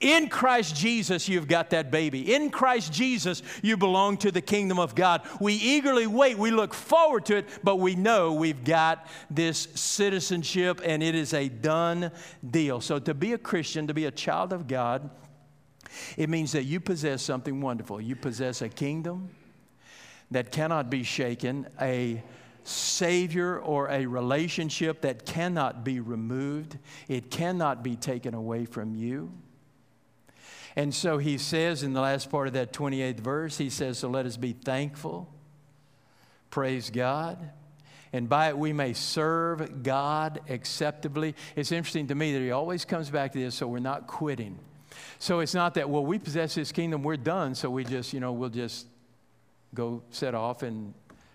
In 0.00 0.28
Christ 0.28 0.76
Jesus, 0.76 1.28
you've 1.28 1.48
got 1.48 1.70
that 1.70 1.90
baby. 1.90 2.34
In 2.34 2.50
Christ 2.50 2.92
Jesus, 2.92 3.42
you 3.62 3.76
belong 3.76 4.18
to 4.18 4.30
the 4.30 4.42
kingdom 4.42 4.78
of 4.78 4.94
God. 4.94 5.22
We 5.40 5.54
eagerly 5.54 6.06
wait. 6.06 6.36
We 6.36 6.50
look 6.50 6.74
forward 6.74 7.24
to 7.26 7.36
it, 7.36 7.48
but 7.62 7.76
we 7.76 7.94
know 7.94 8.32
we've 8.32 8.64
got 8.64 9.06
this 9.30 9.68
citizenship 9.74 10.80
and 10.84 11.02
it 11.02 11.14
is 11.14 11.32
a 11.32 11.48
done 11.48 12.10
deal. 12.50 12.80
So, 12.80 12.98
to 12.98 13.14
be 13.14 13.32
a 13.32 13.38
Christian, 13.38 13.86
to 13.86 13.94
be 13.94 14.04
a 14.04 14.10
child 14.10 14.52
of 14.52 14.66
God, 14.66 15.08
it 16.16 16.28
means 16.28 16.52
that 16.52 16.64
you 16.64 16.80
possess 16.80 17.22
something 17.22 17.60
wonderful. 17.60 18.00
You 18.00 18.16
possess 18.16 18.62
a 18.62 18.68
kingdom 18.68 19.30
that 20.30 20.50
cannot 20.50 20.90
be 20.90 21.02
shaken, 21.02 21.66
a 21.80 22.22
Savior 22.64 23.58
or 23.58 23.88
a 23.90 24.06
relationship 24.06 25.02
that 25.02 25.26
cannot 25.26 25.84
be 25.84 26.00
removed, 26.00 26.78
it 27.08 27.30
cannot 27.30 27.82
be 27.82 27.94
taken 27.94 28.34
away 28.34 28.64
from 28.64 28.94
you. 28.94 29.32
And 30.76 30.92
so 30.92 31.18
he 31.18 31.38
says 31.38 31.82
in 31.82 31.92
the 31.92 32.00
last 32.00 32.30
part 32.30 32.48
of 32.48 32.54
that 32.54 32.72
28th 32.72 33.20
verse, 33.20 33.58
he 33.58 33.70
says, 33.70 33.98
So 33.98 34.08
let 34.08 34.26
us 34.26 34.36
be 34.36 34.52
thankful, 34.52 35.32
praise 36.50 36.90
God, 36.90 37.38
and 38.12 38.28
by 38.28 38.48
it 38.48 38.58
we 38.58 38.72
may 38.72 38.92
serve 38.92 39.82
God 39.82 40.40
acceptably. 40.48 41.34
It's 41.54 41.70
interesting 41.70 42.08
to 42.08 42.14
me 42.14 42.32
that 42.32 42.40
he 42.40 42.50
always 42.50 42.84
comes 42.84 43.10
back 43.10 43.32
to 43.32 43.38
this, 43.38 43.54
so 43.54 43.68
we're 43.68 43.78
not 43.78 44.06
quitting. 44.06 44.58
So 45.18 45.40
it's 45.40 45.54
not 45.54 45.74
that, 45.74 45.88
well, 45.90 46.04
we 46.04 46.18
possess 46.18 46.54
this 46.54 46.72
kingdom, 46.72 47.02
we're 47.02 47.16
done, 47.16 47.54
so 47.54 47.70
we 47.70 47.84
just, 47.84 48.12
you 48.12 48.20
know, 48.20 48.32
we'll 48.32 48.50
just 48.50 48.86
go 49.74 50.02
set 50.10 50.34
off 50.34 50.62
and 50.62 50.94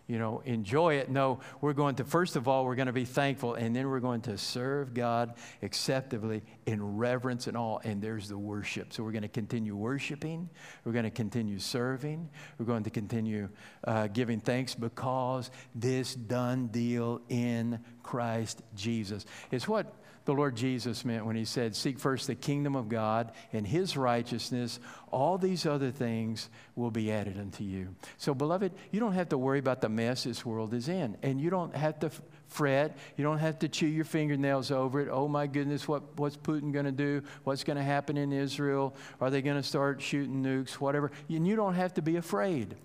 you 0.09 0.17
know, 0.17 0.41
enjoy 0.43 0.95
it. 0.95 1.11
No, 1.11 1.39
we're 1.61 1.73
going 1.73 1.93
to, 1.95 2.03
first 2.03 2.35
of 2.35 2.47
all, 2.47 2.65
we're 2.65 2.75
going 2.75 2.87
to 2.87 2.91
be 2.91 3.05
thankful, 3.05 3.53
and 3.53 3.75
then 3.75 3.87
we're 3.87 3.99
going 3.99 4.21
to 4.21 4.39
serve 4.39 4.95
God 4.95 5.35
acceptably 5.61 6.41
in 6.65 6.97
reverence 6.97 7.45
and 7.45 7.55
all. 7.55 7.79
And 7.83 8.01
there's 8.01 8.27
the 8.27 8.37
worship. 8.37 8.91
So 8.91 9.03
we're 9.03 9.11
going 9.11 9.21
to 9.21 9.27
continue 9.27 9.75
worshiping. 9.75 10.49
We're 10.83 10.93
going 10.93 11.03
to 11.03 11.11
continue 11.11 11.59
serving. 11.59 12.27
We're 12.57 12.65
going 12.65 12.83
to 12.85 12.89
continue 12.89 13.49
uh, 13.83 14.07
giving 14.07 14.39
thanks 14.39 14.73
because 14.73 15.51
this 15.75 16.15
done 16.15 16.67
deal 16.69 17.21
in 17.29 17.79
Christ 18.01 18.63
Jesus 18.75 19.27
is 19.51 19.67
what 19.67 19.93
the 20.29 20.35
Lord 20.35 20.55
Jesus 20.55 21.03
meant 21.03 21.25
when 21.25 21.35
he 21.35 21.43
said, 21.43 21.75
Seek 21.75 21.97
first 21.97 22.27
the 22.27 22.35
kingdom 22.35 22.75
of 22.75 22.87
God 22.87 23.31
and 23.51 23.65
his 23.65 23.97
righteousness. 23.97 24.79
All 25.09 25.39
these 25.39 25.65
other 25.65 25.89
things 25.89 26.51
will 26.75 26.91
be 26.91 27.11
added 27.11 27.39
unto 27.39 27.63
you. 27.63 27.95
So, 28.17 28.35
beloved, 28.35 28.71
you 28.91 28.99
don't 28.99 29.13
have 29.13 29.29
to 29.29 29.39
worry 29.39 29.57
about 29.57 29.81
the 29.81 29.89
mess 29.89 30.25
this 30.25 30.45
world 30.45 30.75
is 30.75 30.87
in. 30.87 31.17
And 31.23 31.41
you 31.41 31.49
don't 31.49 31.75
have 31.75 31.97
to 32.01 32.11
fret. 32.45 32.95
You 33.17 33.23
don't 33.23 33.39
have 33.39 33.57
to 33.59 33.67
chew 33.67 33.87
your 33.87 34.05
fingernails 34.05 34.69
over 34.69 35.01
it. 35.01 35.09
Oh 35.11 35.27
my 35.27 35.47
goodness, 35.47 35.87
what, 35.87 36.03
what's 36.15 36.37
Putin 36.37 36.71
going 36.71 36.85
to 36.85 36.91
do? 36.91 37.23
What's 37.43 37.63
going 37.63 37.77
to 37.77 37.83
happen 37.83 38.15
in 38.15 38.31
Israel? 38.31 38.93
Are 39.19 39.31
they 39.31 39.41
going 39.41 39.57
to 39.57 39.63
start 39.63 39.99
shooting 39.99 40.43
nukes? 40.43 40.73
Whatever. 40.73 41.11
And 41.27 41.47
you 41.47 41.55
don't 41.55 41.73
have 41.73 41.95
to 41.95 42.03
be 42.03 42.17
afraid. 42.17 42.75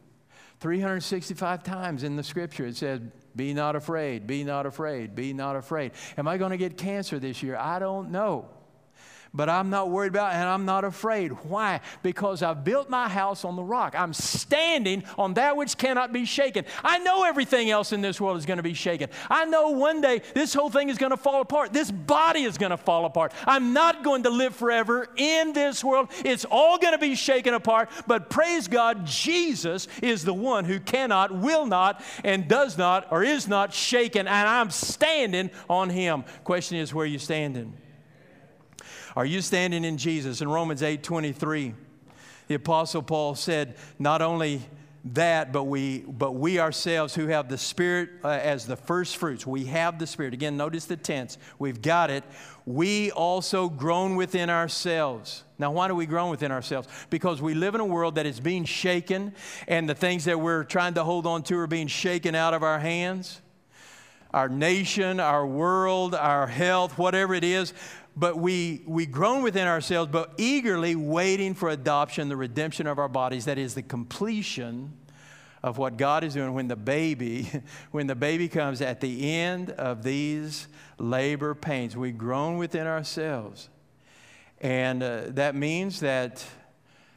365 0.65 1.63
times 1.63 2.05
in 2.05 2.17
the 2.17 2.23
scripture 2.23 2.65
it 2.65 2.75
says, 2.75 2.99
be 3.37 3.53
not 3.53 3.77
afraid, 3.77 4.27
be 4.27 4.43
not 4.45 4.65
afraid, 4.65 5.15
be 5.15 5.35
not 5.35 5.57
afraid. 5.57 5.93
Am 6.17 6.27
I 6.27 6.39
going 6.39 6.53
to 6.53 6.57
get 6.57 6.79
cancer 6.79 7.19
this 7.19 7.43
year? 7.43 7.55
I 7.55 7.79
don't 7.79 8.11
know 8.11 8.49
but 9.35 9.51
I'm 9.51 9.69
not 9.69 9.91
worried 9.91 10.13
about 10.13 10.33
it 10.33 10.37
and 10.37 10.49
I'm 10.49 10.65
not 10.65 10.85
afraid. 10.85 11.33
Why? 11.45 11.81
Because 12.03 12.43
I've 12.43 12.63
built 12.63 12.89
my 12.89 13.09
house 13.09 13.45
on 13.45 13.57
the 13.57 13.65
rock. 13.65 13.95
I'm 13.99 14.15
standing 14.15 15.03
on 15.19 15.35
that 15.35 15.57
which 15.57 15.77
cannot 15.77 16.13
be 16.13 16.25
shaken. 16.25 16.65
I 16.85 16.99
know 16.99 17.25
everything 17.25 17.69
else 17.69 17.93
in 17.93 18.01
this 18.01 18.21
world 18.21 18.39
is 18.39 18.47
going 18.47 18.59
to 18.59 18.63
be 18.63 18.75
shaken. 18.75 19.09
I 19.29 19.45
know 19.47 19.71
one 19.71 20.01
day 20.01 20.23
this 20.35 20.55
whole 20.55 20.71
thing 20.71 20.89
is 20.89 20.99
going 20.99 21.11
to 21.11 21.17
fall 21.17 21.41
apart. 21.41 21.73
This 21.73 21.91
body 21.91 22.45
is 22.45 22.57
going 22.57 22.71
to 22.71 22.77
fall 22.77 23.05
apart. 23.07 23.33
I'm 23.45 23.73
not 23.73 24.05
going 24.05 24.23
to 24.23 24.31
live 24.31 24.55
forever 24.55 25.09
in 25.17 25.53
this 25.53 25.83
world. 25.83 26.11
It's 26.25 26.45
all 26.45 26.79
going 26.79 26.95
to 26.95 26.99
be 26.99 27.17
shaken 27.17 27.55
apart. 27.55 27.91
But 28.07 28.31
praise 28.31 28.69
God, 28.69 29.05
Jesus 29.05 29.89
is 30.01 30.25
the 30.25 30.35
one 30.35 30.65
who 30.65 30.79
cannot, 30.79 31.35
will 31.35 31.67
not, 31.67 32.03
and 32.23 32.47
does 32.47 32.79
not, 32.79 33.09
or 33.11 33.25
is 33.25 33.49
not 33.49 33.75
shaken. 33.75 34.29
And 34.29 34.49
I'm 34.49 34.71
standing 34.71 35.51
on 35.69 35.91
Him. 35.91 36.25
Question 36.45 36.79
is, 36.79 36.95
where 36.95 37.05
are 37.05 37.07
you 37.07 37.19
standing? 37.19 37.75
Are 39.17 39.25
you 39.25 39.43
standing 39.43 39.85
in 39.85 39.97
Jesus? 39.97 40.41
In 40.41 40.49
Romans 40.49 40.83
8 40.83 41.03
23, 41.03 41.75
the 42.49 42.55
Apostle 42.57 43.03
Paul 43.03 43.37
said, 43.37 43.77
Not 43.99 44.23
only 44.23 44.63
that, 45.13 45.53
but 45.53 45.65
we, 45.65 46.01
but 46.01 46.33
we 46.33 46.59
ourselves 46.59 47.15
who 47.15 47.29
have 47.29 47.49
the 47.49 47.59
Spirit 47.59 48.11
uh, 48.25 48.29
as 48.29 48.67
the 48.67 48.75
first 48.75 49.17
fruits, 49.17 49.47
we 49.47 49.67
have 49.67 50.01
the 50.01 50.07
Spirit. 50.07 50.35
Again, 50.35 50.57
notice 50.57 50.87
the 50.87 50.97
tense. 50.97 51.39
We've 51.61 51.81
got 51.81 52.11
it. 52.11 52.25
We 52.67 53.13
also 53.13 53.69
groan 53.69 54.17
within 54.17 54.51
ourselves. 54.51 55.45
Now, 55.59 55.71
why 55.71 55.87
do 55.87 55.95
we 55.95 56.07
groan 56.07 56.31
within 56.31 56.51
ourselves? 56.51 56.89
Because 57.09 57.41
we 57.41 57.55
live 57.55 57.77
in 57.77 57.81
a 57.81 57.87
world 57.87 58.17
that 58.17 58.27
is 58.27 58.41
being 58.41 58.65
shaken, 58.65 59.33
and 59.69 59.89
the 59.89 59.95
things 59.95 60.25
that 60.25 60.41
we're 60.41 60.65
trying 60.65 60.95
to 60.95 61.05
hold 61.05 61.27
on 61.27 61.45
to 61.45 61.59
are 61.59 61.69
being 61.69 61.87
shaken 61.87 62.35
out 62.35 62.53
of 62.53 62.65
our 62.65 62.81
hands. 62.81 63.41
Our 64.33 64.49
nation, 64.49 65.21
our 65.21 65.47
world, 65.47 66.13
our 66.13 66.49
health, 66.49 66.99
whatever 66.99 67.35
it 67.35 67.45
is, 67.45 67.73
but 68.17 68.39
we, 68.39 68.83
we 68.87 69.07
groan 69.07 69.43
within 69.43 69.67
ourselves, 69.67 70.11
but 70.11 70.35
eagerly 70.37 70.95
waiting 70.95 71.55
for 71.55 71.69
adoption, 71.69 72.29
the 72.29 72.37
redemption 72.37 72.87
of 72.87 72.99
our 72.99 73.09
bodies. 73.09 73.47
That 73.47 73.59
is 73.59 73.75
the 73.75 73.83
completion 73.83 74.93
of 75.63 75.79
what 75.79 75.97
God 75.97 76.23
is 76.23 76.35
doing 76.35 76.55
when 76.55 76.69
the 76.69 76.77
baby, 76.77 77.51
when 77.91 78.07
the 78.07 78.15
baby 78.15 78.49
comes 78.49 78.81
at 78.81 79.01
the 79.01 79.33
end 79.33 79.71
of 79.71 80.03
these 80.03 80.69
labor 80.99 81.55
pains. 81.55 81.97
We 81.97 82.13
groan 82.13 82.59
within 82.59 82.87
ourselves. 82.87 83.69
And 84.61 85.03
uh, 85.03 85.23
that 85.29 85.55
means 85.55 86.01
that 86.01 86.45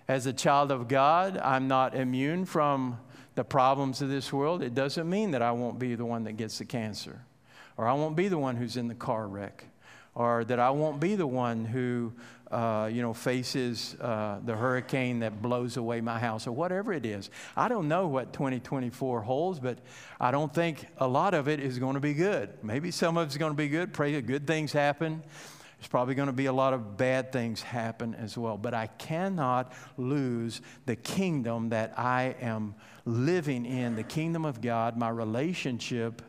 as 0.08 0.26
a 0.26 0.34
child 0.34 0.72
of 0.72 0.88
God, 0.88 1.38
I'm 1.38 1.68
not 1.68 1.94
immune 1.94 2.46
from 2.46 3.00
the 3.36 3.44
problems 3.44 4.02
of 4.02 4.10
this 4.10 4.34
world. 4.34 4.64
It 4.64 4.74
doesn't 4.74 5.08
mean 5.08 5.32
that 5.32 5.42
I 5.44 5.52
won't 5.52 5.78
be 5.78 5.94
the 5.94 6.06
one 6.06 6.24
that 6.24 6.34
gets 6.34 6.58
the 6.58 6.66
cancer 6.66 7.22
or 7.78 7.88
I 7.88 7.94
won't 7.94 8.16
be 8.16 8.28
the 8.28 8.40
one 8.40 8.56
who's 8.56 8.76
in 8.78 8.88
the 8.88 8.96
car 8.96 9.28
wreck 9.28 9.66
or 10.18 10.44
that 10.46 10.60
I 10.60 10.72
won't 10.72 11.00
be 11.00 11.14
the 11.14 11.28
one 11.28 11.64
who, 11.64 12.12
uh, 12.50 12.90
you 12.92 13.04
know, 13.04 13.14
faces 13.14 13.96
uh, 14.02 14.40
the 14.44 14.56
hurricane 14.56 15.20
that 15.20 15.44
blows 15.44 15.78
away 15.78 16.02
my 16.02 16.18
house 16.18 16.48
or 16.48 16.54
whatever 16.54 16.92
it 16.92 17.06
is. 17.06 17.30
I 17.56 17.68
don't 17.68 17.88
know 17.88 18.08
what 18.08 18.34
2024 18.34 19.22
holds, 19.22 19.60
but 19.60 19.78
I 20.20 20.32
don't 20.32 20.52
think 20.52 20.88
a 20.98 21.08
lot 21.08 21.36
of 21.36 21.48
it 21.48 21.60
is 21.60 21.78
going 21.78 21.94
to 21.94 22.00
be 22.00 22.16
good. 22.16 22.50
Maybe 22.64 22.90
some 22.90 23.16
of 23.16 23.28
it's 23.28 23.38
going 23.38 23.52
to 23.52 23.56
be 23.58 23.70
good. 23.70 23.94
Pray 23.94 24.14
that 24.14 24.26
good 24.26 24.48
things 24.48 24.74
happen. 24.74 25.22
There's 25.78 25.88
probably 25.88 26.16
going 26.16 26.30
to 26.30 26.34
be 26.34 26.48
a 26.48 26.54
lot 26.54 26.74
of 26.74 26.98
bad 26.98 27.32
things 27.32 27.62
happen 27.62 28.16
as 28.16 28.36
well. 28.36 28.58
But 28.58 28.74
I 28.74 28.88
cannot 28.88 29.72
lose 29.98 30.62
the 30.88 30.96
kingdom 30.96 31.70
that 31.70 31.94
I 31.96 32.36
am 32.42 32.74
living 33.06 33.68
in, 33.68 33.96
the 33.96 34.02
kingdom 34.02 34.46
of 34.46 34.62
God, 34.62 34.98
my 34.98 35.10
relationship 35.10 36.24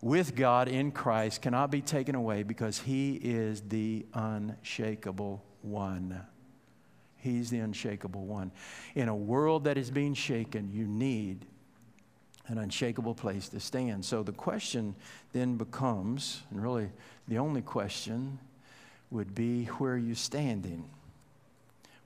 with 0.00 0.36
God 0.36 0.68
in 0.68 0.92
Christ 0.92 1.42
cannot 1.42 1.70
be 1.70 1.80
taken 1.80 2.14
away 2.14 2.42
because 2.42 2.78
He 2.78 3.14
is 3.14 3.62
the 3.62 4.06
unshakable 4.14 5.42
one. 5.62 6.20
He's 7.16 7.50
the 7.50 7.58
unshakable 7.58 8.24
one. 8.24 8.52
In 8.94 9.08
a 9.08 9.16
world 9.16 9.64
that 9.64 9.76
is 9.76 9.90
being 9.90 10.14
shaken, 10.14 10.70
you 10.72 10.86
need 10.86 11.44
an 12.46 12.58
unshakable 12.58 13.14
place 13.14 13.48
to 13.50 13.60
stand. 13.60 14.04
So 14.04 14.22
the 14.22 14.32
question 14.32 14.94
then 15.32 15.56
becomes, 15.56 16.42
and 16.50 16.62
really 16.62 16.90
the 17.26 17.38
only 17.38 17.60
question 17.60 18.38
would 19.10 19.34
be 19.34 19.64
where 19.64 19.94
are 19.94 19.98
you 19.98 20.14
standing? 20.14 20.84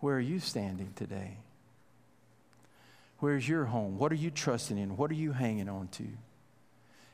Where 0.01 0.17
are 0.17 0.21
you 0.21 0.41
standing 0.41 0.93
today? 0.97 1.37
Where's 3.19 3.49
your 3.49 3.67
home? 3.67 3.99
What 3.99 4.11
are 4.11 4.17
you 4.17 4.31
trusting 4.31 4.79
in? 4.79 4.97
What 4.97 5.11
are 5.11 5.15
you 5.15 5.33
hanging 5.33 5.69
on 5.69 5.89
to? 5.89 6.09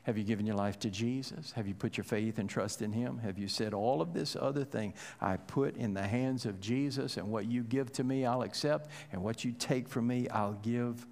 Have 0.09 0.17
you 0.17 0.23
given 0.23 0.47
your 0.47 0.55
life 0.55 0.79
to 0.79 0.89
Jesus? 0.89 1.51
Have 1.51 1.67
you 1.67 1.75
put 1.75 1.95
your 1.95 2.03
faith 2.03 2.39
and 2.39 2.49
trust 2.49 2.81
in 2.81 2.91
Him? 2.91 3.19
Have 3.19 3.37
you 3.37 3.47
said, 3.47 3.75
All 3.75 4.01
of 4.01 4.11
this 4.11 4.35
other 4.35 4.63
thing 4.65 4.95
I 5.21 5.37
put 5.37 5.77
in 5.77 5.93
the 5.93 6.01
hands 6.01 6.47
of 6.47 6.59
Jesus, 6.59 7.17
and 7.17 7.29
what 7.29 7.45
you 7.45 7.61
give 7.61 7.91
to 7.91 8.03
me, 8.03 8.25
I'll 8.25 8.41
accept, 8.41 8.89
and 9.11 9.21
what 9.21 9.45
you 9.45 9.51
take 9.51 9.87
from 9.87 10.07
me, 10.07 10.27
I'll 10.29 10.57
give 10.63 11.05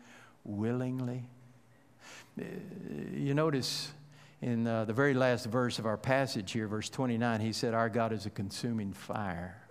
willingly? 0.43 1.21
Uh, 2.41 2.45
you 3.13 3.35
notice 3.35 3.91
in 4.41 4.65
uh, 4.65 4.85
the 4.85 4.93
very 4.93 5.13
last 5.13 5.45
verse 5.45 5.77
of 5.77 5.85
our 5.85 5.97
passage 5.97 6.51
here, 6.51 6.67
verse 6.67 6.89
29, 6.89 7.39
he 7.39 7.53
said, 7.53 7.75
Our 7.75 7.89
God 7.89 8.11
is 8.11 8.25
a 8.25 8.31
consuming 8.31 8.93
fire. 8.93 9.61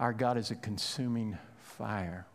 Our 0.00 0.12
God 0.12 0.36
is 0.36 0.50
a 0.50 0.56
consuming 0.56 1.38
fire. 1.62 2.26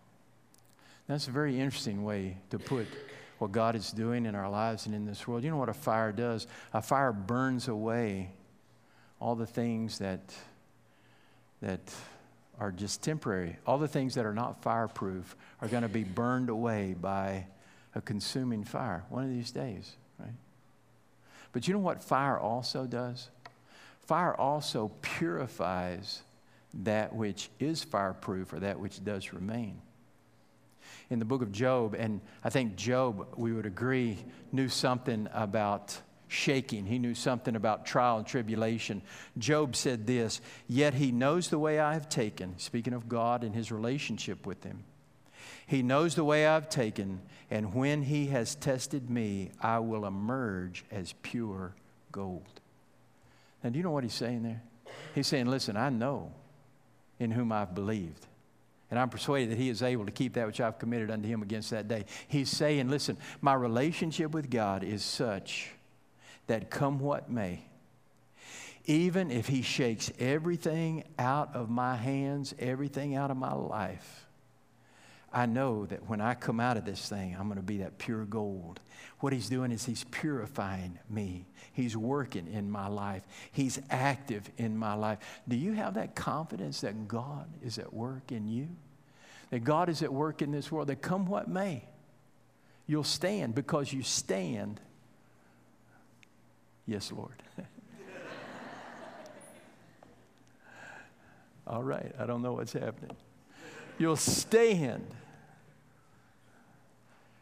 That's 1.07 1.27
a 1.27 1.31
very 1.31 1.59
interesting 1.59 2.05
way 2.05 2.37
to 2.51 2.57
put 2.57 2.87
what 3.41 3.51
God 3.51 3.75
is 3.75 3.91
doing 3.91 4.27
in 4.27 4.35
our 4.35 4.47
lives 4.47 4.85
and 4.85 4.93
in 4.93 5.03
this 5.03 5.27
world. 5.27 5.43
You 5.43 5.49
know 5.49 5.57
what 5.57 5.67
a 5.67 5.73
fire 5.73 6.11
does? 6.11 6.45
A 6.75 6.81
fire 6.81 7.11
burns 7.11 7.67
away 7.67 8.29
all 9.19 9.33
the 9.33 9.47
things 9.47 9.97
that, 9.97 10.21
that 11.59 11.79
are 12.59 12.71
just 12.71 13.01
temporary. 13.01 13.55
All 13.65 13.79
the 13.79 13.87
things 13.87 14.13
that 14.13 14.27
are 14.27 14.33
not 14.35 14.61
fireproof 14.61 15.35
are 15.59 15.67
going 15.67 15.81
to 15.81 15.89
be 15.89 16.03
burned 16.03 16.49
away 16.49 16.93
by 16.93 17.47
a 17.95 18.01
consuming 18.01 18.63
fire 18.63 19.05
one 19.09 19.23
of 19.23 19.31
these 19.31 19.49
days, 19.49 19.95
right? 20.19 20.29
But 21.51 21.67
you 21.67 21.73
know 21.73 21.79
what 21.79 22.03
fire 22.03 22.37
also 22.37 22.85
does? 22.85 23.27
Fire 24.01 24.35
also 24.35 24.91
purifies 25.01 26.21
that 26.75 27.15
which 27.15 27.49
is 27.59 27.83
fireproof 27.83 28.53
or 28.53 28.59
that 28.59 28.79
which 28.79 29.03
does 29.03 29.33
remain. 29.33 29.81
In 31.11 31.19
the 31.19 31.25
book 31.25 31.41
of 31.41 31.51
Job, 31.51 31.93
and 31.93 32.21
I 32.43 32.49
think 32.49 32.75
Job, 32.77 33.27
we 33.35 33.51
would 33.51 33.65
agree, 33.67 34.17
knew 34.51 34.69
something 34.69 35.27
about 35.33 35.99
shaking. 36.29 36.85
He 36.85 36.97
knew 36.97 37.13
something 37.13 37.57
about 37.57 37.85
trial 37.85 38.17
and 38.17 38.25
tribulation. 38.25 39.01
Job 39.37 39.75
said 39.75 40.07
this 40.07 40.39
Yet 40.67 40.93
he 40.93 41.11
knows 41.11 41.49
the 41.49 41.59
way 41.59 41.79
I 41.79 41.93
have 41.93 42.07
taken, 42.07 42.57
speaking 42.57 42.93
of 42.93 43.09
God 43.09 43.43
and 43.43 43.53
his 43.53 43.71
relationship 43.71 44.45
with 44.45 44.63
him. 44.63 44.85
He 45.67 45.83
knows 45.83 46.15
the 46.15 46.23
way 46.23 46.47
I've 46.47 46.69
taken, 46.69 47.21
and 47.49 47.73
when 47.73 48.03
he 48.03 48.27
has 48.27 48.55
tested 48.55 49.09
me, 49.09 49.51
I 49.61 49.79
will 49.79 50.05
emerge 50.05 50.85
as 50.91 51.13
pure 51.21 51.73
gold. 52.11 52.61
Now, 53.63 53.69
do 53.69 53.77
you 53.77 53.83
know 53.83 53.91
what 53.91 54.03
he's 54.03 54.13
saying 54.13 54.43
there? 54.43 54.63
He's 55.13 55.27
saying, 55.27 55.47
Listen, 55.47 55.75
I 55.75 55.89
know 55.89 56.31
in 57.19 57.31
whom 57.31 57.51
I've 57.51 57.75
believed. 57.75 58.27
And 58.91 58.99
I'm 58.99 59.09
persuaded 59.09 59.51
that 59.51 59.57
he 59.57 59.69
is 59.69 59.81
able 59.81 60.05
to 60.05 60.11
keep 60.11 60.33
that 60.33 60.45
which 60.45 60.59
I've 60.59 60.77
committed 60.77 61.09
unto 61.09 61.27
him 61.27 61.41
against 61.41 61.69
that 61.71 61.87
day. 61.87 62.05
He's 62.27 62.49
saying, 62.49 62.89
Listen, 62.89 63.17
my 63.39 63.53
relationship 63.53 64.31
with 64.31 64.49
God 64.49 64.83
is 64.83 65.01
such 65.01 65.71
that 66.47 66.69
come 66.69 66.99
what 66.99 67.31
may, 67.31 67.63
even 68.85 69.31
if 69.31 69.47
he 69.47 69.61
shakes 69.61 70.11
everything 70.19 71.05
out 71.17 71.55
of 71.55 71.69
my 71.69 71.95
hands, 71.95 72.53
everything 72.59 73.15
out 73.15 73.31
of 73.31 73.37
my 73.37 73.53
life, 73.53 74.27
I 75.33 75.45
know 75.45 75.85
that 75.85 76.09
when 76.09 76.19
I 76.19 76.33
come 76.33 76.59
out 76.59 76.75
of 76.75 76.83
this 76.83 77.07
thing, 77.07 77.35
I'm 77.39 77.47
going 77.47 77.55
to 77.57 77.65
be 77.65 77.77
that 77.77 77.97
pure 77.97 78.25
gold. 78.25 78.81
What 79.21 79.31
he's 79.31 79.47
doing 79.47 79.71
is 79.71 79.85
he's 79.85 80.03
purifying 80.05 80.99
me. 81.09 81.45
He's 81.71 81.95
working 81.95 82.47
in 82.51 82.69
my 82.69 82.87
life. 82.87 83.23
He's 83.51 83.79
active 83.89 84.49
in 84.57 84.77
my 84.77 84.93
life. 84.93 85.19
Do 85.47 85.55
you 85.55 85.71
have 85.73 85.93
that 85.93 86.15
confidence 86.15 86.81
that 86.81 87.07
God 87.07 87.47
is 87.63 87.77
at 87.77 87.93
work 87.93 88.31
in 88.31 88.47
you? 88.47 88.67
That 89.51 89.63
God 89.63 89.87
is 89.87 90.01
at 90.01 90.11
work 90.11 90.41
in 90.41 90.51
this 90.51 90.69
world, 90.71 90.87
that 90.87 91.01
come 91.01 91.25
what 91.25 91.47
may, 91.47 91.83
you'll 92.87 93.03
stand 93.03 93.55
because 93.55 93.93
you 93.93 94.03
stand. 94.03 94.81
Yes, 96.85 97.11
Lord. 97.11 97.41
All 101.67 101.83
right, 101.83 102.11
I 102.19 102.25
don't 102.25 102.41
know 102.41 102.53
what's 102.53 102.73
happening. 102.73 103.15
You'll 103.97 104.15
stand 104.15 105.05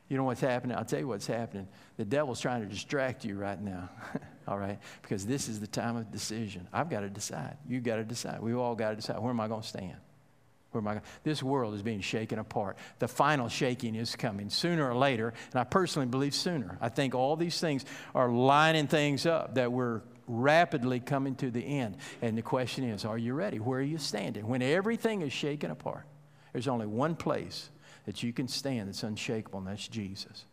you 0.09 0.17
know 0.17 0.23
what's 0.23 0.41
happening? 0.41 0.75
I'll 0.75 0.85
tell 0.85 0.99
you 0.99 1.07
what's 1.07 1.27
happening. 1.27 1.67
The 1.97 2.05
devil's 2.05 2.41
trying 2.41 2.61
to 2.61 2.67
distract 2.67 3.23
you 3.23 3.37
right 3.37 3.61
now, 3.61 3.89
all 4.47 4.57
right? 4.57 4.79
Because 5.03 5.25
this 5.25 5.47
is 5.47 5.59
the 5.59 5.67
time 5.67 5.95
of 5.95 6.11
decision. 6.11 6.67
I've 6.73 6.89
got 6.89 7.01
to 7.01 7.09
decide. 7.09 7.57
You've 7.67 7.83
got 7.83 7.97
to 7.97 8.03
decide. 8.03 8.41
We've 8.41 8.57
all 8.57 8.75
got 8.75 8.89
to 8.89 8.95
decide. 8.95 9.19
Where 9.19 9.29
am 9.29 9.39
I 9.39 9.47
going 9.47 9.61
to 9.61 9.67
stand? 9.67 9.95
Where 10.71 10.81
am 10.81 10.87
I 10.87 10.93
going? 10.93 11.03
This 11.23 11.43
world 11.43 11.75
is 11.75 11.83
being 11.83 12.01
shaken 12.01 12.39
apart. 12.39 12.77
The 12.97 13.07
final 13.07 13.49
shaking 13.49 13.93
is 13.93 14.15
coming 14.15 14.49
sooner 14.49 14.89
or 14.89 14.95
later, 14.95 15.33
and 15.51 15.59
I 15.59 15.63
personally 15.63 16.07
believe 16.07 16.33
sooner. 16.33 16.79
I 16.81 16.89
think 16.89 17.13
all 17.13 17.35
these 17.35 17.59
things 17.59 17.85
are 18.15 18.29
lining 18.29 18.87
things 18.87 19.27
up 19.27 19.55
that 19.55 19.71
we're 19.71 20.01
rapidly 20.27 20.99
coming 20.99 21.35
to 21.35 21.51
the 21.51 21.61
end. 21.61 21.97
And 22.23 22.35
the 22.35 22.41
question 22.41 22.83
is, 22.83 23.05
are 23.05 23.17
you 23.17 23.35
ready? 23.35 23.59
Where 23.59 23.79
are 23.79 23.83
you 23.83 23.99
standing? 23.99 24.47
When 24.47 24.63
everything 24.63 25.21
is 25.21 25.33
shaken 25.33 25.69
apart, 25.69 26.05
there's 26.53 26.67
only 26.67 26.87
one 26.87 27.15
place 27.15 27.69
that 28.05 28.23
you 28.23 28.33
can 28.33 28.47
stand 28.47 28.87
that's 28.87 29.03
unshakable, 29.03 29.59
and 29.59 29.67
that's 29.67 29.87
Jesus. 29.87 30.45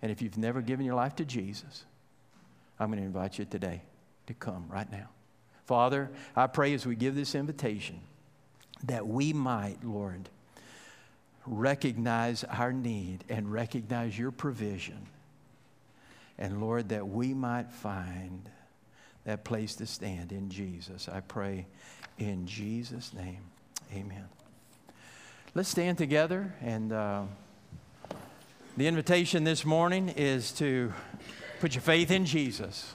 And 0.00 0.12
if 0.12 0.22
you've 0.22 0.38
never 0.38 0.62
given 0.62 0.86
your 0.86 0.94
life 0.94 1.16
to 1.16 1.24
Jesus, 1.24 1.84
I'm 2.78 2.88
going 2.88 3.00
to 3.00 3.06
invite 3.06 3.38
you 3.38 3.44
today 3.44 3.82
to 4.26 4.34
come 4.34 4.66
right 4.68 4.90
now. 4.90 5.08
Father, 5.66 6.10
I 6.36 6.46
pray 6.46 6.72
as 6.74 6.86
we 6.86 6.94
give 6.94 7.14
this 7.14 7.34
invitation 7.34 8.00
that 8.84 9.06
we 9.06 9.32
might, 9.32 9.78
Lord, 9.82 10.28
recognize 11.46 12.44
our 12.44 12.72
need 12.72 13.24
and 13.28 13.52
recognize 13.52 14.18
your 14.18 14.30
provision. 14.30 15.06
And 16.38 16.60
Lord, 16.60 16.90
that 16.90 17.08
we 17.08 17.34
might 17.34 17.72
find 17.72 18.48
that 19.24 19.44
place 19.44 19.74
to 19.76 19.86
stand 19.86 20.30
in 20.32 20.48
Jesus. 20.48 21.08
I 21.08 21.20
pray 21.20 21.66
in 22.18 22.46
Jesus' 22.46 23.12
name. 23.12 23.40
Amen. 23.92 24.24
Let's 25.58 25.70
stand 25.70 25.98
together. 25.98 26.54
And 26.62 26.92
uh, 26.92 27.22
the 28.76 28.86
invitation 28.86 29.42
this 29.42 29.64
morning 29.64 30.10
is 30.10 30.52
to 30.52 30.92
put 31.58 31.74
your 31.74 31.82
faith 31.82 32.12
in 32.12 32.26
Jesus. 32.26 32.94